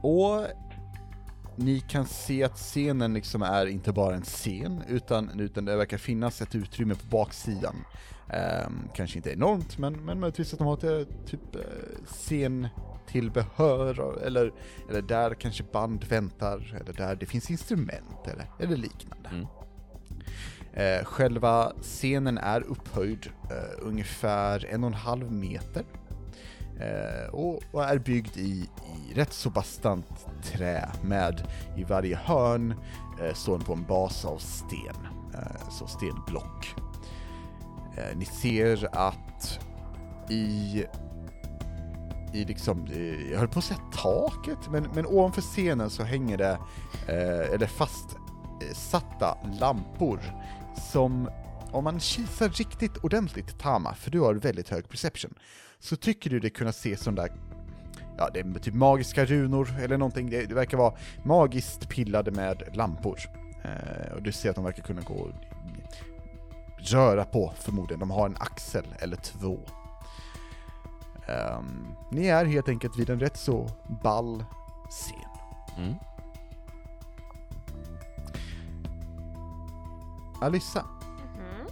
och 0.00 0.46
ni 1.56 1.80
kan 1.80 2.06
se 2.06 2.44
att 2.44 2.56
scenen 2.56 3.14
liksom 3.14 3.42
är 3.42 3.66
inte 3.66 3.92
bara 3.92 4.14
en 4.14 4.22
scen, 4.22 4.82
utan, 4.88 5.40
utan 5.40 5.64
det 5.64 5.76
verkar 5.76 5.98
finnas 5.98 6.42
ett 6.42 6.54
utrymme 6.54 6.94
på 6.94 7.06
baksidan. 7.16 7.76
Ehm, 8.30 8.88
kanske 8.94 9.16
inte 9.16 9.30
enormt, 9.32 9.78
men, 9.78 10.04
men 10.04 10.20
möjligtvis 10.20 10.52
att 10.52 10.58
de 10.58 10.66
har 10.66 10.74
ett 10.76 10.84
eh, 10.84 11.14
typ 11.26 11.54
eh, 11.56 11.60
scentillbehör, 13.08 14.00
och- 14.00 14.22
eller, 14.22 14.52
eller 14.90 15.02
där 15.02 15.34
kanske 15.34 15.62
band 15.72 16.04
väntar, 16.04 16.76
eller 16.80 16.92
där 16.92 17.16
det 17.16 17.26
finns 17.26 17.50
instrument, 17.50 18.26
eller, 18.26 18.46
eller 18.60 18.76
liknande. 18.76 19.28
Mm. 19.28 19.46
Eh, 20.72 21.04
själva 21.04 21.72
scenen 21.82 22.38
är 22.38 22.60
upphöjd 22.60 23.26
eh, 23.50 23.78
ungefär 23.86 24.66
en 24.70 24.84
och 24.84 24.88
en 24.90 24.94
halv 24.94 25.32
meter. 25.32 25.84
Eh, 26.80 27.34
och, 27.34 27.62
och 27.72 27.84
är 27.84 27.98
byggd 27.98 28.36
i, 28.36 28.68
i 29.10 29.14
rätt 29.14 29.32
så 29.32 29.50
bastant 29.50 30.26
trä 30.42 30.88
med 31.02 31.48
i 31.76 31.84
varje 31.84 32.16
hörn 32.16 32.74
eh, 33.22 33.34
står 33.34 33.52
den 33.56 33.66
på 33.66 33.72
en 33.72 33.84
bas 33.84 34.24
av 34.24 34.38
sten, 34.38 35.06
eh, 35.34 35.68
så 35.70 35.86
stenblock. 35.86 36.74
Eh, 37.96 38.16
ni 38.16 38.24
ser 38.24 38.88
att 38.92 39.58
i 40.30 40.84
i 42.32 42.44
liksom, 42.44 42.86
eh, 42.86 43.30
jag 43.30 43.38
höll 43.38 43.48
på 43.48 43.58
att 43.58 43.64
säga 43.64 43.80
taket, 43.92 44.58
men, 44.70 44.88
men 44.94 45.06
ovanför 45.06 45.42
scenen 45.42 45.90
så 45.90 46.02
hänger 46.02 46.38
det, 46.38 46.58
eh, 47.06 47.54
eller 47.54 47.66
fastsatta 47.66 49.38
eh, 49.44 49.60
lampor 49.60 50.20
som, 50.92 51.30
om 51.72 51.84
man 51.84 52.00
kisar 52.00 52.48
riktigt 52.48 52.96
ordentligt, 52.96 53.58
Tama, 53.58 53.94
för 53.94 54.10
du 54.10 54.20
har 54.20 54.34
väldigt 54.34 54.68
hög 54.68 54.88
perception, 54.88 55.34
så 55.78 55.96
tycker 55.96 56.30
du 56.30 56.40
det 56.40 56.50
kunna 56.50 56.72
se 56.72 56.96
som 56.96 57.14
där, 57.14 57.32
ja 58.18 58.30
det 58.34 58.40
är 58.40 58.58
typ 58.58 58.74
magiska 58.74 59.24
runor 59.24 59.76
eller 59.80 59.98
någonting, 59.98 60.30
det, 60.30 60.46
det 60.46 60.54
verkar 60.54 60.76
vara 60.78 60.94
magiskt 61.24 61.88
pillade 61.88 62.30
med 62.30 62.62
lampor. 62.72 63.18
Eh, 63.64 64.12
och 64.12 64.22
du 64.22 64.32
ser 64.32 64.50
att 64.50 64.56
de 64.56 64.64
verkar 64.64 64.82
kunna 64.82 65.00
gå 65.00 65.14
och 65.14 65.32
röra 66.78 67.24
på 67.24 67.52
förmodligen, 67.58 68.00
de 68.00 68.10
har 68.10 68.26
en 68.26 68.36
axel 68.38 68.84
eller 68.98 69.16
två. 69.16 69.60
Ehm, 71.28 71.86
ni 72.10 72.26
är 72.26 72.44
helt 72.44 72.68
enkelt 72.68 72.96
vid 72.98 73.10
en 73.10 73.20
rätt 73.20 73.36
så 73.36 73.66
ball 74.02 74.44
scen. 74.90 75.18
Mm. 75.76 75.94
Alissa, 80.40 80.84
Mhm. 81.36 81.66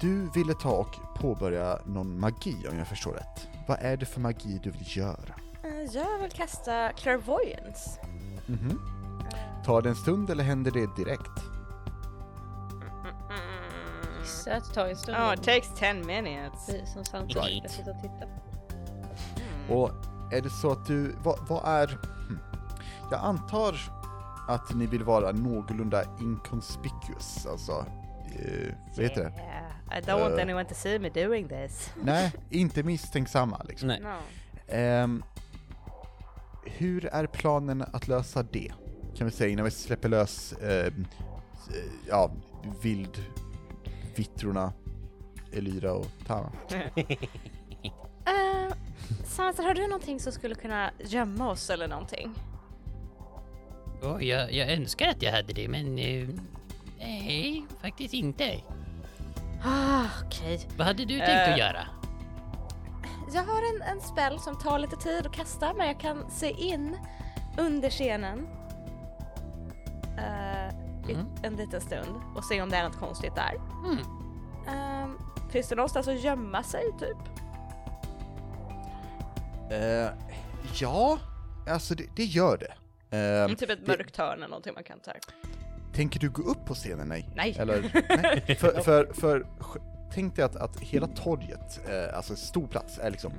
du 0.00 0.30
ville 0.34 0.54
ta 0.54 0.70
och 0.70 0.96
påbörja 1.20 1.78
någon 1.86 2.20
magi 2.20 2.66
om 2.70 2.78
jag 2.78 2.86
förstår 2.86 3.12
rätt. 3.12 3.48
Vad 3.68 3.78
är 3.80 3.96
det 3.96 4.06
för 4.06 4.20
magi 4.20 4.60
du 4.62 4.70
vill 4.70 4.96
göra? 4.96 5.34
Eh, 5.64 5.82
Jag 5.92 6.18
vill 6.18 6.30
kasta 6.30 6.92
clairvoyance. 6.92 8.00
Mhm. 8.46 8.80
Tar 9.64 9.82
det 9.82 9.88
en 9.88 9.96
stund 9.96 10.30
eller 10.30 10.44
händer 10.44 10.70
det 10.70 10.96
direkt? 10.96 11.30
Mm. 14.30 14.44
Så 14.44 14.50
att 14.50 14.64
det 14.68 14.74
tar 14.74 14.86
en 14.88 14.96
stund. 14.96 15.16
Oh, 15.16 15.34
it 15.34 15.42
takes 15.42 15.68
10 15.78 15.94
minutes. 15.94 16.66
Precis, 16.66 16.92
som 16.92 17.04
samtidigt 17.04 17.58
ska 17.58 17.68
sitta 17.68 17.90
och 17.90 18.02
titta. 18.02 18.26
Och 19.74 19.90
är 20.32 20.40
det 20.42 20.50
så 20.50 20.70
att 20.72 20.86
du, 20.86 21.16
vad, 21.22 21.38
vad 21.48 21.64
är... 21.64 21.86
Hmm. 21.86 22.38
Jag 23.10 23.20
antar 23.20 23.76
att 24.48 24.74
ni 24.74 24.86
vill 24.86 25.04
vara 25.04 25.32
någorlunda 25.32 26.04
inconspicuous, 26.20 27.46
alltså... 27.46 27.72
Eh, 28.38 28.74
vad 28.96 29.04
heter 29.04 29.24
det? 29.24 29.32
Yeah, 29.42 29.98
I 29.98 30.02
don't 30.02 30.20
want 30.20 30.34
Eh. 30.34 30.42
anyone 30.42 30.64
to 30.64 30.74
see 30.74 30.98
me 30.98 31.08
doing 31.08 31.48
this. 31.48 31.90
Nej, 32.02 32.32
inte 32.50 32.82
misstänksamma 32.82 33.62
liksom. 33.68 33.88
Nej. 33.88 34.00
No. 34.00 34.16
Ehm, 34.68 35.22
hur 36.64 37.06
är 37.06 37.26
planen 37.26 37.84
att 37.92 38.08
lösa 38.08 38.42
det? 38.42 38.72
Kan 39.16 39.26
vi 39.26 39.30
säga 39.30 39.50
innan 39.50 39.64
vi 39.64 39.70
släpper 39.70 40.08
lös, 40.08 40.52
ehm, 40.52 41.06
eh, 41.68 41.92
ja, 42.08 42.30
vildvittrorna, 44.14 44.72
Elyra 45.52 45.92
och 45.92 46.06
Tama. 46.26 46.52
Uh, 46.96 48.74
Sansa, 49.24 49.62
har 49.62 49.74
du 49.74 49.82
någonting 49.86 50.20
som 50.20 50.32
skulle 50.32 50.54
kunna 50.54 50.90
gömma 50.98 51.50
oss 51.50 51.70
eller 51.70 51.88
någonting? 51.88 52.34
Åh, 54.02 54.24
jag, 54.24 54.52
jag 54.52 54.72
önskar 54.72 55.08
att 55.08 55.22
jag 55.22 55.32
hade 55.32 55.52
det, 55.52 55.68
men... 55.68 55.98
eh, 55.98 56.28
nej, 56.98 57.64
faktiskt 57.82 58.14
inte. 58.14 58.60
Ah, 59.64 60.04
okej. 60.26 60.68
Vad 60.76 60.86
hade 60.86 61.04
du 61.04 61.18
tänkt 61.18 61.30
Eh. 61.30 61.52
att 61.52 61.58
göra? 61.58 61.86
Jag 63.34 63.42
har 63.42 63.74
en, 63.74 63.82
en 63.82 64.00
spell 64.00 64.38
som 64.38 64.58
tar 64.58 64.78
lite 64.78 64.96
tid 64.96 65.26
att 65.26 65.32
kasta 65.32 65.72
men 65.74 65.86
jag 65.86 66.00
kan 66.00 66.30
se 66.30 66.50
in 66.50 66.96
under 67.58 67.90
scenen 67.90 68.46
eh, 70.18 70.68
i 70.68 70.69
Mm. 71.14 71.26
en 71.42 71.56
liten 71.56 71.80
stund 71.80 72.20
och 72.36 72.44
se 72.44 72.62
om 72.62 72.70
det 72.70 72.76
är 72.76 72.84
något 72.84 72.98
konstigt 72.98 73.34
där. 73.34 73.54
Mm. 73.84 73.98
Ehm, 74.68 75.18
finns 75.50 75.68
det 75.68 75.74
någonstans 75.74 76.08
att 76.08 76.20
gömma 76.20 76.62
sig 76.62 76.84
typ? 76.98 77.16
Eh, 79.70 80.08
ja, 80.80 81.18
alltså 81.68 81.94
det, 81.94 82.04
det 82.16 82.24
gör 82.24 82.58
det. 82.58 82.74
Ehm, 83.16 83.56
typ 83.56 83.70
ett 83.70 83.86
mörkt 83.86 84.16
hörn 84.16 84.38
eller 84.38 84.48
någonting 84.48 84.74
man 84.74 84.84
kan 84.84 85.00
ta. 85.00 85.12
Tänker 85.94 86.20
du 86.20 86.30
gå 86.30 86.42
upp 86.42 86.64
på 86.66 86.74
scenen? 86.74 87.08
Nej. 87.08 87.28
Nej. 87.34 87.56
Eller, 87.58 88.02
nej. 88.22 88.56
För, 88.56 88.80
för, 88.82 89.12
för 89.12 89.46
tänk 90.14 90.36
dig 90.36 90.44
att, 90.44 90.56
att 90.56 90.80
hela 90.80 91.06
torget, 91.06 91.80
eh, 91.88 92.16
alltså 92.16 92.36
stor 92.36 92.66
plats, 92.66 92.98
är 92.98 93.10
liksom 93.10 93.32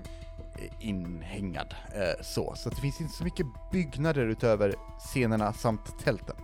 inhängad 0.80 1.76
eh, 1.96 2.24
så. 2.24 2.54
Så 2.56 2.70
att 2.70 2.76
det 2.76 2.82
finns 2.82 3.02
inte 3.02 3.14
så 3.14 3.24
mycket 3.24 3.46
byggnader 3.72 4.26
utöver 4.26 4.76
scenerna 5.00 5.54
samt 5.54 6.00
tälten. 6.00 6.36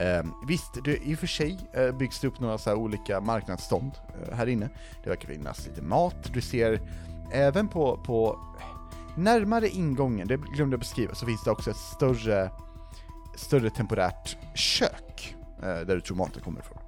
Eh, 0.00 0.24
visst, 0.46 0.84
det, 0.84 0.96
i 0.96 1.14
och 1.14 1.18
för 1.18 1.26
sig 1.26 1.58
eh, 1.72 1.90
byggs 1.90 2.20
det 2.20 2.28
upp 2.28 2.40
några 2.40 2.58
så 2.58 2.70
här 2.70 2.76
olika 2.76 3.20
marknadsstånd 3.20 3.92
eh, 4.22 4.36
här 4.36 4.46
inne. 4.46 4.68
Det 5.04 5.10
verkar 5.10 5.28
finnas 5.28 5.66
lite 5.66 5.82
mat, 5.82 6.32
du 6.32 6.40
ser 6.40 6.80
även 7.32 7.68
på, 7.68 7.96
på 7.96 8.38
närmare 9.16 9.68
ingången, 9.68 10.28
det 10.28 10.36
glömde 10.36 10.74
jag 10.74 10.80
beskriva, 10.80 11.14
så 11.14 11.26
finns 11.26 11.44
det 11.44 11.50
också 11.50 11.70
ett 11.70 11.76
större, 11.76 12.50
större 13.36 13.70
temporärt 13.70 14.36
kök 14.54 15.36
eh, 15.58 15.62
där 15.62 15.94
du 15.94 16.00
tror 16.00 16.16
maten 16.16 16.42
kommer 16.42 16.60
ifrån. 16.60 16.78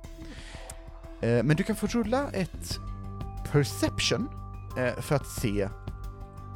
Eh, 1.20 1.42
men 1.42 1.56
du 1.56 1.62
kan 1.62 1.76
få 1.76 1.86
rulla 1.86 2.30
ett 2.30 2.78
perception 3.52 4.28
eh, 4.78 5.02
för 5.02 5.16
att 5.16 5.26
se 5.26 5.68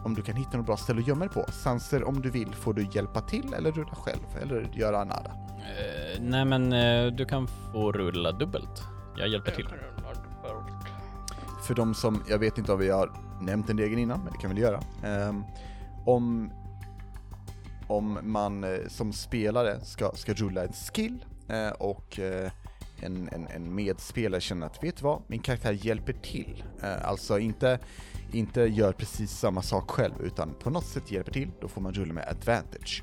om 0.05 0.15
du 0.15 0.23
kan 0.23 0.37
hitta 0.37 0.57
något 0.57 0.67
bra 0.67 0.77
ställe 0.77 1.01
att 1.01 1.07
gömma 1.07 1.25
dig 1.25 1.35
på. 1.35 1.53
Sanser, 1.53 2.05
om 2.05 2.23
du 2.23 2.31
vill 2.31 2.55
får 2.55 2.75
du 2.75 2.89
hjälpa 2.93 3.21
till 3.21 3.55
eller 3.55 3.73
rulla 3.73 3.95
själv, 3.95 4.27
eller 4.43 4.71
göra 4.75 5.05
nada. 5.05 5.44
Eh, 5.65 6.21
nej 6.21 6.45
men 6.45 6.73
eh, 6.73 7.07
du 7.07 7.25
kan 7.25 7.49
få 7.73 7.93
rulla 7.93 8.33
dubbelt. 8.33 8.83
Jag 9.19 9.29
hjälper 9.29 9.51
till. 9.51 9.69
För 11.67 11.75
de 11.75 11.95
som, 11.95 12.23
jag 12.29 12.39
vet 12.39 12.59
inte 12.59 12.73
om 12.73 12.79
vi 12.79 12.91
har 12.91 13.11
nämnt 13.41 13.67
den 13.67 13.79
regeln 13.79 14.01
innan, 14.01 14.21
men 14.21 14.33
det 14.33 14.39
kan 14.39 14.55
vi 14.55 14.63
väl 14.63 14.63
göra. 14.63 14.81
Ehm, 15.05 15.45
om, 16.07 16.53
om 17.87 18.19
man 18.23 18.65
eh, 18.65 18.79
som 18.89 19.13
spelare 19.13 19.81
ska, 19.85 20.13
ska 20.15 20.33
rulla 20.33 20.63
en 20.63 20.73
skill 20.73 21.25
eh, 21.49 21.69
och 21.69 22.19
en, 23.01 23.29
en, 23.33 23.47
en 23.47 23.75
medspelare 23.75 24.41
känner 24.41 24.67
att, 24.67 24.85
vet 24.85 24.97
du 24.97 25.03
vad, 25.03 25.23
min 25.27 25.41
karaktär 25.41 25.73
hjälper 25.73 26.13
till. 26.13 26.65
Alltså 27.03 27.39
inte, 27.39 27.79
inte 28.33 28.61
gör 28.61 28.93
precis 28.93 29.31
samma 29.31 29.63
sak 29.63 29.91
själv, 29.91 30.15
utan 30.21 30.55
på 30.55 30.71
något 30.71 30.87
sätt 30.87 31.11
hjälper 31.11 31.33
till, 31.33 31.51
då 31.61 31.69
får 31.69 31.81
man 31.81 31.93
rulla 31.93 32.13
med 32.13 32.29
advantage. 32.29 33.03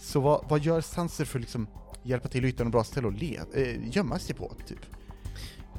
Så 0.00 0.20
vad, 0.20 0.44
vad 0.48 0.60
gör 0.60 0.80
Sanser 0.80 1.24
för 1.24 1.38
att 1.38 1.40
liksom 1.40 1.66
hjälpa 2.08 2.28
till 2.28 2.44
att 2.44 2.48
hitta 2.48 2.64
något 2.64 2.72
bra 2.72 2.84
ställe 2.84 3.08
att 3.08 3.14
le, 3.20 3.40
eh, 3.54 3.96
gömma 3.96 4.18
sig 4.18 4.34
på, 4.36 4.52
typ? 4.66 4.86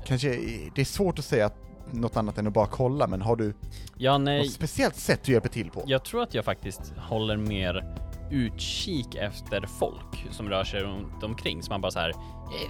Kanske, 0.06 0.34
eh, 0.34 0.72
det 0.76 0.82
är 0.82 0.86
svårt 0.86 1.20
att 1.20 1.26
säga 1.26 1.46
att 1.46 1.56
något 1.92 2.18
annat 2.18 2.38
än 2.38 2.48
att 2.48 2.54
bara 2.54 2.68
kolla, 2.68 3.08
men 3.08 3.22
har 3.22 3.36
du 3.36 3.54
Ja, 3.98 4.18
nej. 4.18 4.40
något 4.40 4.52
speciellt 4.52 4.96
sätt 4.96 5.24
du 5.24 5.32
hjälper 5.32 5.50
till 5.50 5.70
på? 5.70 5.84
Jag 5.86 6.06
tror 6.06 6.24
att 6.24 6.34
jag 6.34 6.46
faktiskt 6.46 6.94
håller 6.98 7.38
mer 7.38 7.96
utkik 8.32 9.16
efter 9.16 9.62
folk 9.80 10.28
som 10.32 10.50
rör 10.50 10.64
sig 10.64 10.80
runt 10.80 11.24
omkring. 11.24 11.64
Så 11.64 11.72
man 11.72 11.82
bara 11.82 11.92
så 11.92 12.00
här. 12.00 12.10
Eh, 12.10 12.16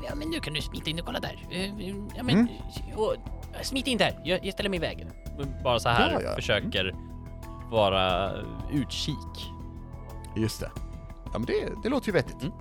Ja, 0.10 0.16
men 0.16 0.30
nu 0.30 0.40
kan 0.40 0.54
du 0.54 0.62
smita 0.62 0.90
in 0.90 1.00
och 1.00 1.06
kolla 1.06 1.20
där. 1.20 1.48
Ja, 2.16 2.24
men... 2.24 2.36
Mm. 2.36 2.48
Och, 2.96 3.16
smit 3.62 3.88
in 3.88 3.98
där, 3.98 4.22
jag, 4.26 4.46
jag 4.46 4.54
ställer 4.54 4.70
mig 4.70 4.78
i 4.78 4.82
vägen. 4.82 5.08
Bara 5.64 5.80
så 5.80 5.90
här 5.90 6.12
Ja, 6.14 6.22
ja. 6.22 6.36
försöker 6.36 6.96
vara 7.72 8.32
utkik. 8.74 9.50
Just 10.38 10.60
det. 10.60 10.72
Ja 11.26 11.40
men 11.40 11.46
det, 11.46 11.70
det 11.84 11.90
låter 11.90 12.08
ju 12.08 12.14
vettigt. 12.14 12.42
Mm. 12.42 12.54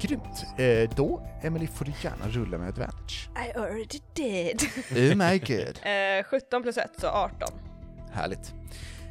Grymt. 0.00 0.46
Eh, 0.58 0.90
då, 0.96 1.26
Emily 1.42 1.66
får 1.66 1.84
du 1.84 1.92
gärna 2.02 2.28
rulla 2.28 2.58
med 2.58 2.68
advantage. 2.68 3.28
I 3.36 3.58
already 3.58 4.00
did. 4.14 4.62
Oh 4.90 5.16
my 5.16 5.38
god. 5.38 5.78
Eh, 5.82 6.24
17 6.24 6.62
plus 6.62 6.76
1 6.76 6.90
så 7.00 7.06
18. 7.06 7.48
Härligt. 8.12 8.54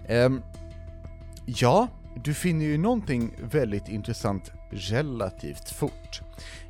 Ehm, 0.08 0.42
ja, 1.46 1.88
du 2.24 2.34
finner 2.34 2.66
ju 2.66 2.78
någonting 2.78 3.36
väldigt 3.42 3.90
intressant 3.90 4.52
relativt 4.72 5.70
fort. 5.70 6.22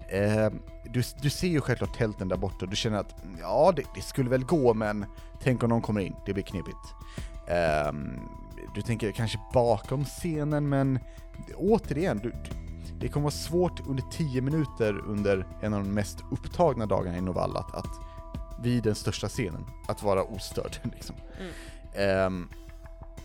Ehm, 0.09 0.61
du, 0.85 1.03
du 1.21 1.29
ser 1.29 1.47
ju 1.47 1.61
självklart 1.61 1.97
tälten 1.97 2.27
där 2.27 2.37
borta, 2.37 2.65
du 2.65 2.75
känner 2.75 2.97
att 2.97 3.15
ja, 3.39 3.73
det, 3.75 3.83
det 3.95 4.01
skulle 4.01 4.29
väl 4.29 4.43
gå, 4.43 4.73
men 4.73 5.05
tänk 5.41 5.63
om 5.63 5.69
någon 5.69 5.81
kommer 5.81 6.01
in, 6.01 6.15
det 6.25 6.33
blir 6.33 6.43
knepigt. 6.43 6.77
Ehm, 7.47 8.19
du 8.75 8.81
tänker 8.81 9.11
kanske 9.11 9.39
bakom 9.53 10.05
scenen, 10.05 10.69
men 10.69 10.99
återigen, 11.55 12.19
du, 12.23 12.29
du, 12.29 12.51
det 12.99 13.07
kommer 13.07 13.23
vara 13.23 13.31
svårt 13.31 13.87
under 13.87 14.03
10 14.11 14.41
minuter 14.41 15.03
under 15.07 15.47
en 15.61 15.73
av 15.73 15.83
de 15.83 15.89
mest 15.93 16.23
upptagna 16.31 16.85
dagarna 16.85 17.17
i 17.17 17.21
Novalla 17.21 17.59
att, 17.59 17.75
att 17.75 17.99
vid 18.63 18.83
den 18.83 18.95
största 18.95 19.29
scenen, 19.29 19.65
att 19.87 20.03
vara 20.03 20.23
ostörd 20.23 20.77
liksom. 20.83 21.15
Ehm, 21.95 22.49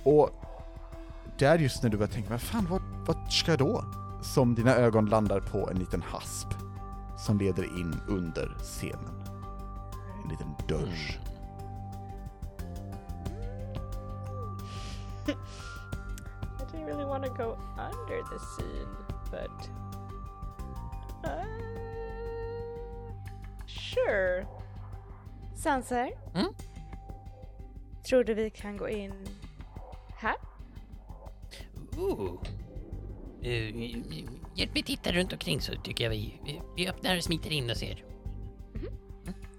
och 0.03 0.31
där 1.39 1.59
just 1.59 1.83
när 1.83 1.91
du 1.91 1.97
börjar 1.97 2.13
tänka, 2.13 2.31
men 2.31 2.39
fan 2.39 2.67
vad, 2.71 2.83
vad 2.83 3.33
ska 3.33 3.53
jag 3.53 3.59
då? 3.59 3.85
Som 4.23 4.55
dina 4.55 4.75
ögon 4.75 5.07
landar 5.07 5.41
på 5.41 5.71
en 5.71 5.79
liten 5.79 6.03
hasp 6.03 6.49
som 7.19 7.39
leder 7.39 7.65
in 7.65 8.01
under 8.09 8.57
scenen. 8.59 9.23
En 10.25 10.29
liten 10.31 10.55
dörr. 10.69 11.21
I 16.59 16.65
didn't 16.73 16.87
really 16.87 17.05
want 17.05 17.25
to 17.25 17.31
go 17.31 17.57
under 17.77 18.23
the 18.31 18.39
scene, 18.39 19.08
but... 19.31 19.71
Uh, 21.25 21.45
sure. 23.67 24.47
Sanser? 25.57 26.11
Mm? 26.35 26.55
Tror 28.09 28.25
du 28.25 28.35
vi 28.35 28.51
kan 28.51 28.77
gå 28.77 28.89
in 28.89 29.13
här? 30.17 30.37
Ooh. 31.99 32.43
Uh, 33.45 33.95
hjälp 34.55 34.75
mig 34.75 34.83
titta 34.83 35.13
runt 35.13 35.33
omkring 35.33 35.61
så 35.61 35.73
tycker 35.73 36.05
jag 36.05 36.11
vi, 36.11 36.41
vi, 36.45 36.61
vi 36.77 36.89
öppnar 36.89 37.17
och 37.17 37.25
smiter 37.25 37.53
in 37.53 37.71
och 37.71 37.77
ser. 37.77 38.05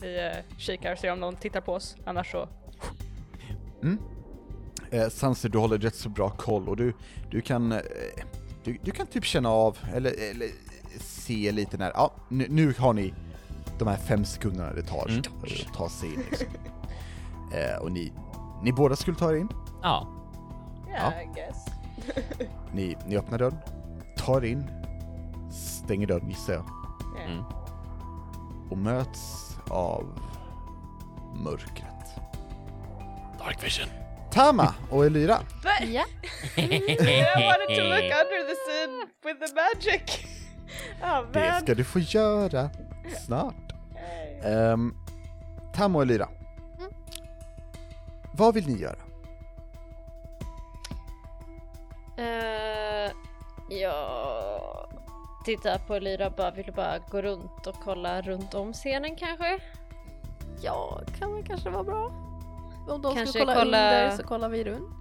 Vi 0.02 0.18
uh, 0.18 0.58
kikar 0.58 0.92
och 0.92 1.00
ser 1.00 1.12
om 1.12 1.20
någon 1.20 1.36
tittar 1.36 1.62
på 1.62 1.74
oss, 1.74 1.96
annars 2.06 2.32
så... 2.32 2.50
Eh, 4.92 5.10
Sanser, 5.10 5.50
du 5.50 5.58
håller 5.58 5.78
rätt 5.78 5.96
så 5.96 6.10
bra 6.10 6.30
koll 6.30 6.70
och 6.70 6.78
du, 6.78 6.94
du 7.32 7.42
kan, 7.42 7.72
eh, 7.72 7.80
du, 8.64 8.78
du 8.84 8.92
kan 8.92 9.08
typ 9.08 9.26
känna 9.26 9.50
av, 9.50 9.78
eller, 9.94 10.32
eller 10.32 10.48
se 11.00 11.52
lite 11.52 11.78
när, 11.78 11.92
ja, 11.96 12.12
nu, 12.30 12.48
nu 12.50 12.74
har 12.80 12.94
ni 12.94 13.14
de 13.80 13.88
här 13.88 13.98
fem 13.98 14.26
sekunderna 14.26 14.74
det 14.74 14.84
tar 14.84 15.08
Mm. 15.10 15.20
att 15.44 15.74
ta 15.74 15.90
sig 15.90 16.14
in 16.14 16.24
liksom. 16.32 16.48
eh, 17.54 17.78
och 17.82 17.92
ni, 17.92 18.12
ni 18.64 18.72
båda 18.74 18.96
skulle 18.96 19.18
ta 19.18 19.32
er 19.32 19.36
in, 19.36 19.50
Ja. 19.82 20.08
Yeah, 20.90 21.14
Ja. 21.16 21.22
I 21.22 21.26
guess. 21.36 21.66
ni, 22.74 22.98
ni 23.08 23.18
öppnar 23.18 23.38
dörren, 23.38 23.58
tar 24.18 24.46
in, 24.46 24.64
stänger 25.52 26.08
dörren 26.08 26.30
gissar 26.30 26.54
jag, 26.54 26.66
Yeah. 27.18 27.32
Mm. 27.32 27.44
och 28.70 28.78
möts 28.78 29.56
av 29.70 30.20
mörkret. 31.44 32.16
Dark 33.40 33.64
vision. 33.64 33.88
Tama 34.34 34.74
och 34.90 35.06
Elira, 35.06 35.40
Ja. 35.82 36.06
I 36.58 37.46
wanted 37.46 37.76
to 37.76 37.84
look 37.84 38.12
under 38.22 38.48
the 38.48 38.56
scene 38.56 39.06
with 39.24 39.40
the 39.40 39.54
magic! 39.56 40.26
oh 41.04 41.32
det 41.32 41.60
ska 41.64 41.76
du 41.76 41.84
få 41.84 42.00
göra 42.00 42.70
snart. 43.26 43.74
Um, 44.46 44.96
Tam 45.74 45.96
och 45.96 46.02
Elira. 46.02 46.30
Vad 48.34 48.54
vill 48.54 48.68
ni 48.68 48.82
göra? 48.82 48.96
Uh, 52.20 53.12
jag 53.70 54.62
tittar 55.46 55.78
på 55.78 56.00
Lyra 56.00 56.30
bara, 56.30 56.52
vill 56.52 56.74
bara 56.76 57.00
gå 57.00 57.22
runt 57.22 57.68
och 57.68 57.76
kolla 57.84 58.22
runt 58.22 58.54
om 58.54 58.74
scenen 58.74 59.16
kanske? 59.16 59.60
Ja, 60.62 61.02
kan 61.20 61.34
väl 61.34 61.44
kanske 61.44 61.70
vara 61.70 61.84
bra. 61.84 62.29
Om 62.90 63.02
de 63.02 63.16
Kanske 63.16 63.28
skulle 63.28 63.46
kolla, 63.46 63.56
kolla- 63.56 64.02
under 64.04 64.18
så 64.18 64.24
kollar 64.24 64.50
vi 64.50 64.64
runt. 64.64 64.96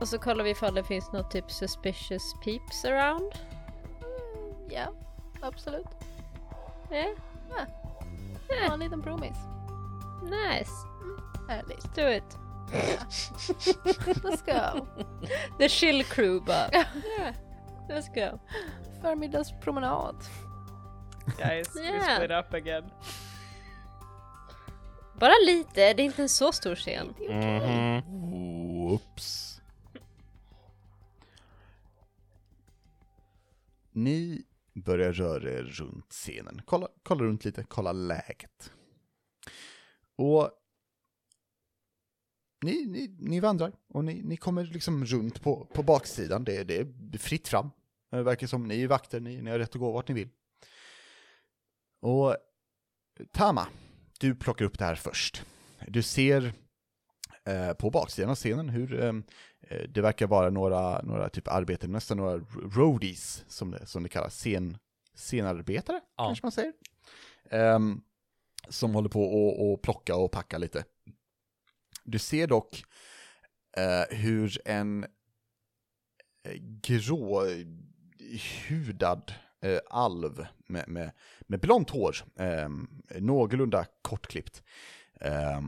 Och 0.00 0.08
så 0.08 0.18
kollar 0.18 0.44
vi 0.44 0.50
ifall 0.50 0.74
det 0.74 0.84
finns 0.84 1.12
något 1.12 1.30
typ 1.30 1.50
suspicious 1.50 2.34
peeps 2.44 2.84
around. 2.84 3.32
Ja, 4.68 4.86
absolut. 5.42 5.86
Eh, 6.90 7.04
Ha 8.68 8.74
en 8.74 8.80
liten 8.80 9.02
promis. 9.02 9.36
nice, 10.22 10.70
Härligt. 11.48 11.84
let's 11.84 11.94
do 11.94 12.08
it. 12.08 12.38
Let's 14.22 14.42
go. 14.46 14.86
The 15.58 15.68
chill 15.68 16.04
crew 16.04 16.40
bara. 16.44 16.68
yeah, 16.72 17.34
let's 17.88 18.08
go. 18.14 18.38
Förmiddagspromenad. 19.02 20.16
Guys, 21.38 21.76
we 21.76 21.82
Yeah. 21.82 22.14
split 22.16 22.30
up 22.30 22.54
again. 22.54 22.90
Bara 25.20 25.34
lite, 25.46 25.94
det 25.94 26.02
är 26.02 26.04
inte 26.04 26.22
en 26.22 26.28
så 26.28 26.52
stor 26.52 26.74
scen. 26.74 27.14
Mhm. 27.28 28.02
Oops. 28.92 29.60
Ni 33.92 34.44
börjar 34.74 35.12
röra 35.12 35.50
er 35.50 35.62
runt 35.62 36.12
scenen. 36.12 36.62
Kolla, 36.64 36.88
kolla 37.02 37.24
runt 37.24 37.44
lite, 37.44 37.64
kolla 37.68 37.92
läget. 37.92 38.72
Och 40.16 40.50
ni, 42.62 42.86
ni, 42.86 43.16
ni 43.18 43.40
vandrar 43.40 43.72
och 43.88 44.04
ni, 44.04 44.22
ni 44.22 44.36
kommer 44.36 44.64
liksom 44.64 45.04
runt 45.04 45.42
på, 45.42 45.64
på 45.74 45.82
baksidan. 45.82 46.44
Det, 46.44 46.64
det 46.64 46.76
är 46.76 47.18
fritt 47.18 47.48
fram. 47.48 47.70
Det 48.10 48.22
verkar 48.22 48.46
som 48.46 48.68
ni 48.68 48.82
är 48.82 48.88
vakter, 48.88 49.20
ni, 49.20 49.42
ni 49.42 49.50
har 49.50 49.58
rätt 49.58 49.74
att 49.74 49.80
gå 49.80 49.92
vart 49.92 50.08
ni 50.08 50.14
vill. 50.14 50.28
Och 52.00 52.36
Tama, 53.32 53.66
du 54.18 54.34
plockar 54.34 54.64
upp 54.64 54.78
det 54.78 54.84
här 54.84 54.94
först. 54.94 55.44
Du 55.88 56.02
ser 56.02 56.52
eh, 57.44 57.72
på 57.72 57.90
baksidan 57.90 58.30
av 58.30 58.36
scenen 58.36 58.68
hur 58.68 59.00
eh, 59.02 59.12
eh, 59.60 59.88
det 59.88 60.00
verkar 60.00 60.26
vara 60.26 60.50
några, 60.50 61.02
några 61.02 61.28
typ 61.28 61.48
arbeten, 61.48 61.92
nästan 61.92 62.16
några 62.16 62.38
roadies 62.76 63.44
som 63.48 63.70
det, 63.70 63.86
som 63.86 64.02
det 64.02 64.08
kallas, 64.08 64.34
scen, 64.34 64.78
scenarbetare 65.14 66.00
Ja. 66.16 66.26
kanske 66.26 66.44
man 66.46 66.52
säger. 66.52 66.72
Ehm, 67.50 68.00
som 68.68 68.94
håller 68.94 69.08
på 69.08 69.22
och, 69.24 69.72
och 69.72 69.82
plocka 69.82 70.16
och 70.16 70.32
packa 70.32 70.58
lite. 70.58 70.84
Du 72.04 72.18
ser 72.18 72.46
dock 72.46 72.84
eh, 73.76 74.16
hur 74.16 74.60
en 74.64 75.04
eh, 76.44 76.54
grå 76.82 77.46
hudad 78.68 79.32
eh, 79.60 79.78
alv 79.90 80.46
med, 80.68 80.88
med, 80.88 81.10
med 81.40 81.60
blont 81.60 81.90
hår, 81.90 82.16
eh, 82.38 82.68
någorlunda 83.20 83.86
kortklippt, 84.02 84.62
eh, 85.20 85.60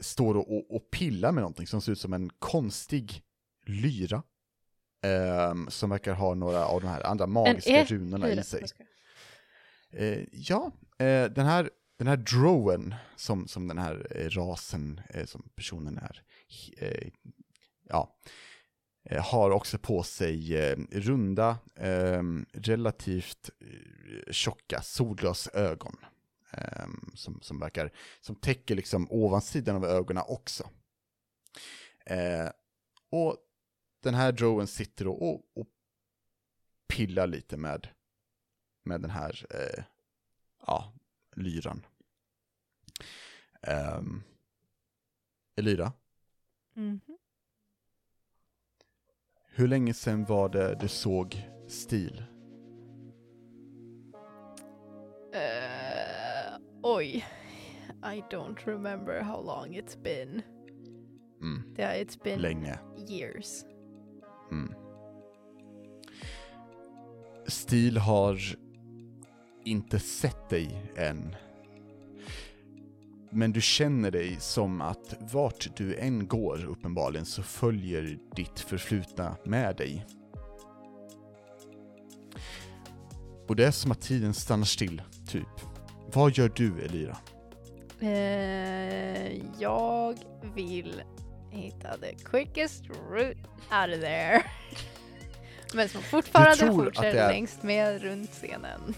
står 0.00 0.34
och, 0.36 0.74
och, 0.76 0.90
pillar 0.90 1.32
med 1.32 1.42
någonting 1.42 1.66
som 1.66 1.80
ser 1.80 1.92
ut 1.92 2.00
som 2.00 2.12
en 2.12 2.30
konstig 2.38 3.22
lyra. 3.66 4.22
eh, 5.04 5.54
som 5.68 5.90
verkar 5.90 6.14
ha 6.14 6.34
några 6.34 6.64
av 6.66 6.80
de 6.80 6.86
här 6.86 7.06
andra 7.06 7.26
magiska 7.26 7.70
e- 7.70 7.84
runorna 7.88 8.30
i 8.30 8.42
sig. 8.44 8.64
Eh, 9.90 10.24
ja, 10.32 10.72
eh, 10.98 11.24
den 11.24 11.46
här, 11.46 11.70
den 11.98 12.06
här 12.06 12.16
drowen 12.16 12.94
som, 13.16 13.48
som 13.48 13.68
den 13.68 13.78
här 13.78 14.06
eh, 14.10 14.28
rasen, 14.30 15.00
eh, 15.08 15.26
som 15.26 15.48
personen 15.54 15.98
är, 15.98 16.22
eh, 16.78 17.08
ja, 17.88 18.16
Eh, 19.04 19.22
har 19.24 19.50
också 19.50 19.78
på 19.78 20.02
sig 20.02 20.56
eh, 20.56 20.78
runda, 20.90 21.58
eh, 21.74 22.22
relativt 22.52 23.50
eh, 23.60 24.32
tjocka 24.32 24.82
solglasögon. 24.82 25.96
Eh, 26.50 26.86
som, 27.14 27.40
som 27.40 27.58
verkar, 27.58 27.92
som 28.20 28.36
täcker 28.36 28.74
liksom 28.74 29.06
ovansidan 29.10 29.76
av 29.76 29.84
ögonen 29.84 30.24
också. 30.26 30.70
Eh, 32.06 32.50
och 33.10 33.36
den 34.02 34.14
här 34.14 34.32
drowen 34.32 34.66
sitter 34.66 35.06
och, 35.06 35.22
och, 35.30 35.40
och 35.54 35.66
pillar 36.88 37.26
lite 37.26 37.56
med, 37.56 37.88
med 38.82 39.00
den 39.00 39.10
här, 39.10 39.46
eh, 39.50 39.84
ja, 40.66 40.92
lyran. 41.36 41.86
Ehm, 43.62 43.98
um, 43.98 44.22
Elira, 45.56 45.92
Mhm 46.74 47.11
hur 49.54 49.68
länge 49.68 49.94
sedan 49.94 50.24
var 50.24 50.48
det 50.48 50.74
du 50.80 50.88
såg 50.88 51.48
stil? 51.68 52.22
Eh, 55.34 56.58
oj. 56.82 57.24
I 58.04 58.22
don't 58.30 58.66
remember 58.66 59.20
how 59.20 59.42
long 59.42 59.74
it's 59.76 59.96
been. 60.02 60.42
Mm, 61.42 61.62
Yeah, 61.78 62.00
it's 62.02 62.22
been 62.22 62.40
länge. 62.40 62.78
years. 63.08 63.64
Mm. 64.50 64.74
Stil 67.46 67.96
har 67.98 68.38
inte 69.64 69.98
sett 69.98 70.48
dig 70.48 70.92
än. 70.96 71.34
Men 73.34 73.52
du 73.52 73.60
känner 73.60 74.10
dig 74.10 74.36
som 74.40 74.80
att 74.80 75.14
vart 75.32 75.76
du 75.76 75.96
än 75.96 76.26
går 76.26 76.64
uppenbarligen 76.64 77.26
så 77.26 77.42
följer 77.42 78.18
ditt 78.36 78.60
förflutna 78.60 79.36
med 79.44 79.76
dig. 79.76 80.06
Och 83.48 83.56
det 83.56 83.64
är 83.66 83.70
som 83.70 83.92
att 83.92 84.00
tiden 84.00 84.34
stannar 84.34 84.64
still, 84.64 85.02
typ. 85.28 85.48
Vad 86.12 86.32
gör 86.36 86.52
du, 86.56 86.82
Elira? 86.84 87.16
Eh, 88.00 89.42
jag 89.58 90.18
vill 90.54 91.02
hitta 91.50 91.96
the 91.98 92.14
quickest 92.24 92.84
route 93.10 93.40
out 93.70 93.94
of 93.94 94.00
there. 94.00 94.42
Men 95.74 95.88
som 95.88 96.02
fortfarande 96.02 96.66
fortsätter 96.72 97.14
är- 97.24 97.28
längst 97.28 97.62
med 97.62 98.02
runt 98.02 98.30
scenen. 98.30 98.94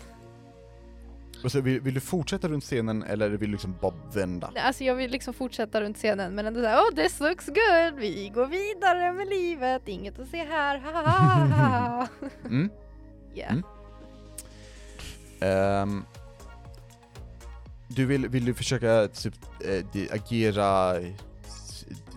Och 1.44 1.52
så 1.52 1.60
vill, 1.60 1.80
vill 1.80 1.94
du 1.94 2.00
fortsätta 2.00 2.48
runt 2.48 2.64
scenen 2.64 3.02
eller 3.02 3.30
vill 3.30 3.40
du 3.40 3.46
liksom 3.52 3.76
bara 3.80 3.94
vända? 4.14 4.52
Alltså 4.56 4.84
jag 4.84 4.94
vill 4.94 5.10
liksom 5.10 5.34
fortsätta 5.34 5.80
runt 5.80 5.96
scenen 5.96 6.34
men 6.34 6.46
ändå 6.46 6.60
såhär 6.60 6.78
oh 6.78 6.94
this 6.94 7.20
looks 7.20 7.46
good, 7.46 7.94
vi 8.00 8.28
går 8.34 8.46
vidare 8.46 9.12
med 9.12 9.28
livet, 9.28 9.88
inget 9.88 10.18
att 10.18 10.28
se 10.28 10.44
här, 10.44 10.78
ha 10.78 10.90
ha 10.92 11.02
ha 11.02 11.46
ha. 11.46 12.08
Mm. 12.46 12.70
Yeah. 13.34 13.52
Mm. 13.52 13.64
Ehm, 15.40 16.04
du 17.88 18.06
vill, 18.06 18.28
vill 18.28 18.44
du 18.44 18.54
försöka 18.54 19.08
typ, 19.08 19.34
di- 19.92 20.08
agera 20.12 20.94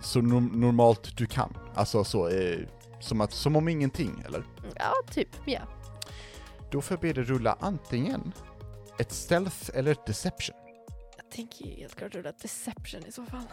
så 0.02 0.20
norm- 0.20 0.52
normalt 0.60 1.16
du 1.16 1.26
kan? 1.26 1.56
Alltså 1.74 2.04
så, 2.04 2.28
eh, 2.28 2.58
som, 3.00 3.20
att, 3.20 3.32
som 3.32 3.56
om 3.56 3.68
ingenting, 3.68 4.22
eller? 4.26 4.42
Ja, 4.76 4.92
typ, 5.10 5.28
ja. 5.46 5.60
Då 6.70 6.80
får 6.80 6.94
jag 6.94 7.00
be 7.00 7.12
dig 7.12 7.24
rulla 7.24 7.56
antingen 7.60 8.32
ett 8.98 9.12
stealth 9.12 9.70
eller 9.74 9.92
ett 9.92 10.06
deception. 10.06 10.56
Jag 11.16 11.30
tänker 11.30 11.64
ju 11.66 11.74
helt 11.74 11.94
klart 11.96 12.14
rulla 12.14 12.32
deception 12.32 13.06
i 13.06 13.12
så 13.12 13.24
fall. 13.24 13.44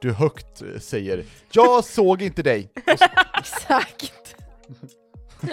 Du 0.00 0.12
högt 0.12 0.62
eh, 0.62 0.78
säger 0.78 1.24
'Jag 1.52 1.84
såg 1.84 2.22
inte 2.22 2.42
dig' 2.42 2.70
så, 2.86 2.92
Exakt. 3.38 4.36
Oh 5.42 5.48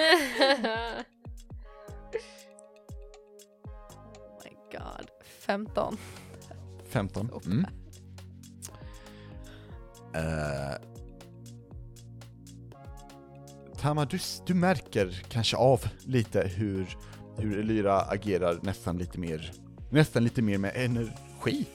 my 4.44 4.52
god. 4.72 5.10
15. 5.40 5.98
15. 6.90 7.30
Mm. 7.46 7.66
Eh, 10.16 10.76
Tama, 13.82 14.06
du, 14.06 14.20
du 14.46 14.54
märker 14.54 15.24
kanske 15.30 15.58
av 15.58 15.88
lite 16.06 16.48
hur, 16.48 16.98
hur 17.40 17.60
Elyra 17.60 18.02
agerar 18.02 18.60
nästan 18.62 18.98
lite 18.98 19.20
mer, 19.20 19.52
nästan 19.90 20.24
lite 20.24 20.42
mer 20.42 20.58
med 20.58 20.72
energi, 20.76 21.66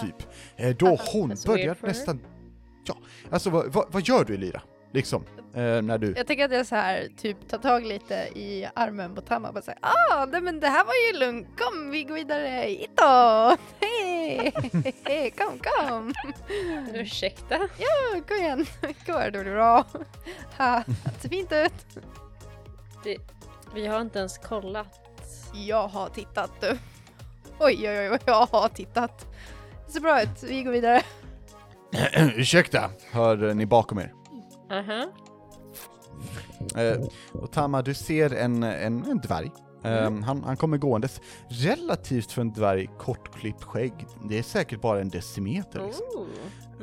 typ. 0.00 0.14
Eh, 0.56 0.76
då 0.76 0.98
hon 1.12 1.34
börjar 1.46 1.76
nästan, 1.80 2.20
ja, 2.86 2.96
alltså 3.30 3.50
vad, 3.50 3.72
vad, 3.72 3.86
vad 3.92 4.02
gör 4.02 4.24
du 4.24 4.34
Elyra? 4.34 4.62
Liksom, 4.92 5.24
eh, 5.54 5.82
när 5.82 5.98
du, 5.98 6.14
Jag 6.16 6.26
tänker 6.26 6.44
att 6.44 6.52
jag 6.52 6.66
så 6.66 6.74
här 6.74 7.08
typ 7.16 7.48
tar 7.48 7.58
tag 7.58 7.86
lite 7.86 8.14
i 8.14 8.68
armen 8.74 9.14
på 9.14 9.20
Tamma 9.20 9.48
och 9.48 9.54
bara 9.54 9.62
säger 9.62 9.78
ah, 9.82 10.26
nej, 10.26 10.40
men 10.40 10.60
det 10.60 10.68
här 10.68 10.84
var 10.84 10.94
ju 11.12 11.26
lugnt, 11.26 11.48
kom 11.58 11.90
vi 11.90 12.04
går 12.04 12.14
vidare, 12.14 12.48
hito! 12.48 13.02
Hej, 15.04 15.30
kom, 15.38 15.58
kom! 15.58 16.12
Ursäkta? 16.94 17.58
Ja, 17.58 18.20
kom 18.28 18.36
igen, 18.36 18.66
går 19.06 19.30
det 19.30 19.44
bra. 19.44 19.84
Ha, 20.58 20.82
det 20.86 21.20
ser 21.20 21.28
fint 21.28 21.52
ut. 21.52 22.04
Vi 23.76 23.86
har 23.86 24.00
inte 24.00 24.18
ens 24.18 24.38
kollat. 24.38 25.00
Jag 25.54 25.88
har 25.88 26.08
tittat 26.08 26.50
du. 26.60 26.78
Oj, 27.58 27.88
oj, 27.88 28.10
oj, 28.10 28.18
jag 28.26 28.46
har 28.46 28.68
tittat. 28.68 29.26
Det 29.86 29.92
ser 29.92 30.00
bra 30.00 30.22
ut, 30.22 30.42
vi 30.42 30.62
går 30.62 30.72
vidare. 30.72 31.02
ursäkta, 32.36 32.90
hör 33.12 33.54
ni 33.54 33.66
bakom 33.66 33.98
er. 33.98 34.12
Aha. 34.70 35.06
Eh, 36.76 37.00
och 37.32 37.52
Tama, 37.52 37.82
du 37.82 37.94
ser 37.94 38.34
en, 38.34 38.62
en, 38.62 39.04
en 39.04 39.18
dvärg. 39.18 39.50
Eh, 39.84 40.12
han, 40.20 40.44
han 40.44 40.56
kommer 40.56 40.76
gåendes 40.76 41.20
relativt 41.48 42.32
för 42.32 42.40
en 42.40 42.52
dvärg 42.52 42.88
kortklippt 42.98 43.64
skägg. 43.64 44.06
Det 44.28 44.38
är 44.38 44.42
säkert 44.42 44.80
bara 44.80 45.00
en 45.00 45.08
decimeter 45.08 45.86
liksom. 45.86 46.26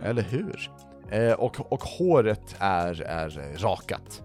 Eller 0.04 0.22
hur? 0.22 0.72
Eh, 1.10 1.34
och, 1.34 1.72
och 1.72 1.84
håret 1.84 2.56
är, 2.60 3.02
är 3.02 3.58
rakat. 3.58 4.24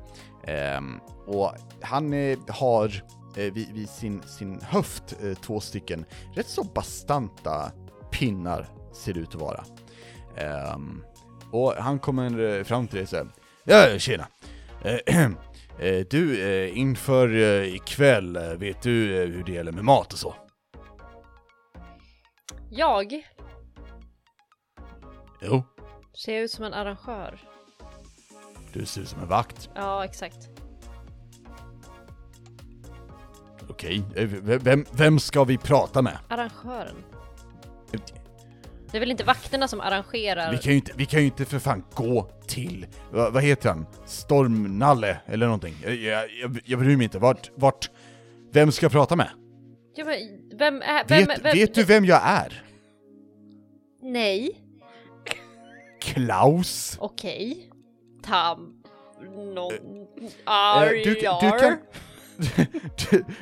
Ehm, 0.49 1.01
och 1.27 1.53
han 1.83 2.13
eh, 2.13 2.39
har 2.49 2.87
eh, 3.37 3.53
vid, 3.53 3.73
vid 3.75 3.89
sin, 3.89 4.23
sin 4.23 4.61
höft 4.61 5.17
eh, 5.23 5.35
två 5.35 5.61
stycken 5.61 6.05
rätt 6.35 6.49
så 6.49 6.65
bastanta 6.65 7.73
pinnar, 8.11 8.69
ser 8.93 9.15
det 9.15 9.21
ut 9.21 9.35
att 9.35 9.41
vara. 9.41 9.65
Ehm, 10.37 11.05
och 11.53 11.73
han 11.73 11.99
kommer 11.99 12.65
fram 12.65 12.87
till 12.87 12.99
dig 12.99 13.07
säger 13.07 13.27
Ja, 13.65 13.99
tjena! 13.99 14.27
Eh, 14.83 15.25
eh, 15.79 16.07
du, 16.11 16.69
inför 16.69 17.35
ikväll, 17.63 18.39
vet 18.59 18.83
du 18.83 18.91
hur 19.07 19.45
det 19.45 19.53
gäller 19.53 19.73
med 19.73 19.85
mat 19.85 20.13
och 20.13 20.19
så? 20.19 20.35
Jag 22.71 23.23
Jo, 25.43 25.63
ser 26.25 26.41
ut 26.41 26.51
som 26.51 26.65
en 26.65 26.75
arrangör. 26.75 27.41
Du 28.79 28.87
ser 28.87 29.01
ut 29.01 29.09
som 29.09 29.21
en 29.23 29.29
vakt. 29.29 29.71
Ja, 29.75 30.05
exakt. 30.05 30.49
Okej, 33.69 34.03
eh, 34.17 34.25
v- 34.27 34.59
vem, 34.63 34.85
vem 34.93 35.19
ska 35.19 35.45
vi 35.45 35.59
prata 35.59 36.03
med? 36.03 36.19
Arrangören. 36.29 36.97
Det 38.91 38.97
är 38.99 39.01
väl 39.01 39.11
inte 39.11 39.25
vakterna 39.25 39.69
som 39.69 39.81
arrangerar? 39.81 40.51
Vi 40.53 40.59
kan 40.59 40.73
ju 40.73 40.79
inte, 40.79 40.93
vi 40.97 41.07
kan 41.07 41.21
ju 41.21 41.27
inte 41.27 41.45
för 41.45 41.59
fan 41.59 41.85
gå 41.95 42.31
till, 42.47 42.87
vad, 43.13 43.33
vad 43.33 43.43
heter 43.43 43.69
han? 43.69 43.87
Stormnalle 44.07 45.21
eller 45.27 45.47
någonting. 45.47 45.75
Jag, 45.85 45.95
jag, 45.95 46.31
jag, 46.43 46.61
jag 46.65 46.79
bryr 46.81 46.97
mig 46.97 47.05
inte, 47.05 47.19
vart, 47.19 47.51
vart, 47.55 47.91
vem 48.53 48.73
ska 48.73 48.85
jag 48.85 48.93
prata 48.93 49.17
med? 49.17 49.29
Ja, 49.95 50.05
men 50.05 50.17
vem 50.59 50.83
är... 50.83 51.05
Vem, 51.09 51.27
vet, 51.27 51.45
vem, 51.45 51.53
vet 51.57 51.75
du 51.75 51.85
vem 51.85 52.05
jag 52.05 52.21
är? 52.25 52.63
Nej. 54.03 54.61
Klaus? 56.01 56.97
Okej. 57.01 57.68
Tam... 58.29 58.75
No... 59.55 59.73
Eh, 59.73 59.79
Arjar. 60.45 61.05
du, 61.05 61.15
du 61.15 61.59
kan... 61.59 61.79
Du- 63.11 63.25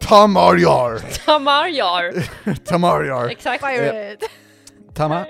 Tamarjar! 0.00 0.98
Tamarjar. 1.24 2.28
Tamarjar! 2.64 3.28
Exakt. 3.28 3.64
Pirate. 3.64 4.26
Tama, 4.94 5.26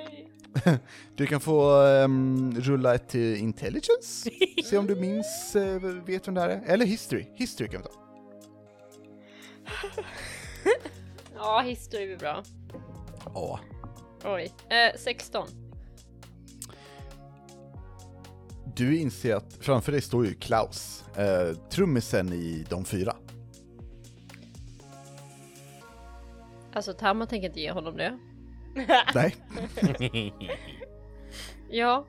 du 1.17 1.27
kan 1.27 1.41
få 1.41 1.83
ehm, 1.83 2.55
rulla 2.61 2.95
ett 2.95 3.09
till 3.09 3.37
intelligence, 3.37 4.31
se 4.65 4.79
om 4.79 4.87
du 4.87 4.97
minns, 4.97 5.57
eh, 5.57 5.81
vet 6.07 6.29
vem 6.29 6.35
det 6.35 6.41
här 6.41 6.49
är. 6.49 6.63
Eller 6.67 6.87
history, 6.87 7.27
history 7.35 7.69
kan 7.69 7.83
vi 7.83 7.89
ta. 7.89 7.95
Ja, 11.35 11.61
history 11.61 12.07
blir 12.07 12.17
bra. 12.17 12.43
Ja. 13.35 13.61
Oj. 14.25 14.53
Eh, 14.69 14.99
16. 14.99 15.66
Du 18.77 18.97
inser 18.99 19.35
att 19.35 19.57
framför 19.61 19.93
dig 19.93 20.01
står 20.01 20.27
ju 20.27 20.35
Klaus, 20.35 21.05
eh, 21.17 21.57
trummisen 21.71 22.33
i 22.33 22.67
de 22.69 22.85
fyra. 22.85 23.17
Alltså 26.73 26.93
Tamma 26.93 27.27
tänker 27.27 27.49
inte 27.49 27.61
ge 27.61 27.71
honom 27.71 27.97
det. 27.97 28.19
Nej. 29.15 29.37
Ja. 31.71 32.07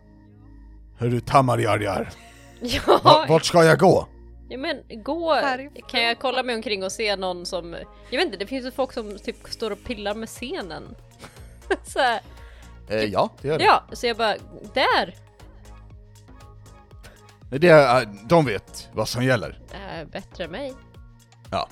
Hörru 0.98 1.20
Tamarjarjar, 1.20 2.10
Ja. 2.62 3.00
Va- 3.04 3.26
vart 3.30 3.46
ska 3.46 3.64
jag 3.64 3.80
gå? 3.80 4.08
Ja 4.50 4.58
men 4.58 5.04
gå, 5.04 5.34
Härifrån. 5.34 5.82
kan 5.90 6.02
jag 6.04 6.20
kolla 6.20 6.44
mig 6.44 6.56
omkring 6.56 6.84
och 6.84 6.92
se 6.92 7.16
någon 7.16 7.46
som, 7.46 7.74
jag 8.10 8.18
vet 8.20 8.26
inte, 8.26 8.38
det 8.38 8.46
finns 8.48 8.66
ju 8.66 8.72
folk 8.72 8.94
som 8.94 9.18
typ 9.20 9.36
står 9.50 9.72
och 9.72 9.84
pillar 9.84 10.16
med 10.16 10.30
scenen. 10.30 10.96
så 11.84 12.00
här. 12.00 12.22
Eh, 12.90 13.04
ja, 13.04 13.30
det 13.42 13.48
gör 13.48 13.58
det. 13.58 13.64
Ja, 13.64 13.84
så 13.94 14.08
jag 14.08 14.18
bara, 14.18 14.36
där! 14.74 15.16
Det 17.50 17.70
är, 17.70 18.02
eh, 18.02 18.08
de 18.30 18.46
vet 18.46 18.90
vad 18.94 19.08
som 19.08 19.24
gäller. 19.24 19.60
Äh, 19.74 20.08
bättre 20.12 20.44
än 20.44 20.52
mig. 20.52 20.74
Ja. 21.52 21.70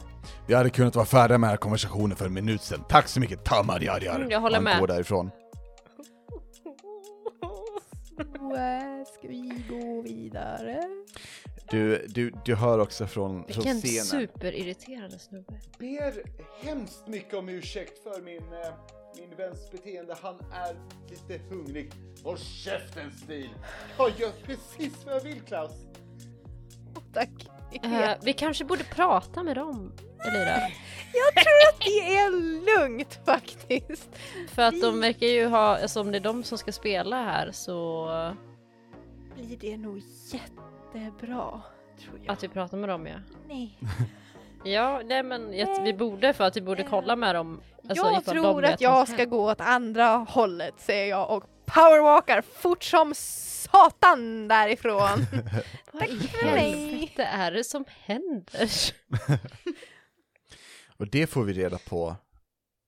Vi 0.48 0.54
hade 0.54 0.70
kunnat 0.70 0.96
vara 0.96 1.06
färdiga 1.06 1.38
med 1.38 1.48
den 1.48 1.52
här 1.52 1.58
konversationen 1.58 2.18
för 2.18 2.26
en 2.26 2.34
minut 2.34 2.62
sedan. 2.62 2.84
Tack 2.90 3.08
så 3.08 3.20
mycket 3.20 3.44
Tamarjarjar. 3.44 4.16
Mm, 4.16 4.32
jag 4.32 4.42
håller 4.42 4.56
Han 4.56 4.64
med. 4.64 4.80
går 4.80 4.88
därifrån. 4.88 5.32
Ska 9.20 9.28
vi 9.28 9.64
gå 9.70 10.02
vidare? 10.02 10.80
Du, 11.72 12.06
du, 12.08 12.32
du 12.46 12.56
hör 12.56 12.80
också 12.80 13.08
från, 13.08 13.32
från 13.44 13.46
Vilken 13.64 13.82
scenen. 13.82 14.06
superirriterande 14.06 15.20
snubbe. 15.20 15.54
ber 15.80 16.24
hemskt 16.66 17.08
mycket 17.08 17.34
om 17.34 17.50
ursäkt 17.50 18.04
för 18.04 18.22
min, 18.22 18.38
eh, 18.38 18.74
min 19.20 19.38
väns 19.38 19.72
beteende. 19.72 20.16
Han 20.22 20.36
är 20.52 20.76
lite 21.10 21.44
hungrig. 21.50 21.92
Håll 22.24 22.38
käften 22.38 23.12
Stil! 23.12 23.50
Jag 23.98 24.12
gör 24.20 24.32
precis 24.46 24.94
vad 25.06 25.16
jag 25.16 25.22
vill 25.22 25.42
Klaus. 25.42 25.72
Tack. 27.14 27.30
Eh, 27.84 28.12
vi 28.24 28.34
kanske 28.34 28.66
borde 28.66 28.84
prata 28.84 29.44
med 29.44 29.56
dem, 29.58 29.94
Elira. 30.28 30.58
Jag 31.14 31.44
tror 31.44 31.70
att 31.74 31.80
det 31.80 32.16
är 32.18 32.32
lugnt 32.80 33.20
faktiskt. 33.26 34.10
För 34.50 34.62
att 34.62 34.82
de 34.82 35.00
verkar 35.02 35.28
ju 35.28 35.46
ha, 35.46 35.78
alltså 35.78 36.02
om 36.02 36.12
det 36.12 36.18
är 36.18 36.22
de 36.22 36.44
som 36.44 36.58
ska 36.58 36.72
spela 36.72 37.24
här 37.24 37.52
så 37.52 38.08
Blir 39.36 39.58
det 39.58 39.78
nog 39.78 40.02
jättebra, 40.94 41.62
tror 42.00 42.20
jag. 42.24 42.34
att 42.34 42.44
vi 42.44 42.48
pratar 42.48 42.78
med 42.78 42.90
dem 42.90 43.08
ja. 43.08 43.16
Nej. 43.48 43.80
Ja, 44.68 45.02
nej 45.06 45.24
men 45.24 45.58
jag, 45.58 45.84
vi 45.84 45.94
borde 45.94 46.34
för 46.34 46.44
att 46.44 46.58
vi 46.58 46.62
borde 46.62 46.84
kolla 46.84 47.16
med 47.16 47.36
dem. 47.36 47.62
Alltså, 47.90 48.06
jag 48.06 48.26
tror 48.26 48.66
att 48.66 48.72
vad 48.72 48.82
jag 48.82 49.08
ska 49.08 49.26
gå 49.26 49.52
åt 49.52 49.62
andra 49.62 50.08
hållet 50.16 50.74
säger 50.78 51.10
jag 51.10 51.38
och 51.38 51.44
powerwalkar 51.66 52.42
fort 52.42 52.84
som 52.84 53.14
satan 53.16 54.48
därifrån. 54.48 55.26
Vad 55.92 56.10
i 56.10 56.20
för 56.20 56.46
mig. 56.46 56.72
helvete 56.72 57.24
är 57.24 57.52
det 57.52 57.64
som 57.64 57.86
händer? 57.88 58.72
Och 60.98 61.08
det 61.08 61.28
får 61.28 61.44
vi 61.44 61.54
reda 61.54 61.78
på 61.78 62.16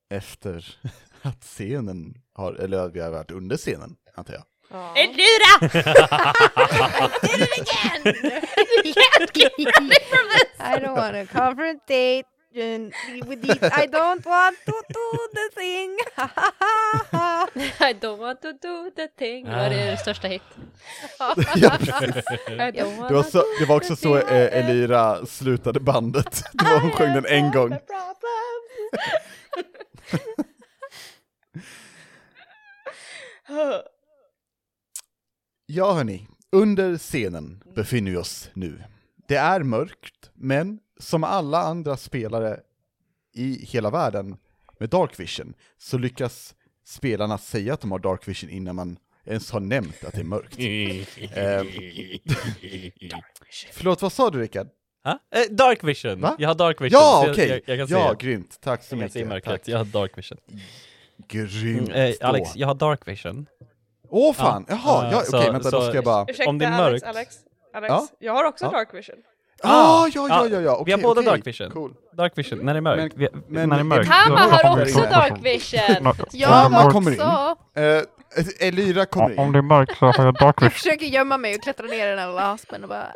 efter 0.09 0.79
att 1.21 1.43
scenen 1.43 2.21
har, 2.33 2.53
eller 2.53 2.77
att 2.77 2.93
vi 2.93 2.99
har 2.99 3.11
varit 3.11 3.31
under 3.31 3.57
scenen, 3.57 3.95
antar 4.15 4.33
jag. 4.33 4.43
Elvira! 4.71 5.53
I 10.59 10.79
don't 10.79 10.95
want 10.95 11.15
to 11.15 11.25
confrontate 11.25 12.25
with 13.27 13.41
these. 13.41 13.63
I 13.63 13.85
don't 13.87 14.25
want 14.25 14.57
to 14.65 14.73
do 14.89 15.07
the 15.33 15.49
thing. 15.55 15.97
I 17.79 17.93
don't 17.93 18.19
want 18.19 18.41
to 18.41 18.53
do 18.53 18.91
the 18.95 19.07
thing. 19.17 19.45
Det 19.45 19.55
var 19.55 19.69
det 19.69 19.97
största 19.99 20.27
hit. 20.27 20.41
ja, 21.55 21.69
precis. 21.79 22.25
Det 22.47 23.13
var, 23.13 23.23
så, 23.23 23.43
det 23.59 23.65
var 23.65 23.75
också 23.75 23.95
så 23.95 24.17
eh, 24.17 24.59
Elira 24.59 25.25
slutade 25.25 25.79
bandet. 25.79 26.43
Det 26.53 26.65
var 26.65 26.79
hon 26.79 26.91
sjöng 26.91 27.13
den 27.13 27.25
en 27.25 27.51
gång. 27.51 27.77
Ja 35.69 35.93
hörni, 35.93 36.27
under 36.51 36.97
scenen 36.97 37.63
befinner 37.75 38.11
vi 38.11 38.17
oss 38.17 38.49
nu. 38.53 38.83
Det 39.27 39.35
är 39.35 39.63
mörkt, 39.63 40.31
men 40.33 40.79
som 40.99 41.23
alla 41.23 41.61
andra 41.61 41.97
spelare 41.97 42.59
i 43.33 43.65
hela 43.65 43.89
världen 43.89 44.37
med 44.79 44.89
Dark 44.89 45.19
Vision 45.19 45.53
så 45.77 45.97
lyckas 45.97 46.55
spelarna 46.85 47.37
säga 47.37 47.73
att 47.73 47.81
de 47.81 47.91
har 47.91 47.99
Dark 47.99 48.27
Vision 48.27 48.49
innan 48.49 48.75
man 48.75 48.97
ens 49.25 49.51
har 49.51 49.59
nämnt 49.59 50.03
att 50.03 50.13
det 50.13 50.19
är 50.19 50.23
mörkt. 50.23 50.57
Ehm, 51.37 51.67
Förlåt, 53.71 54.01
vad 54.01 54.11
sa 54.13 54.29
du 54.29 54.39
Rickard? 54.39 54.67
Ha? 55.03 55.19
Eh, 55.35 55.51
dark 55.55 55.83
vision! 55.83 56.21
Va? 56.21 56.35
Jag 56.39 56.49
har 56.49 56.55
dark 56.55 56.81
vision. 56.81 56.99
Ja, 57.01 57.27
okej! 57.29 57.47
Jag, 57.49 57.61
jag, 57.65 57.79
jag 57.79 57.89
kan 57.89 57.97
Ja, 57.99 58.13
grymt. 58.13 58.57
Tack 58.61 58.83
så 58.83 58.95
jag 58.95 59.01
kan 59.01 59.09
se 59.09 59.19
mycket. 59.19 59.29
mörkret. 59.29 59.61
Tack. 59.63 59.67
Jag 59.67 59.77
har 59.77 59.85
dark 59.85 60.17
vision. 60.17 60.37
Grymt. 61.27 61.89
Mm, 61.89 62.11
eh. 62.11 62.15
Alex, 62.21 62.49
jag 62.55 62.67
har 62.67 62.75
dark 62.75 63.07
vision. 63.07 63.45
Åh 64.09 64.33
fan, 64.33 64.65
Ja. 64.69 64.79
jaha, 64.85 65.09
ja, 65.11 65.23
okej 65.27 65.51
vänta 65.51 65.69
då 65.71 65.81
så- 65.81 65.87
ska 65.87 65.95
jag 65.95 66.03
bara... 66.03 66.25
Ursäkta 66.27 66.49
Om 66.49 66.57
det 66.57 66.65
är 66.65 66.71
Alex, 66.71 67.03
mörkt. 67.05 67.15
Alex, 67.17 67.35
Alex. 67.75 67.89
Ja? 67.91 68.07
Jag 68.19 68.33
har 68.33 68.43
också 68.43 68.65
Ja. 68.65 68.71
dark 68.71 68.93
vision. 68.93 69.15
Ah, 69.63 70.07
ja, 70.13 70.27
ja, 70.29 70.47
ja, 70.51 70.59
ja, 70.61 70.83
Vi 70.85 70.91
har 70.91 70.99
båda 70.99 71.21
okej. 71.21 71.31
dark 71.31 71.47
vision. 71.47 71.71
Cool. 71.71 71.93
Dark 72.13 72.37
vision, 72.37 72.59
när 72.59 72.73
det 72.73 72.77
är 72.79 72.81
mörkt. 72.81 73.15
Men- 73.15 73.31
vi, 73.33 73.39
men- 73.47 73.69
när 73.69 73.75
det 73.75 73.81
är 73.81 73.83
mörkt. 73.83 74.09
Tama 74.11 74.35
då- 74.45 74.67
har 74.67 74.81
också 74.81 74.99
dark 74.99 75.33
vision! 75.41 75.79
Jag 76.31 76.71
in. 77.11 77.21
också. 77.21 77.55
Eh, 77.75 78.67
Elira 78.67 79.05
kommer 79.05 79.29
in. 79.31 79.39
Om 79.39 79.51
det 79.51 79.57
är 79.57 79.61
mörkt 79.61 79.97
så 79.97 80.05
har 80.05 80.25
jag 80.25 80.33
dark 80.33 80.41
Jag 80.41 80.53
vision. 80.61 80.69
försöker 80.71 81.05
gömma 81.05 81.37
mig 81.37 81.55
och 81.55 81.61
klättra 81.63 81.85
ner 81.87 82.07
i 82.07 82.09
den 82.09 82.19
här 82.19 82.31
laspen 82.33 82.83
och 82.83 82.89
bara... 82.89 83.07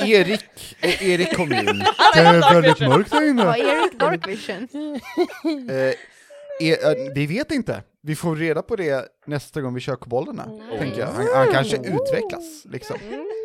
Erik, 0.06 0.76
eh, 0.80 1.10
Erik 1.10 1.36
kommer 1.36 1.60
in. 1.70 1.84
Det 2.14 2.20
är 2.20 2.52
väldigt 2.54 2.80
mörkt 2.88 3.12
här 3.12 3.22
Ja, 3.22 3.28
inne. 3.28 3.42
Erik 3.58 3.98
Dark 3.98 4.26
Vision. 4.28 4.68
Eh, 5.70 6.68
eh, 6.68 6.96
vi 7.14 7.26
vet 7.26 7.50
inte. 7.50 7.82
Vi 8.02 8.16
får 8.16 8.36
reda 8.36 8.62
på 8.62 8.76
det 8.76 9.08
nästa 9.26 9.60
gång 9.60 9.74
vi 9.74 9.80
kör 9.80 9.96
kobolderna, 9.96 10.44
tänker 10.78 11.00
jag. 11.00 11.06
Han, 11.06 11.26
han 11.34 11.48
kanske 11.52 11.76
utvecklas, 11.76 12.64
liksom. 12.64 12.96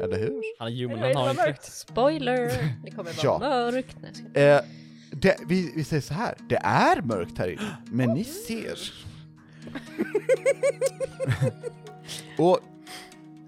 Eller 0.04 0.18
hur? 0.20 0.42
Han 0.60 0.68
är 0.68 0.72
human, 0.88 1.00
han 1.16 1.38
har 1.38 1.48
inte. 1.48 1.72
Spoiler! 1.72 2.52
Det 2.84 2.92
kommer 2.92 3.04
vara 3.04 3.16
Ja. 3.24 3.40
mörkt. 3.40 3.98
Eh, 4.34 4.60
det, 5.12 5.38
vi, 5.48 5.72
vi 5.76 5.84
säger 5.84 6.02
så 6.02 6.14
här, 6.14 6.36
det 6.50 6.56
är 6.64 7.02
mörkt 7.02 7.38
här 7.38 7.48
inne, 7.50 7.78
men 7.92 8.10
ni 8.10 8.24
ser. 8.24 8.80
Och 12.38 12.60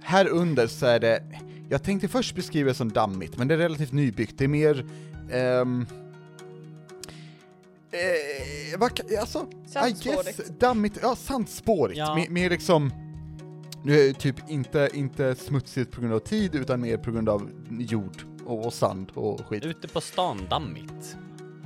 här 0.02 0.28
under 0.28 0.68
så 0.68 0.86
är 0.86 1.00
det, 1.00 1.24
jag 1.70 1.84
tänkte 1.84 2.08
först 2.08 2.36
beskriva 2.36 2.68
det 2.70 2.76
som 2.76 2.92
dammigt, 2.92 3.38
men 3.38 3.48
det 3.48 3.54
är 3.54 3.58
relativt 3.58 3.92
nybyggt, 3.94 4.38
det 4.38 4.44
är 4.44 4.48
mer, 4.48 4.86
ehm, 5.32 5.86
eh, 7.92 8.80
vad, 8.80 8.96
kan- 8.96 9.06
alltså, 9.20 9.48
I 9.88 9.92
guess, 10.04 10.38
dammigt, 10.60 11.00
ja 11.02 11.16
sandspårigt, 11.16 11.98
Ja. 12.00 12.16
Mer, 12.16 12.30
mer 12.30 12.50
liksom, 12.50 12.92
eh, 13.90 14.16
typ 14.18 14.36
inte, 14.50 14.90
inte 14.94 15.36
smutsigt 15.36 15.92
på 15.92 16.02
grund 16.02 16.14
av 16.14 16.20
tid, 16.20 16.56
utan 16.56 16.82
mer 16.82 16.98
på 16.98 17.12
grund 17.12 17.30
av 17.30 17.50
jord 17.80 18.22
och, 18.46 18.66
och 18.66 18.74
sand 18.74 19.12
och 19.14 19.42
skit. 19.46 19.66
Ute 19.66 19.88
på 19.88 20.02
stan, 20.02 20.48
dammigt. 20.50 21.18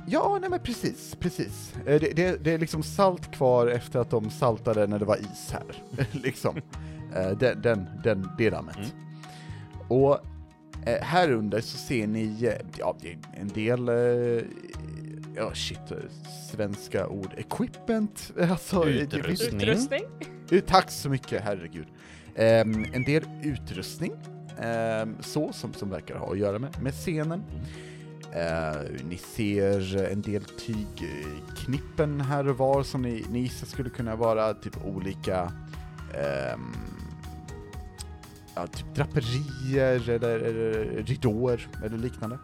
Ja, 0.08 0.38
nej 0.40 0.50
men 0.50 0.60
precis, 0.60 1.16
precis. 1.20 1.72
Eh, 1.86 2.00
Det, 2.00 2.12
det, 2.16 2.44
det 2.44 2.52
är 2.52 2.58
liksom 2.58 2.82
salt 2.82 3.32
kvar 3.34 3.66
efter 3.66 3.98
att 4.00 4.10
de 4.10 4.30
saltade 4.30 4.86
när 4.86 4.98
det 4.98 5.04
var 5.04 5.16
is 5.16 5.50
här, 5.52 5.82
liksom. 6.12 6.56
Eh, 7.16 7.30
Den, 7.30 7.62
den, 7.62 7.86
den, 8.04 8.28
det 8.38 8.50
dammet. 8.50 8.76
Mm. 8.76 8.88
Och 9.88 10.18
eh, 10.86 11.02
här 11.02 11.30
under 11.32 11.60
så 11.60 11.76
ser 11.78 12.06
ni, 12.06 12.52
ja, 12.78 12.96
en 13.34 13.48
del, 13.48 13.88
eh, 15.36 15.42
ja 15.42 15.54
shit, 15.54 15.90
eh, 15.90 15.96
svenska 16.52 17.06
ord, 17.08 17.34
equipment, 17.36 18.32
alltså. 18.50 18.80
det- 18.84 18.92
det- 19.10 19.16
Utrustning. 19.18 19.60
Utrustning. 19.60 20.04
Eh, 20.50 20.60
Tack 20.60 20.90
så 20.90 21.10
mycket, 21.10 21.42
herregud. 21.44 21.86
Ehm, 22.34 22.84
en 22.92 23.04
del 23.04 23.24
utrustning, 23.42 24.12
ehm, 24.60 25.16
så, 25.20 25.52
som, 25.52 25.72
som 25.74 25.90
verkar 25.90 26.16
ha 26.16 26.32
att 26.32 26.38
göra 26.38 26.58
med, 26.58 26.82
med 26.82 26.92
scenen. 26.94 27.42
Eh, 28.34 28.80
ni 29.08 29.16
ser 29.16 30.04
en 30.12 30.22
del 30.22 30.44
tygknippen 30.44 32.20
här 32.20 32.48
och 32.48 32.58
var 32.58 32.82
som 32.82 33.02
ni, 33.02 33.24
ni 33.30 33.38
gissar 33.40 33.66
skulle 33.66 33.90
kunna 33.90 34.16
vara 34.16 34.54
typ 34.54 34.84
olika 34.84 35.52
ehm, 36.14 36.72
ja, 38.54 38.66
typ 38.66 38.94
draperier 38.94 40.10
eller, 40.10 40.38
eller 40.38 41.02
ridåer 41.02 41.68
eller 41.84 41.98
liknande. 41.98 42.38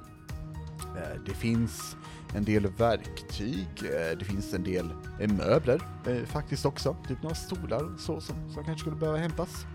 Eh, 0.97 1.20
det 1.27 1.32
finns 1.35 1.97
en 2.35 2.45
del 2.45 2.67
verktyg, 2.67 3.67
eh, 3.83 4.19
det 4.19 4.25
finns 4.25 4.55
en 4.55 4.65
del 4.65 4.91
eh, 5.21 5.29
möbler 5.33 5.83
eh, 6.07 6.25
faktiskt 6.27 6.67
också, 6.67 6.97
typ 7.09 7.23
några 7.23 7.35
stolar 7.35 7.95
och 7.95 8.01
så 8.01 8.21
som, 8.21 8.37
som 8.55 8.65
kanske 8.65 8.79
skulle 8.81 8.97
behöva 8.97 9.19
hämtas. 9.19 9.67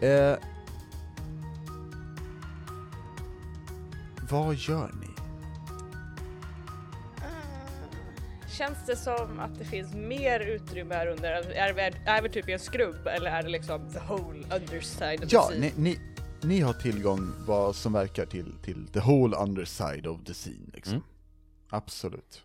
Eh, 0.00 0.36
vad 4.30 4.54
gör 4.54 4.90
ni? 5.00 5.06
Känns 8.48 8.78
det 8.86 8.96
som 8.96 9.40
att 9.40 9.58
det 9.58 9.64
finns 9.64 9.94
mer 9.94 10.40
utrymme 10.40 10.94
här 10.94 11.06
under? 11.06 11.32
Är 11.32 11.72
vi, 11.72 11.80
är 12.04 12.22
vi 12.22 12.28
typ 12.28 12.48
i 12.48 12.52
en 12.52 12.58
skrubb 12.58 13.06
eller 13.06 13.30
är 13.30 13.42
det 13.42 13.48
liksom 13.48 13.90
the 13.92 13.98
whole 13.98 14.38
underside 14.56 15.24
of 15.24 15.32
Ja, 15.32 15.42
the 15.42 15.52
sea? 15.52 15.60
ni, 15.60 15.72
ni, 15.76 15.98
ni 16.44 16.60
har 16.60 16.72
tillgång 16.72 17.32
vad 17.46 17.76
som 17.76 17.92
verkar 17.92 18.26
till, 18.26 18.52
till 18.62 18.86
the 18.86 19.00
whole 19.00 19.36
underside 19.36 20.06
of 20.06 20.24
the 20.24 20.34
scene 20.34 20.70
liksom. 20.72 20.94
Mm. 20.94 21.04
Absolut. 21.70 22.42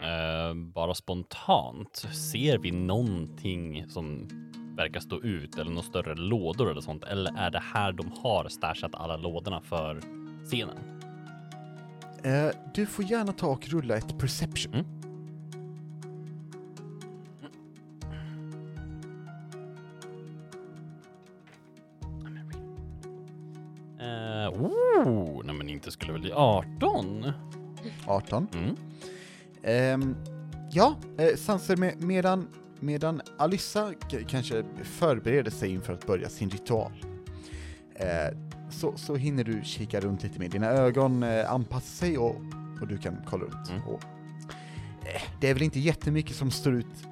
Eh, 0.00 0.54
bara 0.54 0.94
spontant, 0.94 1.96
ser 2.30 2.58
vi 2.58 2.70
någonting 2.70 3.88
som 3.88 4.28
verkar 4.76 5.00
stå 5.00 5.22
ut 5.22 5.58
eller 5.58 5.70
några 5.70 5.88
större 5.88 6.14
lådor 6.14 6.70
eller 6.70 6.80
sånt? 6.80 7.04
Eller 7.04 7.38
är 7.38 7.50
det 7.50 7.62
här 7.74 7.92
de 7.92 8.12
har 8.22 8.48
stashat 8.48 8.94
alla 8.94 9.16
lådorna 9.16 9.60
för 9.60 10.00
scenen? 10.44 10.78
Eh, 12.24 12.50
du 12.74 12.86
får 12.86 13.04
gärna 13.04 13.32
ta 13.32 13.46
och 13.46 13.68
rulla 13.68 13.96
ett 13.96 14.18
perception. 14.18 14.74
Mm. 14.74 15.04
Oh, 24.48 25.44
nej 25.44 25.54
men 25.54 25.68
inte 25.68 25.90
skulle 25.90 26.12
väl 26.12 26.20
bli 26.20 26.32
18? 26.32 27.32
18. 28.06 28.48
Mm. 28.54 28.76
Ehm, 29.62 30.16
ja, 30.70 30.96
eh, 31.18 31.36
Sanser, 31.36 31.76
med, 31.76 32.02
medan, 32.02 32.48
medan 32.80 33.22
Alyssa 33.38 33.92
kanske 34.28 34.64
förbereder 34.82 35.50
sig 35.50 35.70
inför 35.70 35.92
att 35.92 36.06
börja 36.06 36.28
sin 36.28 36.50
ritual, 36.50 36.92
eh, 37.94 38.38
så, 38.70 38.96
så 38.96 39.16
hinner 39.16 39.44
du 39.44 39.60
kika 39.64 40.00
runt 40.00 40.22
lite 40.22 40.38
mer. 40.38 40.48
Dina 40.48 40.66
ögon 40.66 41.22
eh, 41.22 41.52
anpassar 41.52 42.06
sig 42.06 42.18
och, 42.18 42.36
och 42.80 42.88
du 42.88 42.98
kan 42.98 43.16
kolla 43.26 43.44
runt. 43.44 43.70
Mm. 43.70 43.82
Och, 43.82 44.02
eh, 45.02 45.22
det 45.40 45.50
är 45.50 45.54
väl 45.54 45.62
inte 45.62 45.80
jättemycket 45.80 46.36
som 46.36 46.50
står 46.50 46.74
ut 46.74 47.06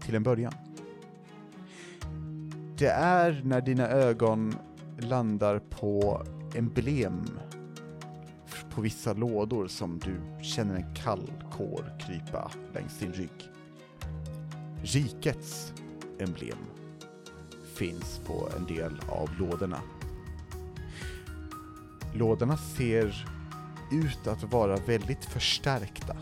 till 0.00 0.14
en 0.14 0.22
början. 0.22 0.52
Det 2.78 2.88
är 2.88 3.42
när 3.44 3.60
dina 3.60 3.88
ögon 3.88 4.54
landar 4.98 5.58
på 5.58 6.22
emblem 6.54 7.24
på 8.70 8.80
vissa 8.80 9.12
lådor 9.12 9.66
som 9.66 9.98
du 9.98 10.42
känner 10.42 10.74
en 10.74 10.94
kall 10.94 11.32
kår 11.52 11.98
krypa 12.00 12.50
längs 12.74 12.98
din 12.98 13.12
rygg. 13.12 13.50
Rikets 14.82 15.72
emblem 16.18 16.58
finns 17.74 18.20
på 18.26 18.48
en 18.56 18.76
del 18.76 19.00
av 19.08 19.30
lådorna. 19.38 19.80
Lådorna 22.14 22.56
ser 22.56 23.26
ut 23.92 24.26
att 24.26 24.42
vara 24.52 24.76
väldigt 24.76 25.24
förstärkta. 25.24 26.16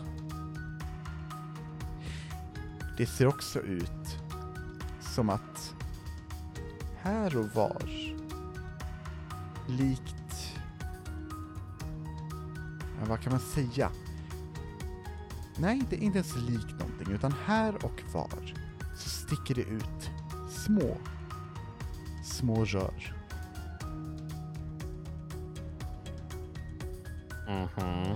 Det 2.97 3.05
ser 3.05 3.27
också 3.27 3.59
ut 3.59 4.17
som 5.01 5.29
att 5.29 5.73
här 7.01 7.37
och 7.37 7.49
var, 7.55 8.13
likt... 9.67 10.55
Ja, 12.99 13.05
vad 13.09 13.21
kan 13.21 13.31
man 13.31 13.41
säga? 13.41 13.91
Nej, 15.57 15.81
det 15.89 15.95
är 15.95 15.99
inte 15.99 16.17
ens 16.17 16.35
likt 16.35 16.79
någonting, 16.79 17.13
utan 17.13 17.33
här 17.45 17.85
och 17.85 18.03
var 18.13 18.53
så 18.97 19.09
sticker 19.09 19.55
det 19.55 19.61
ut 19.61 20.11
små, 20.49 20.97
små 22.23 22.65
rör. 22.65 23.15
Mhm. 27.47 28.15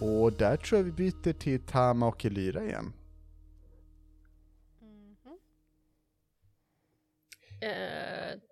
Och 0.00 0.32
där 0.32 0.56
tror 0.56 0.78
jag 0.78 0.84
vi 0.84 0.92
byter 0.92 1.32
till 1.32 1.60
Tama 1.60 2.06
och 2.06 2.24
Elyra 2.24 2.64
igen. 2.64 2.92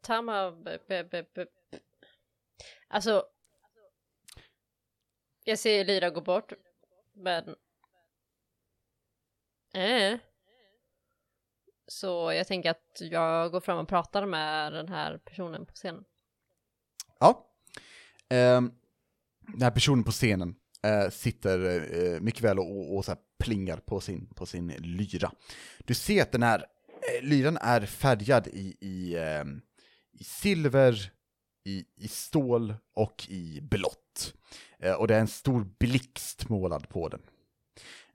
Eh, 0.09 1.47
Alltså... 2.89 3.25
Jag 5.45 5.59
ser 5.59 5.85
Lyra 5.85 6.11
gå 6.11 6.21
bort, 6.21 6.53
men... 7.13 7.57
Äh. 9.75 10.19
Så 11.87 12.33
jag 12.33 12.47
tänker 12.47 12.71
att 12.71 12.99
jag 13.01 13.53
går 13.53 13.61
fram 13.61 13.79
och 13.79 13.89
pratar 13.89 14.27
med 14.27 14.73
den 14.73 14.89
här 14.89 15.19
personen 15.19 15.67
på 15.67 15.73
scenen. 15.75 16.05
Ja. 17.21 17.47
Ehm, 18.29 18.73
den 19.41 19.63
här 19.63 19.71
personen 19.71 20.05
på 20.05 20.11
scenen 20.11 20.55
eh, 20.83 21.11
sitter 21.11 21.59
eh, 21.95 22.21
mycket 22.21 22.43
väl 22.43 22.59
och, 22.59 22.97
och 22.97 23.05
så 23.05 23.11
här 23.11 23.21
plingar 23.39 23.77
på 23.77 24.01
sin, 24.01 24.35
på 24.35 24.47
sin 24.47 24.69
lyra. 24.69 25.33
Du 25.79 25.95
ser 25.95 26.23
att 26.23 26.33
den 26.33 26.43
här 26.43 26.67
eh, 26.89 27.25
lyran 27.25 27.57
är 27.57 27.87
färgad 27.87 28.47
i, 28.47 28.77
i, 28.81 29.17
ehm, 29.19 29.61
i 30.19 30.25
silver, 30.25 31.13
i, 31.65 31.85
i 31.97 32.09
stål 32.09 32.75
och 32.95 33.27
i 33.29 33.61
blått. 33.61 34.35
Eh, 34.79 34.93
och 34.95 35.09
det 35.09 35.15
är 35.17 35.21
en 35.21 35.29
stor 35.29 35.71
blixt 35.79 36.49
målad 36.49 36.89
på 36.89 37.09
den. 37.09 37.21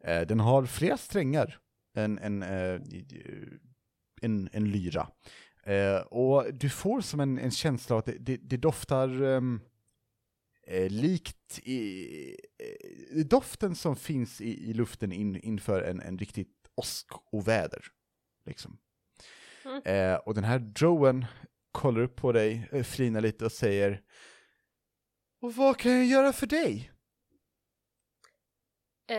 Eh, 0.03 0.21
den 0.27 0.39
har 0.39 0.65
flera 0.65 0.97
strängar 0.97 1.59
än 1.97 2.19
en, 2.19 2.43
eh, 2.43 2.75
i- 2.75 3.59
en, 4.21 4.49
en 4.53 4.71
lyra. 4.71 5.07
Eh, 5.63 5.97
och 5.97 6.53
du 6.53 6.69
får 6.69 7.01
som 7.01 7.19
en, 7.19 7.37
en 7.39 7.51
känsla 7.51 7.97
att 7.97 8.05
det, 8.05 8.17
det, 8.19 8.37
det 8.37 8.57
doftar 8.57 9.21
ehm, 9.23 9.61
eh, 10.67 10.89
likt 10.91 11.59
i, 11.63 12.05
eh, 13.13 13.25
doften 13.25 13.75
som 13.75 13.95
finns 13.95 14.41
i, 14.41 14.69
i 14.69 14.73
luften 14.73 15.11
in, 15.11 15.35
inför 15.35 15.81
en, 15.81 16.01
en 16.01 16.17
riktigt 16.17 16.69
åskoväder. 16.75 17.85
Liksom. 18.45 18.77
Mm. 19.65 19.81
Eh, 19.85 20.15
och 20.15 20.33
den 20.33 20.43
här 20.43 20.59
drowen 20.59 21.25
kollar 21.73 22.01
upp 22.01 22.15
på 22.15 22.31
dig, 22.31 22.69
eh, 22.71 22.83
flinar 22.83 23.21
lite 23.21 23.45
och 23.45 23.51
säger 23.51 24.01
Och 25.41 25.55
vad 25.55 25.77
kan 25.77 25.91
jag 25.91 26.05
göra 26.05 26.33
för 26.33 26.47
dig? 26.47 26.91
Eh, 29.09 29.17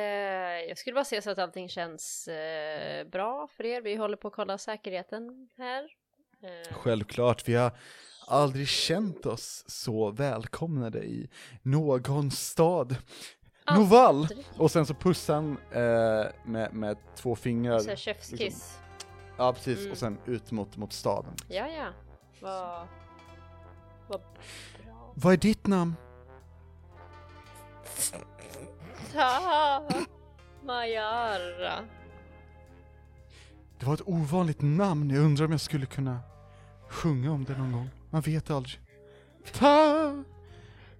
jag 0.68 0.78
skulle 0.78 0.94
bara 0.94 1.04
se 1.04 1.22
så 1.22 1.30
att 1.30 1.38
allting 1.38 1.68
känns 1.68 2.28
eh, 2.28 3.06
bra 3.08 3.48
för 3.56 3.64
er. 3.64 3.80
Vi 3.82 3.94
håller 3.96 4.16
på 4.16 4.28
att 4.28 4.34
kolla 4.34 4.58
säkerheten 4.58 5.48
här. 5.56 5.84
Eh, 6.42 6.74
Självklart, 6.74 7.48
vi 7.48 7.54
har 7.54 7.72
aldrig 8.26 8.68
känt 8.68 9.26
oss 9.26 9.64
så 9.66 10.10
välkomnade 10.10 11.04
i 11.04 11.28
någon 11.62 12.30
stad. 12.30 12.96
Noval! 13.76 14.28
Och 14.58 14.70
sen 14.70 14.86
så 14.86 14.94
pussar 14.94 15.34
han 15.34 15.58
eh, 15.72 16.32
med, 16.44 16.74
med 16.74 16.96
två 17.16 17.36
fingrar. 17.36 17.78
så 17.78 17.88
här 17.88 17.96
chefskiss. 17.96 18.78
Ja, 19.38 19.52
precis. 19.52 19.78
Mm. 19.78 19.92
Och 19.92 19.98
sen 19.98 20.18
ut 20.26 20.50
mot, 20.50 20.76
mot 20.76 20.92
staden. 20.92 21.34
Ja, 21.48 21.68
ja. 21.68 21.92
Vad... 22.44 22.88
Vad 24.08 24.20
bra. 24.20 25.12
Vad 25.14 25.32
är 25.32 25.36
ditt 25.36 25.66
namn? 25.66 25.94
Ta 29.12 29.88
Majara. 30.62 31.84
Det 33.78 33.86
var 33.86 33.94
ett 33.94 34.08
ovanligt 34.08 34.62
namn. 34.62 35.10
Jag 35.10 35.24
undrar 35.24 35.46
om 35.46 35.50
jag 35.50 35.60
skulle 35.60 35.86
kunna 35.86 36.20
sjunga 36.88 37.32
om 37.32 37.44
det 37.44 37.58
någon 37.58 37.72
gång. 37.72 37.90
Man 38.10 38.20
vet 38.20 38.50
aldrig. 38.50 38.80
Ta 39.52 40.24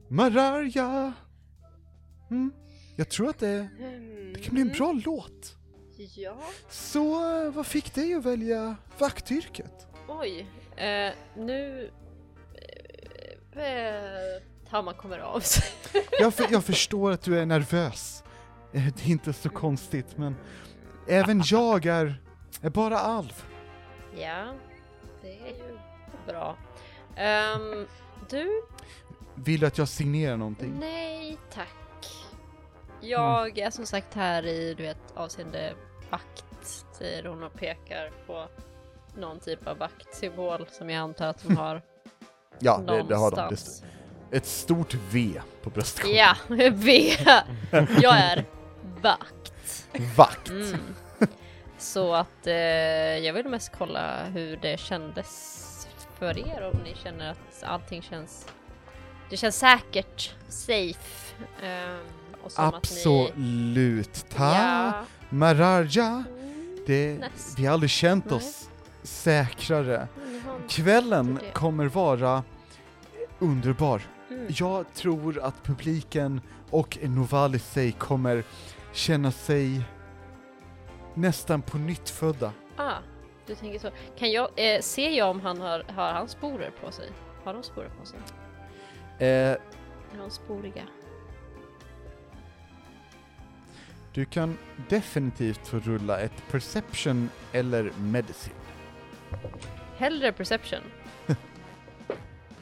Mararja. 0.09 1.13
Mm. 2.31 2.53
Jag 2.97 3.09
tror 3.09 3.29
att 3.29 3.39
det, 3.39 3.69
det 4.35 4.41
kan 4.43 4.55
bli 4.55 4.63
en 4.63 4.73
bra 4.73 4.93
låt. 4.93 5.57
Ja. 5.97 6.39
Så 6.69 7.11
vad 7.51 7.67
fick 7.67 7.95
dig 7.95 8.15
att 8.15 8.25
välja 8.25 8.77
vaktyrket? 8.99 9.87
Oj. 10.09 10.47
Eh, 10.77 11.13
nu... 11.37 11.91
Eh, 13.57 13.63
eh, 13.65 14.43
Tama 14.71 14.93
kommer 14.93 15.19
av 15.19 15.41
sig. 15.41 15.65
Jag, 16.21 16.35
för, 16.35 16.47
jag 16.53 16.65
förstår 16.65 17.13
att 17.13 17.23
du 17.23 17.39
är 17.39 17.47
nervös. 17.47 18.25
Eh, 18.73 18.83
Det 18.97 19.05
är 19.07 19.11
inte 19.11 19.33
så 19.33 19.49
konstigt, 19.49 20.17
men 20.19 20.37
även 21.09 21.43
jag 21.45 21.87
är, 21.87 22.15
är 22.63 22.71
bara 22.71 22.99
alv. 22.99 23.45
ja, 24.17 24.55
det 25.23 25.39
är 25.41 25.47
ju 25.57 25.79
bra. 26.27 26.57
Ehm, 27.17 27.87
du? 28.31 28.63
Vill 29.35 29.61
du 29.61 29.67
att 29.67 29.79
jag 29.79 29.89
signerar 29.89 30.37
någonting? 30.37 30.77
Nej, 30.81 31.39
tack. 31.53 31.69
Jag 33.01 33.59
är 33.59 33.71
som 33.71 33.87
sagt 33.87 34.15
här 34.15 34.47
i, 34.47 34.75
du 34.75 34.83
vet, 34.83 34.99
avseende 35.15 35.75
vakt, 36.11 36.45
säger 36.93 37.25
hon 37.25 37.43
och 37.43 37.55
pekar 37.55 38.11
på 38.27 38.49
någon 39.17 39.41
typ 39.41 39.67
av 39.67 39.79
vaktsymbol 39.79 40.67
som 40.71 40.91
jag 40.91 41.01
antar 41.01 41.27
att 41.27 41.43
de 41.43 41.57
har 41.57 41.83
Ja, 42.59 42.79
det, 42.87 43.03
det 43.03 43.17
har 43.17 43.31
de. 43.31 43.49
Det 43.51 44.37
ett 44.37 44.47
stort 44.47 44.95
V 44.95 45.41
på 45.63 45.71
bröstkorgen. 45.71 46.17
Ja, 46.17 46.37
V. 46.73 47.17
Jag 48.03 48.19
är 48.19 48.45
vakt. 49.01 49.89
Vakt. 50.17 50.49
Mm. 50.49 50.79
Så 51.79 52.15
att 52.15 52.47
eh, 52.47 52.55
jag 53.19 53.33
vill 53.33 53.49
mest 53.49 53.73
kolla 53.79 54.25
hur 54.25 54.57
det 54.57 54.81
kändes 54.81 55.61
för 56.19 56.39
er, 56.39 56.71
om 56.73 56.81
ni 56.85 56.95
känner 56.95 57.31
att 57.31 57.63
allting 57.63 58.03
känns 58.03 58.47
det 59.31 59.37
känns 59.37 59.59
säkert, 59.59 60.35
safe. 60.49 61.35
Att 62.45 62.75
Absolut. 62.75 64.27
Ta 64.29 64.49
ni, 64.51 64.55
ja, 64.55 65.05
Mararja. 65.29 66.25
Det, 66.87 67.15
nästan. 67.15 67.55
vi 67.57 67.67
har 67.67 67.73
aldrig 67.75 67.91
känt 67.91 68.25
Nej. 68.25 68.35
oss 68.35 68.69
säkrare. 69.05 70.09
Kvällen 70.69 71.41
kommer 71.53 71.87
vara 71.87 72.43
underbar. 73.39 74.03
Mm. 74.31 74.47
Jag 74.49 74.95
tror 74.95 75.39
att 75.39 75.63
publiken 75.63 76.41
och 76.71 76.99
Noval 77.03 77.55
i 77.55 77.59
sig 77.59 77.93
kommer 77.93 78.45
känna 78.93 79.33
sig 79.33 79.83
nästan 81.15 81.63
på 81.63 81.79
nytt 81.79 82.11
födda. 82.11 82.53
Ah, 82.77 82.99
du 83.47 83.55
tänker 83.55 83.79
så. 83.79 83.91
Kan 84.19 84.33
jag, 84.33 84.49
eh, 84.57 84.81
ser 84.81 85.11
jag 85.11 85.31
om 85.31 85.41
han 85.41 85.61
har, 85.61 85.85
har 85.89 86.13
han 86.13 86.29
sporer 86.29 86.71
på 86.85 86.93
sig? 86.93 87.11
Har 87.45 87.55
de 87.55 87.63
sporer 87.63 87.91
på 88.01 88.07
sig? 88.07 88.19
Eh, 89.19 89.27
Är 89.29 89.59
de 90.19 90.31
sporiga? 90.31 90.83
du 94.15 94.25
kan 94.25 94.59
definitivt 94.89 95.67
få 95.67 95.79
rulla 95.79 96.21
ett 96.21 96.43
perception 96.51 97.31
eller 97.53 97.93
medicine. 97.99 98.55
Hellre 99.97 100.33
perception. 100.33 100.83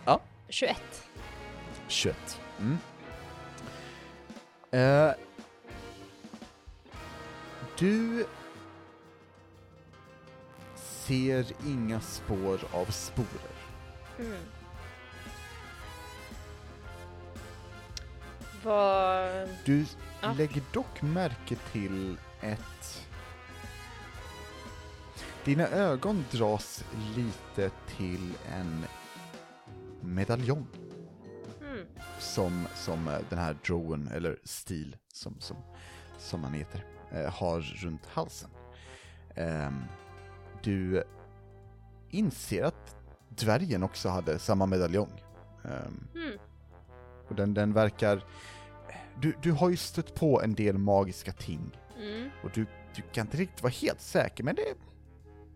Ja. 0.04 0.20
21. 0.48 0.76
21. 1.88 2.40
Mm. 2.60 2.78
Eh, 4.70 5.14
du 7.78 8.26
ser 10.76 11.46
inga 11.66 12.00
spår 12.00 12.60
av 12.72 12.84
sporer. 12.84 13.56
Mm. 14.18 14.36
Vad... 18.62 19.48
Du 19.64 19.84
Ja. 20.20 20.32
lägger 20.32 20.62
dock 20.72 21.02
märke 21.02 21.56
till 21.72 22.16
ett... 22.40 23.01
Dina 25.44 25.68
ögon 25.68 26.24
dras 26.30 26.84
lite 27.16 27.70
till 27.96 28.32
en 28.52 28.84
medaljong 30.00 30.66
Mm. 31.60 31.86
som, 32.18 32.66
som 32.74 33.08
eh, 33.08 33.18
den 33.30 33.38
här 33.38 33.56
drowen, 33.66 34.08
eller 34.14 34.38
stil 34.44 34.96
som, 35.12 35.40
som, 35.40 35.56
som 36.18 36.44
han 36.44 36.52
heter, 36.52 36.84
eh, 37.12 37.30
har 37.32 37.60
runt 37.60 38.06
halsen. 38.06 38.50
Ehm, 39.34 39.82
du 40.62 41.02
inser 42.10 42.62
att 42.64 42.96
dvärgen 43.28 43.82
också 43.82 44.08
hade 44.08 44.38
samma 44.38 44.66
medaljong. 44.66 45.22
Ehm, 45.64 46.08
Mm. 46.14 46.38
och 47.28 47.34
den, 47.34 47.54
den 47.54 47.72
verkar... 47.72 48.24
Du, 49.20 49.34
du 49.42 49.52
har 49.52 49.70
ju 49.70 49.76
stött 49.76 50.14
på 50.14 50.42
en 50.42 50.54
del 50.54 50.78
magiska 50.78 51.32
ting 51.32 51.78
Mm. 51.98 52.30
och 52.44 52.50
du 52.54 52.66
du 52.96 53.02
kan 53.12 53.26
inte 53.26 53.36
riktigt 53.36 53.62
vara 53.62 53.72
helt 53.72 54.00
säker, 54.00 54.44
men 54.44 54.54
det, 54.54 54.74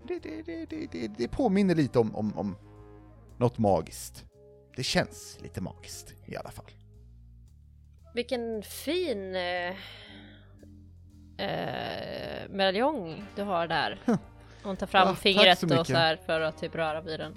det, 0.06 0.42
det, 0.68 0.88
det, 0.92 1.08
det, 1.18 1.28
påminner 1.28 1.74
lite 1.74 1.98
om, 1.98 2.16
om, 2.16 2.38
om 2.38 2.56
något 3.38 3.58
magiskt. 3.58 4.24
Det 4.76 4.82
känns 4.82 5.38
lite 5.42 5.60
magiskt 5.60 6.14
i 6.26 6.36
alla 6.36 6.50
fall. 6.50 6.70
Vilken 8.14 8.62
fin 8.62 9.34
eh, 9.34 9.74
eh, 11.38 12.48
medaljong 12.50 13.24
du 13.36 13.42
har 13.42 13.66
där. 13.66 13.98
Hon 14.62 14.76
tar 14.76 14.86
fram 14.86 15.08
Ja, 15.08 15.14
tack 15.14 15.22
fingret 15.22 15.58
så 15.58 15.80
och 15.80 15.86
så 15.86 15.94
här 15.94 16.16
för 16.16 16.40
att 16.40 16.58
typ 16.58 16.74
röra 16.74 17.00
vid 17.00 17.20
den. 17.20 17.36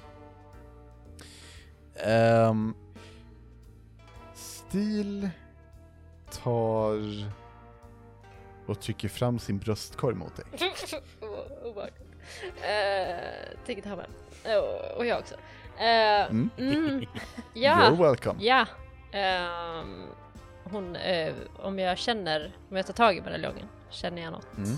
Ehm, 1.96 2.76
Stil 4.34 5.30
tar 6.44 7.00
och 8.66 8.82
trycker 8.82 9.10
fram 9.10 9.40
sin 9.40 9.58
bröstkorg 9.58 10.16
mot 10.16 10.36
dig. 10.36 10.46
oh, 12.44 12.50
obehagligt. 12.50 12.64
Eh, 12.64 13.66
Tänker 13.66 13.82
ta 13.90 13.96
med. 13.96 14.06
Oh, 14.46 14.98
och 14.98 15.06
jag 15.06 15.20
också. 15.20 15.36
Eh, 15.78 16.26
Mm. 16.30 16.50
mm, 16.58 17.00
You're 17.02 17.06
ja, 17.54 17.90
welcome. 17.92 18.44
ja. 18.44 18.66
Ehm, 19.12 20.04
hon, 20.64 20.96
eh, 20.96 21.34
om 21.60 21.80
jag 21.80 21.98
känner, 21.98 22.52
om 22.70 22.78
jag 22.78 22.86
tar 22.86 22.94
tag 22.94 23.18
i 23.18 23.22
medaljongen, 23.22 23.66
känner 23.90 24.22
jag 24.22 24.32
något? 24.32 24.48
Mm. 24.58 24.78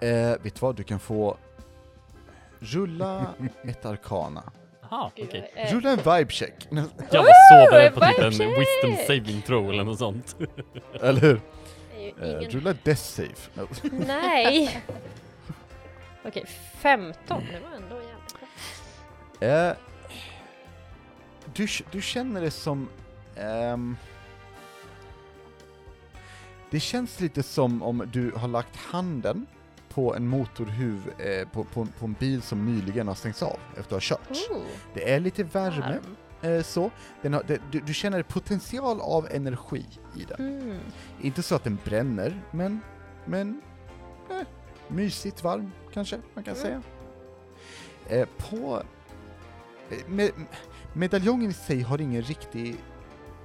Eh, 0.00 0.36
vet 0.42 0.54
du 0.54 0.60
vad, 0.60 0.76
du 0.76 0.82
kan 0.82 0.98
få 1.00 1.36
rulla 2.60 3.26
ett 3.68 3.84
arkana. 3.84 4.42
Vad- 4.90 5.10
eh, 5.54 5.72
Rulla 5.74 5.90
en 5.90 5.96
vibe 5.96 6.30
check, 6.32 6.54
Jag 7.10 7.22
var 7.22 7.64
så 7.66 7.70
beredd 7.70 7.94
på 7.94 8.00
typ 8.00 8.18
en 8.18 8.30
wisdom 8.30 9.06
saving 9.06 9.42
throw 9.42 9.70
eller 9.70 9.84
något 9.84 9.98
sånt. 9.98 10.36
eller 11.00 11.20
hur? 11.20 11.40
Eh, 11.96 12.30
ingen... 12.30 12.50
rulla 12.50 12.74
death 12.82 13.00
save. 13.02 13.28
No. 13.54 13.68
Nej! 14.06 14.82
Okej, 16.24 16.44
15. 16.74 17.42
Det 17.52 17.60
var 17.60 17.76
ändå 17.76 17.96
jävligt. 17.96 18.16
Eh, 19.40 19.72
du, 21.54 21.66
du 21.92 22.02
känner 22.02 22.40
det 22.40 22.50
som... 22.50 22.88
ehm, 23.36 23.96
det 26.70 26.80
känns 26.80 27.20
lite 27.20 27.42
som 27.42 27.82
om 27.82 28.08
du 28.12 28.30
har 28.36 28.48
lagt 28.48 28.76
handen 28.76 29.46
på 29.88 30.14
en 30.14 30.28
motorhuv 30.28 31.12
eh, 31.18 31.48
på, 31.48 31.64
på, 31.64 31.86
på 31.98 32.04
en 32.04 32.12
bil 32.12 32.42
som 32.42 32.66
nyligen 32.66 33.08
har 33.08 33.14
stängts 33.14 33.42
av 33.42 33.58
efter 33.70 33.80
att 33.80 33.90
ha 33.90 34.00
kört. 34.00 34.30
Oh, 34.50 34.62
Det 34.94 35.12
är 35.12 35.20
lite 35.20 35.44
värme, 35.44 35.98
eh, 36.42 36.62
så. 36.62 36.90
Har, 37.22 37.42
det, 37.46 37.60
du, 37.70 37.80
du 37.80 37.94
känner 37.94 38.22
potential 38.22 39.00
av 39.00 39.28
energi 39.30 39.84
i 40.16 40.24
den. 40.24 40.60
Mm. 40.60 40.78
Inte 41.20 41.42
så 41.42 41.54
att 41.54 41.64
den 41.64 41.78
bränner, 41.84 42.42
men, 42.50 42.80
men 43.24 43.62
eh, 44.30 44.46
mysigt 44.88 45.42
varm 45.44 45.70
kanske 45.92 46.20
man 46.34 46.44
kan 46.44 46.54
Mm. 46.56 46.62
säga. 46.66 46.82
Eh, 48.08 48.28
på 48.38 48.82
eh, 49.90 49.98
med, 50.08 50.30
medaljongen 50.92 51.50
i 51.50 51.54
sig 51.54 51.82
har 51.82 52.00
ingen 52.00 52.22
riktig, 52.22 52.76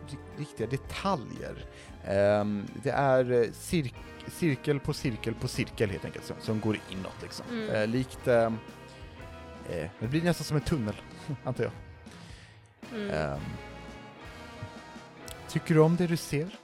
ri- 0.07 0.37
riktiga 0.37 0.67
detaljer. 0.67 1.65
Ehm, 2.05 2.67
det 2.83 2.89
är 2.89 3.31
eh, 3.31 3.51
cirk, 3.51 3.95
cirkel 4.27 4.79
på 4.79 4.93
cirkel 4.93 5.33
på 5.33 5.47
cirkel 5.47 5.89
helt 5.89 6.05
enkelt 6.05 6.25
som, 6.25 6.35
som 6.39 6.59
går 6.59 6.79
inåt 6.89 7.21
liksom. 7.21 7.45
Mm. 7.51 7.69
Eh, 7.69 7.87
likt, 7.87 8.27
eh, 8.27 8.51
eh, 9.69 9.89
det 9.99 10.07
blir 10.07 10.21
nästan 10.23 10.45
som 10.45 10.57
en 10.57 10.63
tunnel, 10.63 10.95
antar 11.43 11.63
jag. 11.63 11.73
Mm. 12.93 13.09
Ehm, 13.09 13.39
tycker 15.49 15.73
du 15.75 15.79
om 15.79 15.95
det 15.95 16.07
du 16.07 16.17
ser? 16.17 16.55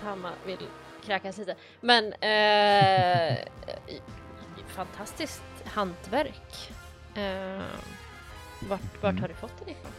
Tamma 0.00 0.32
vill 0.46 0.58
kräkas 1.00 1.38
lite. 1.38 1.54
Men 1.80 2.12
eh, 2.12 3.36
fantastiskt 4.66 5.42
hantverk. 5.64 6.72
Eh, 7.14 7.62
vart, 8.68 8.80
vart 9.02 9.10
Mm. 9.10 9.20
har 9.22 9.28
du 9.28 9.34
fått 9.34 9.58
den 9.58 9.68
ifrån? 9.68 9.92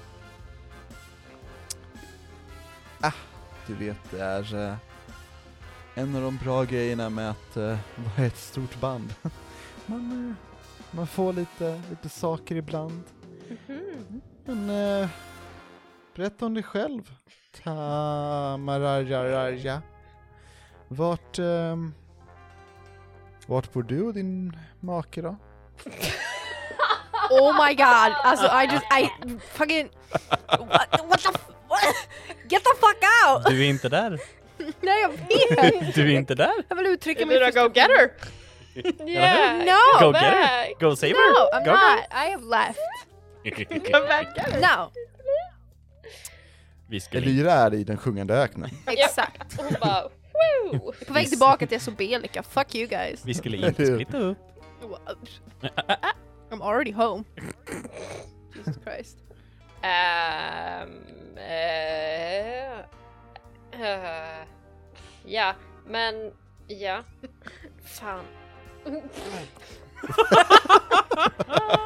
Du 3.68 3.74
vet, 3.76 4.12
det 4.12 4.22
är 4.22 4.56
eh, 4.70 4.76
en 5.96 6.16
av 6.16 6.22
de 6.22 6.38
bra 6.38 6.64
grejerna 6.64 7.10
med 7.10 7.30
att 7.30 7.58
eh, 7.58 7.78
vara 7.96 8.26
ett 8.28 8.38
stort 8.38 8.80
band. 8.80 9.14
Man, 9.86 10.30
eh, 10.30 10.34
man 10.92 11.08
får 11.08 11.34
lite, 11.34 11.82
lite 11.90 12.10
saker 12.10 12.56
ibland. 12.56 13.04
Mhm. 13.68 14.22
Men 14.46 14.70
eh, 14.70 15.10
berätta 16.16 16.46
om 16.46 16.54
dig 16.54 16.64
själv, 16.64 17.12
Tamararararja. 17.64 19.82
Vart, 20.94 21.40
ehm, 21.40 21.94
vart 23.48 23.74
bor 23.74 23.84
du 23.84 24.02
och 24.02 24.14
din 24.14 24.58
make 24.80 25.22
då? 25.22 25.36
Oh 27.30 27.66
my 27.68 27.74
god, 27.76 28.14
alltså 28.24 28.46
I 28.46 28.68
just, 28.72 28.86
I 28.94 29.10
fucking, 29.40 29.90
what, 30.50 30.70
what 31.10 31.22
the, 31.22 31.30
f- 31.30 31.48
what? 31.68 31.96
Get 32.50 32.64
the 32.64 32.76
fuck 32.80 33.04
out! 33.28 33.46
Du 33.46 33.66
är 33.66 33.70
inte 33.70 33.90
där. 33.90 34.20
Nej 34.82 35.02
jag 35.02 35.10
vet! 35.10 35.96
Du 35.96 36.02
är 36.14 36.18
inte 36.18 36.36
där. 36.36 36.54
Jag 36.70 36.76
vill 36.76 36.86
uttrycka 36.86 37.26
mig 37.26 37.40
du 37.40 37.52
go 37.52 37.72
get 37.74 37.88
her? 37.88 38.12
Yeah! 39.08 39.58
No! 39.58 40.06
Go 40.06 40.12
get 40.14 40.24
her. 40.24 40.74
Go 40.80 40.96
save 40.96 41.14
No, 41.14 41.18
her. 41.18 41.60
I'm 41.60 41.66
Go 41.66 41.72
not. 41.72 42.00
I 42.12 42.32
have 42.32 42.44
left. 42.44 42.80
Come 43.92 44.08
back 44.08 44.36
get 44.38 44.48
her. 44.50 44.62
No, 44.62 44.92
Elira 47.12 47.52
är 47.54 47.74
i 47.74 47.84
den 47.84 47.98
sjungande 47.98 48.34
öknen. 48.34 48.70
exakt. 48.88 49.60
Woo! 50.72 50.92
På 51.08 51.14
väg 51.14 51.30
tillbaka 51.30 51.68
till 51.68 51.82
Sobelika, 51.82 52.44
fuck 52.44 52.76
you 52.76 52.88
guys. 52.88 53.26
Vi 53.26 53.34
skulle 53.34 53.58
inte 53.68 53.86
splitta 53.86 54.18
upp. 54.18 54.38
I'm 56.52 56.62
already 56.64 56.92
home. 56.92 57.24
Jesus 58.56 58.76
Christ. 58.84 59.18
Ehm, 59.82 60.90
eh, 61.38 62.80
eh, 63.82 64.46
ja, 65.26 65.54
men 65.88 66.32
ja. 66.68 67.04
Fan. 67.86 68.24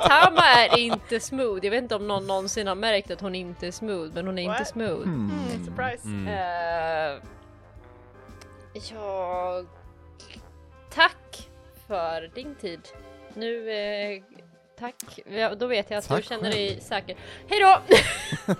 Tama 0.08 0.42
är 0.44 0.78
inte 0.78 1.20
smooth. 1.20 1.60
Jag 1.64 1.72
vet 1.72 1.84
inte 1.84 1.96
om 1.96 2.08
någon 2.08 2.28
någonsin 2.28 2.68
har 2.68 2.76
märkt 2.76 3.12
att 3.12 3.22
hon 3.22 3.36
inte 3.36 3.68
är 3.68 3.72
smooth, 3.72 4.14
men 4.14 4.26
hon 4.26 4.38
är 4.40 4.44
inte 4.44 4.58
What? 4.60 4.68
smooth. 4.68 5.04
Hmm. 5.04 5.66
Surprise. 5.66 6.08
Mm. 6.08 6.28
Eh, 6.28 7.22
jag... 8.94 9.68
Tack 10.94 11.50
för 11.88 12.32
din 12.36 12.56
tid. 12.56 12.80
Nu, 13.34 13.72
eh, 13.72 14.22
tack. 14.80 15.20
Ja, 15.26 15.56
då 15.56 15.68
vet 15.68 15.90
jag 15.90 15.98
att 15.98 16.08
Tack 16.08 16.18
du 16.22 16.24
känner 16.28 16.50
dig 16.52 16.68
själv. 16.70 16.80
säker. 16.80 17.18
Hej 17.50 17.60
då! 17.60 17.82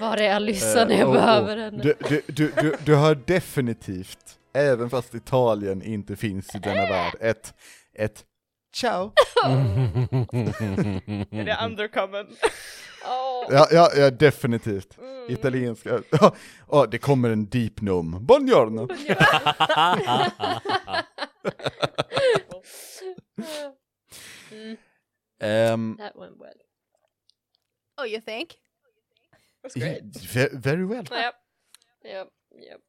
Var 0.00 0.16
är 0.16 0.34
Alyssa 0.34 0.84
när 0.84 0.94
jag 0.94 1.00
Eh, 1.00 1.06
och- 1.06 1.12
behöver 1.14 1.56
och 1.56 1.62
henne? 1.62 1.82
Du, 1.82 1.94
du, 2.08 2.22
du, 2.26 2.52
du, 2.60 2.76
du 2.84 2.94
har 2.94 3.14
definitivt, 3.14 4.38
även 4.54 4.90
fast 4.90 5.14
Italien 5.14 5.82
inte 5.82 6.16
finns 6.16 6.54
i 6.54 6.58
denna 6.58 6.86
värld, 6.86 7.14
ett, 7.20 7.54
ett 7.94 8.24
ciao. 8.74 9.12
Är 11.30 11.44
det 11.44 11.58
undercommon? 11.64 12.26
Åh, 13.04 13.46
Ja, 13.50 13.68
ja, 13.70 13.90
ja 13.96 14.10
definitivt. 14.10 14.98
mm. 14.98 15.24
Italienska. 15.28 16.02
Ja, 16.20 16.34
ja, 16.70 16.86
det 16.86 16.98
kommer 16.98 17.30
en 17.30 17.46
deep 17.46 17.80
gnome. 17.80 18.20
Buongiorno. 18.20 18.88
Mm, 24.52 24.76
Um, 25.40 25.96
that 25.98 26.16
went 26.16 26.36
well. 26.38 26.54
Oh 27.96 28.04
you 28.04 28.20
think? 28.20 28.56
That's 29.62 29.74
great. 29.78 30.02
ve- 30.34 30.48
very 30.52 30.84
well. 30.84 31.04
Yep. 31.10 31.34
Yep. 32.04 32.28
Yep. 32.52 32.80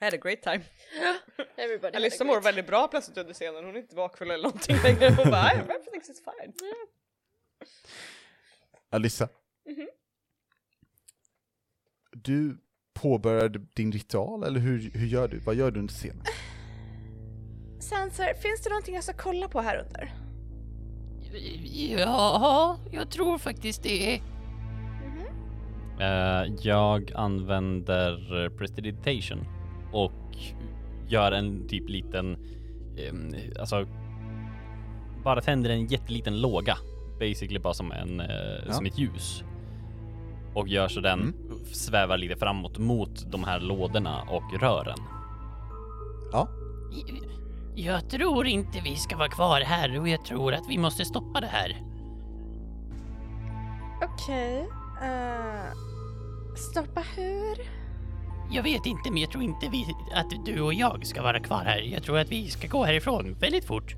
I 0.00 0.04
had 0.04 0.14
a 0.14 0.18
great 0.18 0.42
time. 0.42 0.62
Everybody 1.56 1.96
Alyssa 1.96 2.24
mår 2.24 2.40
väldigt 2.40 2.66
bra 2.66 2.88
plötsligt 2.88 3.18
under 3.18 3.34
scenen, 3.34 3.64
hon 3.64 3.76
är 3.76 3.80
inte 3.80 3.96
vakfull 3.96 4.30
eller 4.30 4.42
någonting 4.42 4.76
längre. 4.82 5.10
Hon 5.10 5.30
bara, 5.30 5.42
"Ah, 5.42 5.50
everything's 5.54 6.10
is 6.10 6.22
fine. 6.24 6.52
Alyssa. 8.90 9.28
Mhm. 9.68 9.86
Du 12.12 12.58
påbörjade 12.94 13.58
din 13.74 13.92
ritual, 13.92 14.44
eller 14.44 14.60
hur, 14.60 14.90
hur 14.94 15.06
gör 15.06 15.28
du? 15.28 15.38
Vad 15.38 15.54
gör 15.54 15.70
du 15.70 15.80
under 15.80 15.94
scenen? 15.94 16.22
Sanser, 17.80 18.34
finns 18.34 18.60
det 18.64 18.70
någonting 18.70 18.94
jag 18.94 19.04
ska 19.04 19.12
kolla 19.12 19.48
på 19.48 19.60
här 19.60 19.76
under? 19.86 20.14
Ja, 21.98 22.78
jag 22.92 23.10
tror 23.10 23.38
faktiskt 23.38 23.82
det. 23.82 24.20
Eh, 26.00 26.52
jag 26.62 27.12
använder 27.14 28.44
eh, 28.44 28.50
prestidigitation 28.50 29.44
och 29.92 30.12
gör 31.08 31.32
en 31.32 31.68
typ 31.68 31.88
liten, 31.88 32.36
alltså 33.60 33.86
bara 35.24 35.40
tänder 35.40 35.70
en 35.70 35.86
jätteliten 35.86 36.40
låga. 36.40 36.76
Basically 37.20 37.58
bara 37.58 37.74
som 37.74 37.92
en, 37.92 38.20
eh, 38.20 38.26
Ja. 38.66 38.72
som 38.72 38.86
ett 38.86 38.98
ljus. 38.98 39.44
Och 40.54 40.68
gör 40.68 40.88
så 40.88 41.00
den 41.00 41.20
Mm. 41.20 41.34
svävar 41.72 42.18
lite 42.18 42.36
framåt 42.36 42.78
mot 42.78 43.30
de 43.32 43.44
här 43.44 43.60
lådorna 43.60 44.22
och 44.22 44.60
rören. 44.60 44.98
Ja, 46.32 46.48
Jag 47.74 48.10
tror 48.10 48.46
inte 48.46 48.80
vi 48.84 48.96
ska 48.96 49.16
vara 49.16 49.28
kvar 49.28 49.60
här 49.60 50.00
och 50.00 50.08
jag 50.08 50.24
tror 50.24 50.52
att 50.54 50.64
vi 50.68 50.78
måste 50.78 51.04
stoppa 51.04 51.40
det 51.40 51.46
här. 51.46 51.82
Okej. 54.02 54.68
eh, 55.02 55.72
stoppa 56.56 57.00
hur? 57.16 57.58
Jag 58.50 58.62
vet 58.62 58.86
inte, 58.86 59.10
men 59.10 59.16
jag 59.22 59.30
tror 59.30 59.42
inte 59.44 59.68
vi, 59.72 59.84
att 60.14 60.46
du 60.46 60.60
och 60.60 60.74
jag 60.74 61.06
ska 61.06 61.22
vara 61.22 61.40
kvar 61.40 61.64
här. 61.64 61.78
Jag 61.78 62.02
tror 62.02 62.18
att 62.18 62.28
vi 62.32 62.48
ska 62.48 62.68
gå 62.68 62.84
härifrån 62.84 63.34
väldigt 63.40 63.64
fort 63.64 63.94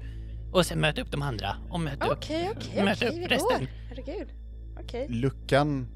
och 0.52 0.66
sen 0.66 0.80
möta 0.80 1.00
upp 1.02 1.10
de 1.10 1.22
andra 1.22 1.56
och 1.70 1.80
möta 1.80 2.06
upp, 2.06 2.12
Okej, 2.18 2.50
okej, 2.56 2.84
möta 2.84 3.06
okej, 3.06 3.18
vi 3.18 3.24
upp 3.24 3.30
resten. 3.30 3.58
går. 3.60 3.68
Herregud. 3.88 4.28
Okej. 4.84 5.06
luckan 5.08 5.88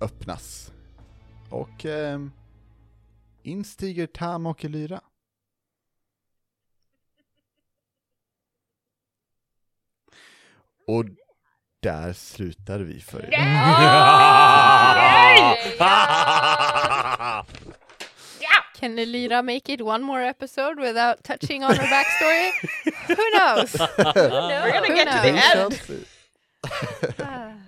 öppnas. 0.00 0.72
Och 1.50 1.84
ehm, 1.84 2.32
instiger 3.42 4.06
Tam 4.06 4.46
och 4.46 4.64
Elyra. 4.64 5.00
Och 10.86 11.04
där 11.80 12.12
slutar 12.12 12.78
vi 12.80 13.00
för 13.00 13.18
idag. 13.26 13.40
Can 18.80 18.98
Elira 18.98 19.42
make 19.42 19.72
it 19.72 19.80
one 19.80 20.04
more 20.04 20.20
episode 20.28 20.80
without 20.80 21.22
touching 21.24 21.64
on 21.64 21.74
her 21.74 21.86
backstory? 21.86 22.52
Who 23.08 23.30
knows? 23.38 23.72
We're 24.14 24.72
gonna 24.72 24.88
Who 24.88 24.94
get 24.94 25.08
to 25.10 25.22
the 25.22 25.32
knows? 25.32 25.90
end. 25.90 27.56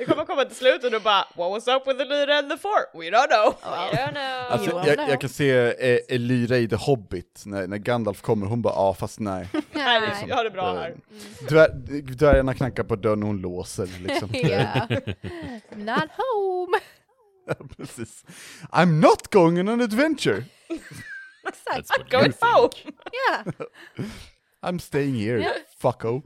Ah. 0.00 0.04
Det 0.04 0.04
kommer 0.06 0.24
komma 0.24 0.44
till 0.44 0.56
slut 0.56 0.84
och 0.84 0.90
du 0.90 1.00
bara 1.00 1.24
What 1.36 1.50
was 1.50 1.68
up 1.68 1.86
with 1.86 1.98
the 1.98 2.04
Lyra 2.04 2.38
and 2.38 2.50
the 2.50 2.56
Fort? 2.56 2.90
We 2.94 3.10
don't 3.10 3.28
know. 3.28 3.54
I 3.64 3.96
don't 3.96 4.12
know. 4.12 4.50
Alltså, 4.50 4.82
jag, 4.96 5.08
jag 5.10 5.20
kan 5.20 5.30
se 5.30 5.50
eh, 5.50 5.98
Elyra 6.08 6.56
i 6.56 6.68
The 6.68 6.76
Hobbit, 6.76 7.42
när, 7.46 7.66
när 7.66 7.76
Gandalf 7.78 8.22
kommer, 8.22 8.46
hon 8.46 8.62
bara 8.62 8.74
ja 8.74 8.94
fast 8.94 9.20
nej. 9.20 9.48
Nej, 9.72 10.00
vi- 10.00 10.28
jag 10.28 10.36
har 10.36 10.44
det 10.44 10.50
bra 10.50 10.74
här. 10.74 10.94
Dvär- 11.40 12.02
Dvärgarna 12.16 12.54
knackar 12.54 12.82
på 12.84 12.96
dörren 12.96 13.22
och 13.22 13.26
hon 13.28 13.40
låser 13.40 13.88
liksom. 14.06 14.34
yeah. 14.34 14.88
Not 15.76 16.10
home. 16.16 16.78
Precis. 17.76 18.24
I'm 18.72 19.00
not 19.00 19.30
going 19.32 19.58
on 19.60 19.68
an 19.68 19.80
adventure! 19.80 20.44
Exakt. 21.48 21.66
That's 21.66 21.98
what 21.98 22.10
Go 22.10 22.16
you 22.18 22.24
think. 22.24 22.40
home! 22.42 22.70
Yeah. 23.28 23.44
I'm 24.62 24.78
staying 24.78 25.14
here, 25.14 25.38
Ja. 25.42 25.50
fucko. 25.78 26.22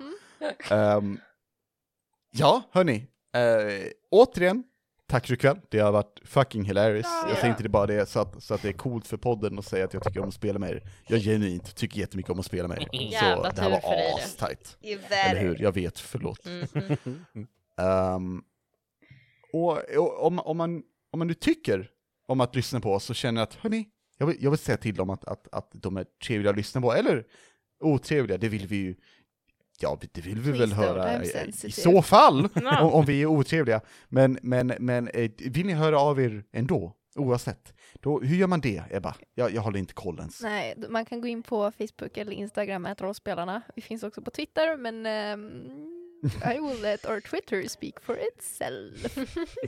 Ehm, 0.71 1.19
ja, 2.31 2.63
hörni. 2.73 3.07
Uh, 3.37 3.89
återigen, 4.11 4.65
tack 5.07 5.27
för 5.27 5.35
ikväll. 5.35 5.61
Det 5.69 5.79
har 5.79 5.93
varit 5.93 6.21
fucking 6.25 6.65
hilarious. 6.65 7.07
Jag 7.29 7.41
tänkte 7.41 7.63
det 7.63 7.69
bara 7.69 7.87
det 7.87 8.09
så 8.09 8.21
att, 8.21 8.43
så 8.43 8.55
att 8.55 8.63
det 8.63 8.69
är 8.69 8.73
coolt 8.73 9.07
för 9.07 9.17
podden 9.17 9.59
att 9.59 9.65
säga 9.65 9.85
att 9.85 9.95
jag 9.95 10.05
tycker 10.05 10.21
om 10.21 10.29
att 10.29 10.35
spela 10.35 10.59
med 10.59 10.71
er. 10.71 10.83
Jag 11.09 11.21
genuint 11.21 11.77
tycker 11.77 12.01
jättemycket 12.01 12.33
om 12.33 12.39
att 12.39 12.47
spela 12.47 12.69
med 12.69 12.79
er. 12.79 12.89
Så 12.93 13.51
det 13.55 13.63
här 13.63 13.71
var. 13.71 13.81
You 14.83 15.01
Eller 15.11 15.41
hur? 15.41 15.63
Jag 15.63 15.73
vet, 15.73 15.99
förlåt. 15.99 16.47
Mm, 16.47 16.67
mm. 16.75 17.47
Ehm, 17.77 18.43
och, 19.53 19.79
och 19.97 20.27
om, 20.27 20.39
om, 20.39 20.57
man, 20.57 20.83
om 21.11 21.19
man 21.19 21.27
nu 21.27 21.35
tycker 21.35 21.91
om 22.27 22.41
att 22.41 22.57
lyssna 22.57 22.81
på 22.81 22.93
oss 22.93 23.05
så 23.05 23.15
känner 23.15 23.41
jag 23.41 23.49
att, 23.49 23.55
hörni, 23.55 23.89
jag 24.19 24.27
vill, 24.27 24.37
jag 24.41 24.51
vill 24.51 24.59
säga 24.59 24.77
till 24.77 24.95
dem 24.95 25.11
att, 25.11 25.25
att, 25.25 25.49
att 25.53 25.71
de 25.73 25.97
är 25.97 26.07
trevliga 26.25 26.51
att 26.51 26.57
lyssna 26.57 26.81
på, 26.81 26.93
eller 26.93 27.25
otrevliga, 27.81 28.39
det 28.39 28.49
vill 28.49 28.67
vi 28.67 28.77
ju, 28.77 28.95
ja 29.81 29.99
det 30.13 30.21
vill 30.21 30.41
vi 30.41 30.51
väl 30.51 30.59
Please 30.59 30.75
don't, 30.75 30.87
höra 30.87 31.25
i, 31.25 31.73
så 31.73 32.03
fall, 32.03 32.49
om, 32.81 32.93
om 32.93 33.05
vi 33.05 33.23
är 33.23 33.27
otrevliga. 33.27 33.81
Men, 34.09 34.39
men, 34.43 34.73
men 34.79 35.09
eh, 35.09 35.31
vill 35.39 35.67
ni 35.67 35.73
höra 35.73 36.01
av 36.01 36.21
er 36.21 36.45
ändå, 36.53 36.93
oavsett, 37.15 37.75
då, 38.01 38.21
hur 38.21 38.37
gör 38.37 38.47
man 38.47 38.61
det, 38.61 38.83
Ebba? 38.91 39.15
Jag, 39.35 39.55
jag 39.55 39.63
håller 39.63 39.79
inte 39.79 39.95
koll 39.95 40.19
ens. 40.19 40.43
Nej, 40.43 40.75
man 40.89 41.05
kan 41.05 41.21
gå 41.21 41.29
in 41.29 41.43
på 41.43 41.73
Facebook 41.79 42.17
eller 42.17 42.33
Instagram, 42.33 42.87
att 42.87 43.01
rollspelarna. 43.01 43.63
Vi 43.77 43.83
finns 43.83 44.03
också 44.03 44.23
på 44.23 44.31
Twitter, 44.31 44.77
men 44.77 45.07
ehm, 45.07 45.95
I 46.55 46.59
will 46.61 46.83
let 46.83 47.07
our 47.07 47.21
Twitter 47.21 47.69
speak 47.69 48.01
for 48.01 48.19
itself. 48.19 49.19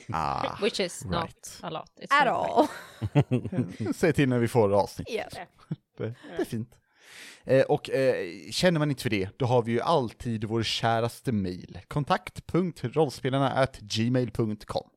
Ah, 0.12 0.58
Which 0.62 0.80
is 0.80 1.04
not 1.04 1.12
right. 1.12 1.60
a 1.62 1.70
lot. 1.70 1.90
It's 2.00 2.12
At 2.20 2.26
not 2.26 2.68
all. 3.88 3.94
Säg 3.94 4.12
till 4.12 4.28
när 4.28 4.38
vi 4.38 4.48
får 4.48 4.74
avsnitt. 4.74 5.10
Yeah. 5.10 5.28
Det, 5.98 6.04
det 6.36 6.42
är 6.42 6.44
fint. 6.44 6.74
Eh, 7.44 7.62
och 7.62 7.90
eh, 7.90 8.50
känner 8.50 8.78
man 8.78 8.90
inte 8.90 9.02
för 9.02 9.10
det, 9.10 9.38
då 9.38 9.46
har 9.46 9.62
vi 9.62 9.72
ju 9.72 9.80
alltid 9.80 10.44
vår 10.44 10.62
käraste 10.62 11.32
mail. 11.32 11.78
Kontakt.rollspelarna 11.88 13.66
gmail.com. 13.80 14.90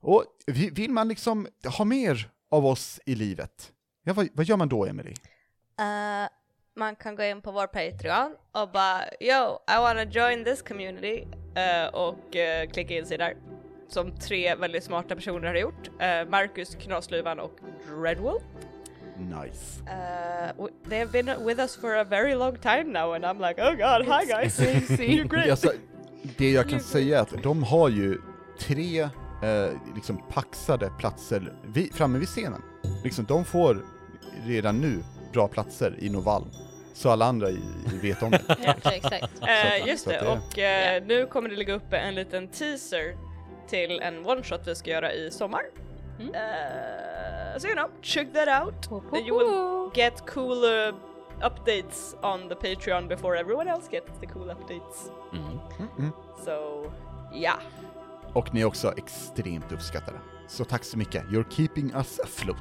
Och 0.00 0.24
vill 0.46 0.90
man 0.90 1.08
liksom 1.08 1.48
ha 1.78 1.84
mer 1.84 2.30
av 2.50 2.66
oss 2.66 3.00
i 3.06 3.14
livet, 3.14 3.72
ja, 4.04 4.12
vad, 4.12 4.28
vad 4.32 4.46
gör 4.46 4.56
man 4.56 4.68
då, 4.68 4.86
Emily? 4.86 5.14
Uh, 5.80 6.28
man 6.76 6.96
kan 6.96 7.16
gå 7.16 7.22
in 7.22 7.42
på 7.42 7.52
vår 7.52 7.66
Patreon 7.66 8.36
och 8.52 8.70
bara 8.70 9.00
yo, 9.20 9.58
I 9.68 9.78
wanna 9.78 10.04
join 10.04 10.44
this 10.44 10.62
community 10.62 11.22
uh, 11.22 11.94
och 11.94 12.36
uh, 12.36 12.72
klicka 12.72 12.94
in 12.94 13.06
sig 13.06 13.18
där. 13.18 13.36
Som 13.88 14.16
tre 14.16 14.54
väldigt 14.54 14.84
smarta 14.84 15.14
personer 15.14 15.48
har 15.48 15.54
gjort. 15.54 15.88
Uh, 15.88 16.30
Marcus, 16.30 16.74
Knasluvan 16.74 17.40
och 17.40 17.58
Dreadwolf. 17.88 18.42
Nice. 19.18 19.80
Uh, 19.86 20.48
w- 20.56 20.74
they 20.88 20.98
have 20.98 21.12
been 21.12 21.44
with 21.44 21.60
us 21.60 21.76
for 21.76 21.94
a 21.94 22.04
very 22.04 22.34
long 22.34 22.56
time 22.56 22.84
now 22.92 23.12
and 23.14 23.24
I'm 23.24 23.38
like 23.48 23.62
oh 23.62 23.74
god, 23.76 24.06
hi 24.06 24.24
guys! 24.26 24.58
You're 25.00 25.24
great! 25.28 25.64
Det 26.36 26.50
jag 26.50 26.68
kan 26.68 26.80
säga 26.80 27.18
är 27.18 27.22
att 27.22 27.42
de 27.42 27.62
har 27.62 27.88
ju 27.88 28.18
tre 28.58 29.00
eh, 29.00 29.70
liksom 29.94 30.22
paxade 30.30 30.90
platser 30.98 31.52
vid, 31.74 31.94
framme 31.94 32.18
vid 32.18 32.28
scenen. 32.28 32.62
Liksom, 33.04 33.24
de 33.24 33.44
får 33.44 33.84
redan 34.46 34.78
nu 34.80 35.02
bra 35.32 35.48
platser 35.48 35.94
i 35.98 36.08
Novall. 36.10 36.44
Så 36.94 37.10
alla 37.10 37.24
andra 37.24 37.50
i, 37.50 37.60
vet 38.02 38.22
om 38.22 38.30
det. 38.30 38.40
Ja, 38.64 38.90
exakt. 38.92 39.30
Eh, 39.48 39.86
just 39.88 40.08
det- 40.08 40.20
och 40.28 40.58
eh, 40.58 41.02
nu 41.06 41.26
kommer 41.26 41.48
det 41.48 41.56
ligga 41.56 41.74
uppe 41.74 41.96
en 41.96 42.14
liten 42.14 42.48
teaser 42.48 43.16
till 43.68 44.00
en 44.00 44.26
one-shot 44.26 44.60
vi 44.66 44.74
ska 44.74 44.90
göra 44.90 45.12
i 45.12 45.30
sommar. 45.30 45.62
Mm. 46.18 46.34
Eh, 46.34 47.58
so 47.58 47.68
you 47.68 47.74
know, 47.74 47.88
check 48.02 48.32
that 48.32 48.48
out. 48.48 48.88
And 49.12 49.26
you 49.26 49.34
will 49.38 49.90
get 49.94 50.26
cool 50.26 50.64
uh, 50.64 50.92
updates 51.40 52.14
on 52.22 52.48
the 52.48 52.54
Patreon 52.54 53.08
before 53.08 53.36
everyone 53.36 53.68
else 53.68 53.88
gets 53.90 54.18
the 54.20 54.26
cool 54.26 54.50
updates. 54.50 55.10
Mm. 55.32 55.60
Mm. 55.98 56.12
So, 56.44 56.90
yeah. 57.32 57.58
Och 58.32 58.54
ni 58.54 58.60
är 58.60 58.64
också 58.64 58.92
extremt 58.96 59.72
uppskattade. 59.72 60.18
Så 60.48 60.64
tack 60.64 60.84
så 60.84 60.98
mycket. 60.98 61.24
You're 61.24 61.50
keeping 61.50 61.92
us 61.94 62.20
afloat. 62.20 62.58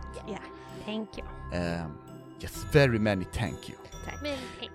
Thank 0.85 1.09
you. 1.17 1.27
Um, 1.59 1.97
yes, 2.41 2.65
very 2.71 2.99
many 2.99 3.25
thank 3.25 3.69
you. 3.69 3.77
Men 4.21 4.37
tänk. 4.59 4.71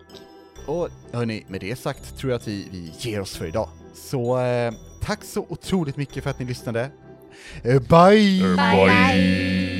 Och 0.66 0.88
hörni, 1.12 1.44
med 1.48 1.60
det 1.60 1.76
sagt 1.76 2.18
tror 2.18 2.32
jag 2.32 2.38
att 2.38 2.48
vi, 2.48 2.68
vi 2.70 2.92
ger 2.98 3.20
oss 3.20 3.36
för 3.36 3.46
idag. 3.46 3.68
Så 3.94 4.38
eh, 4.38 4.72
tack 5.02 5.24
så 5.24 5.46
otroligt 5.48 5.96
mycket 5.96 6.22
för 6.22 6.30
att 6.30 6.38
ni 6.38 6.44
lyssnade. 6.44 6.90
Eh, 7.65 7.79
bye! 7.79 8.55
Bye. 8.57 9.75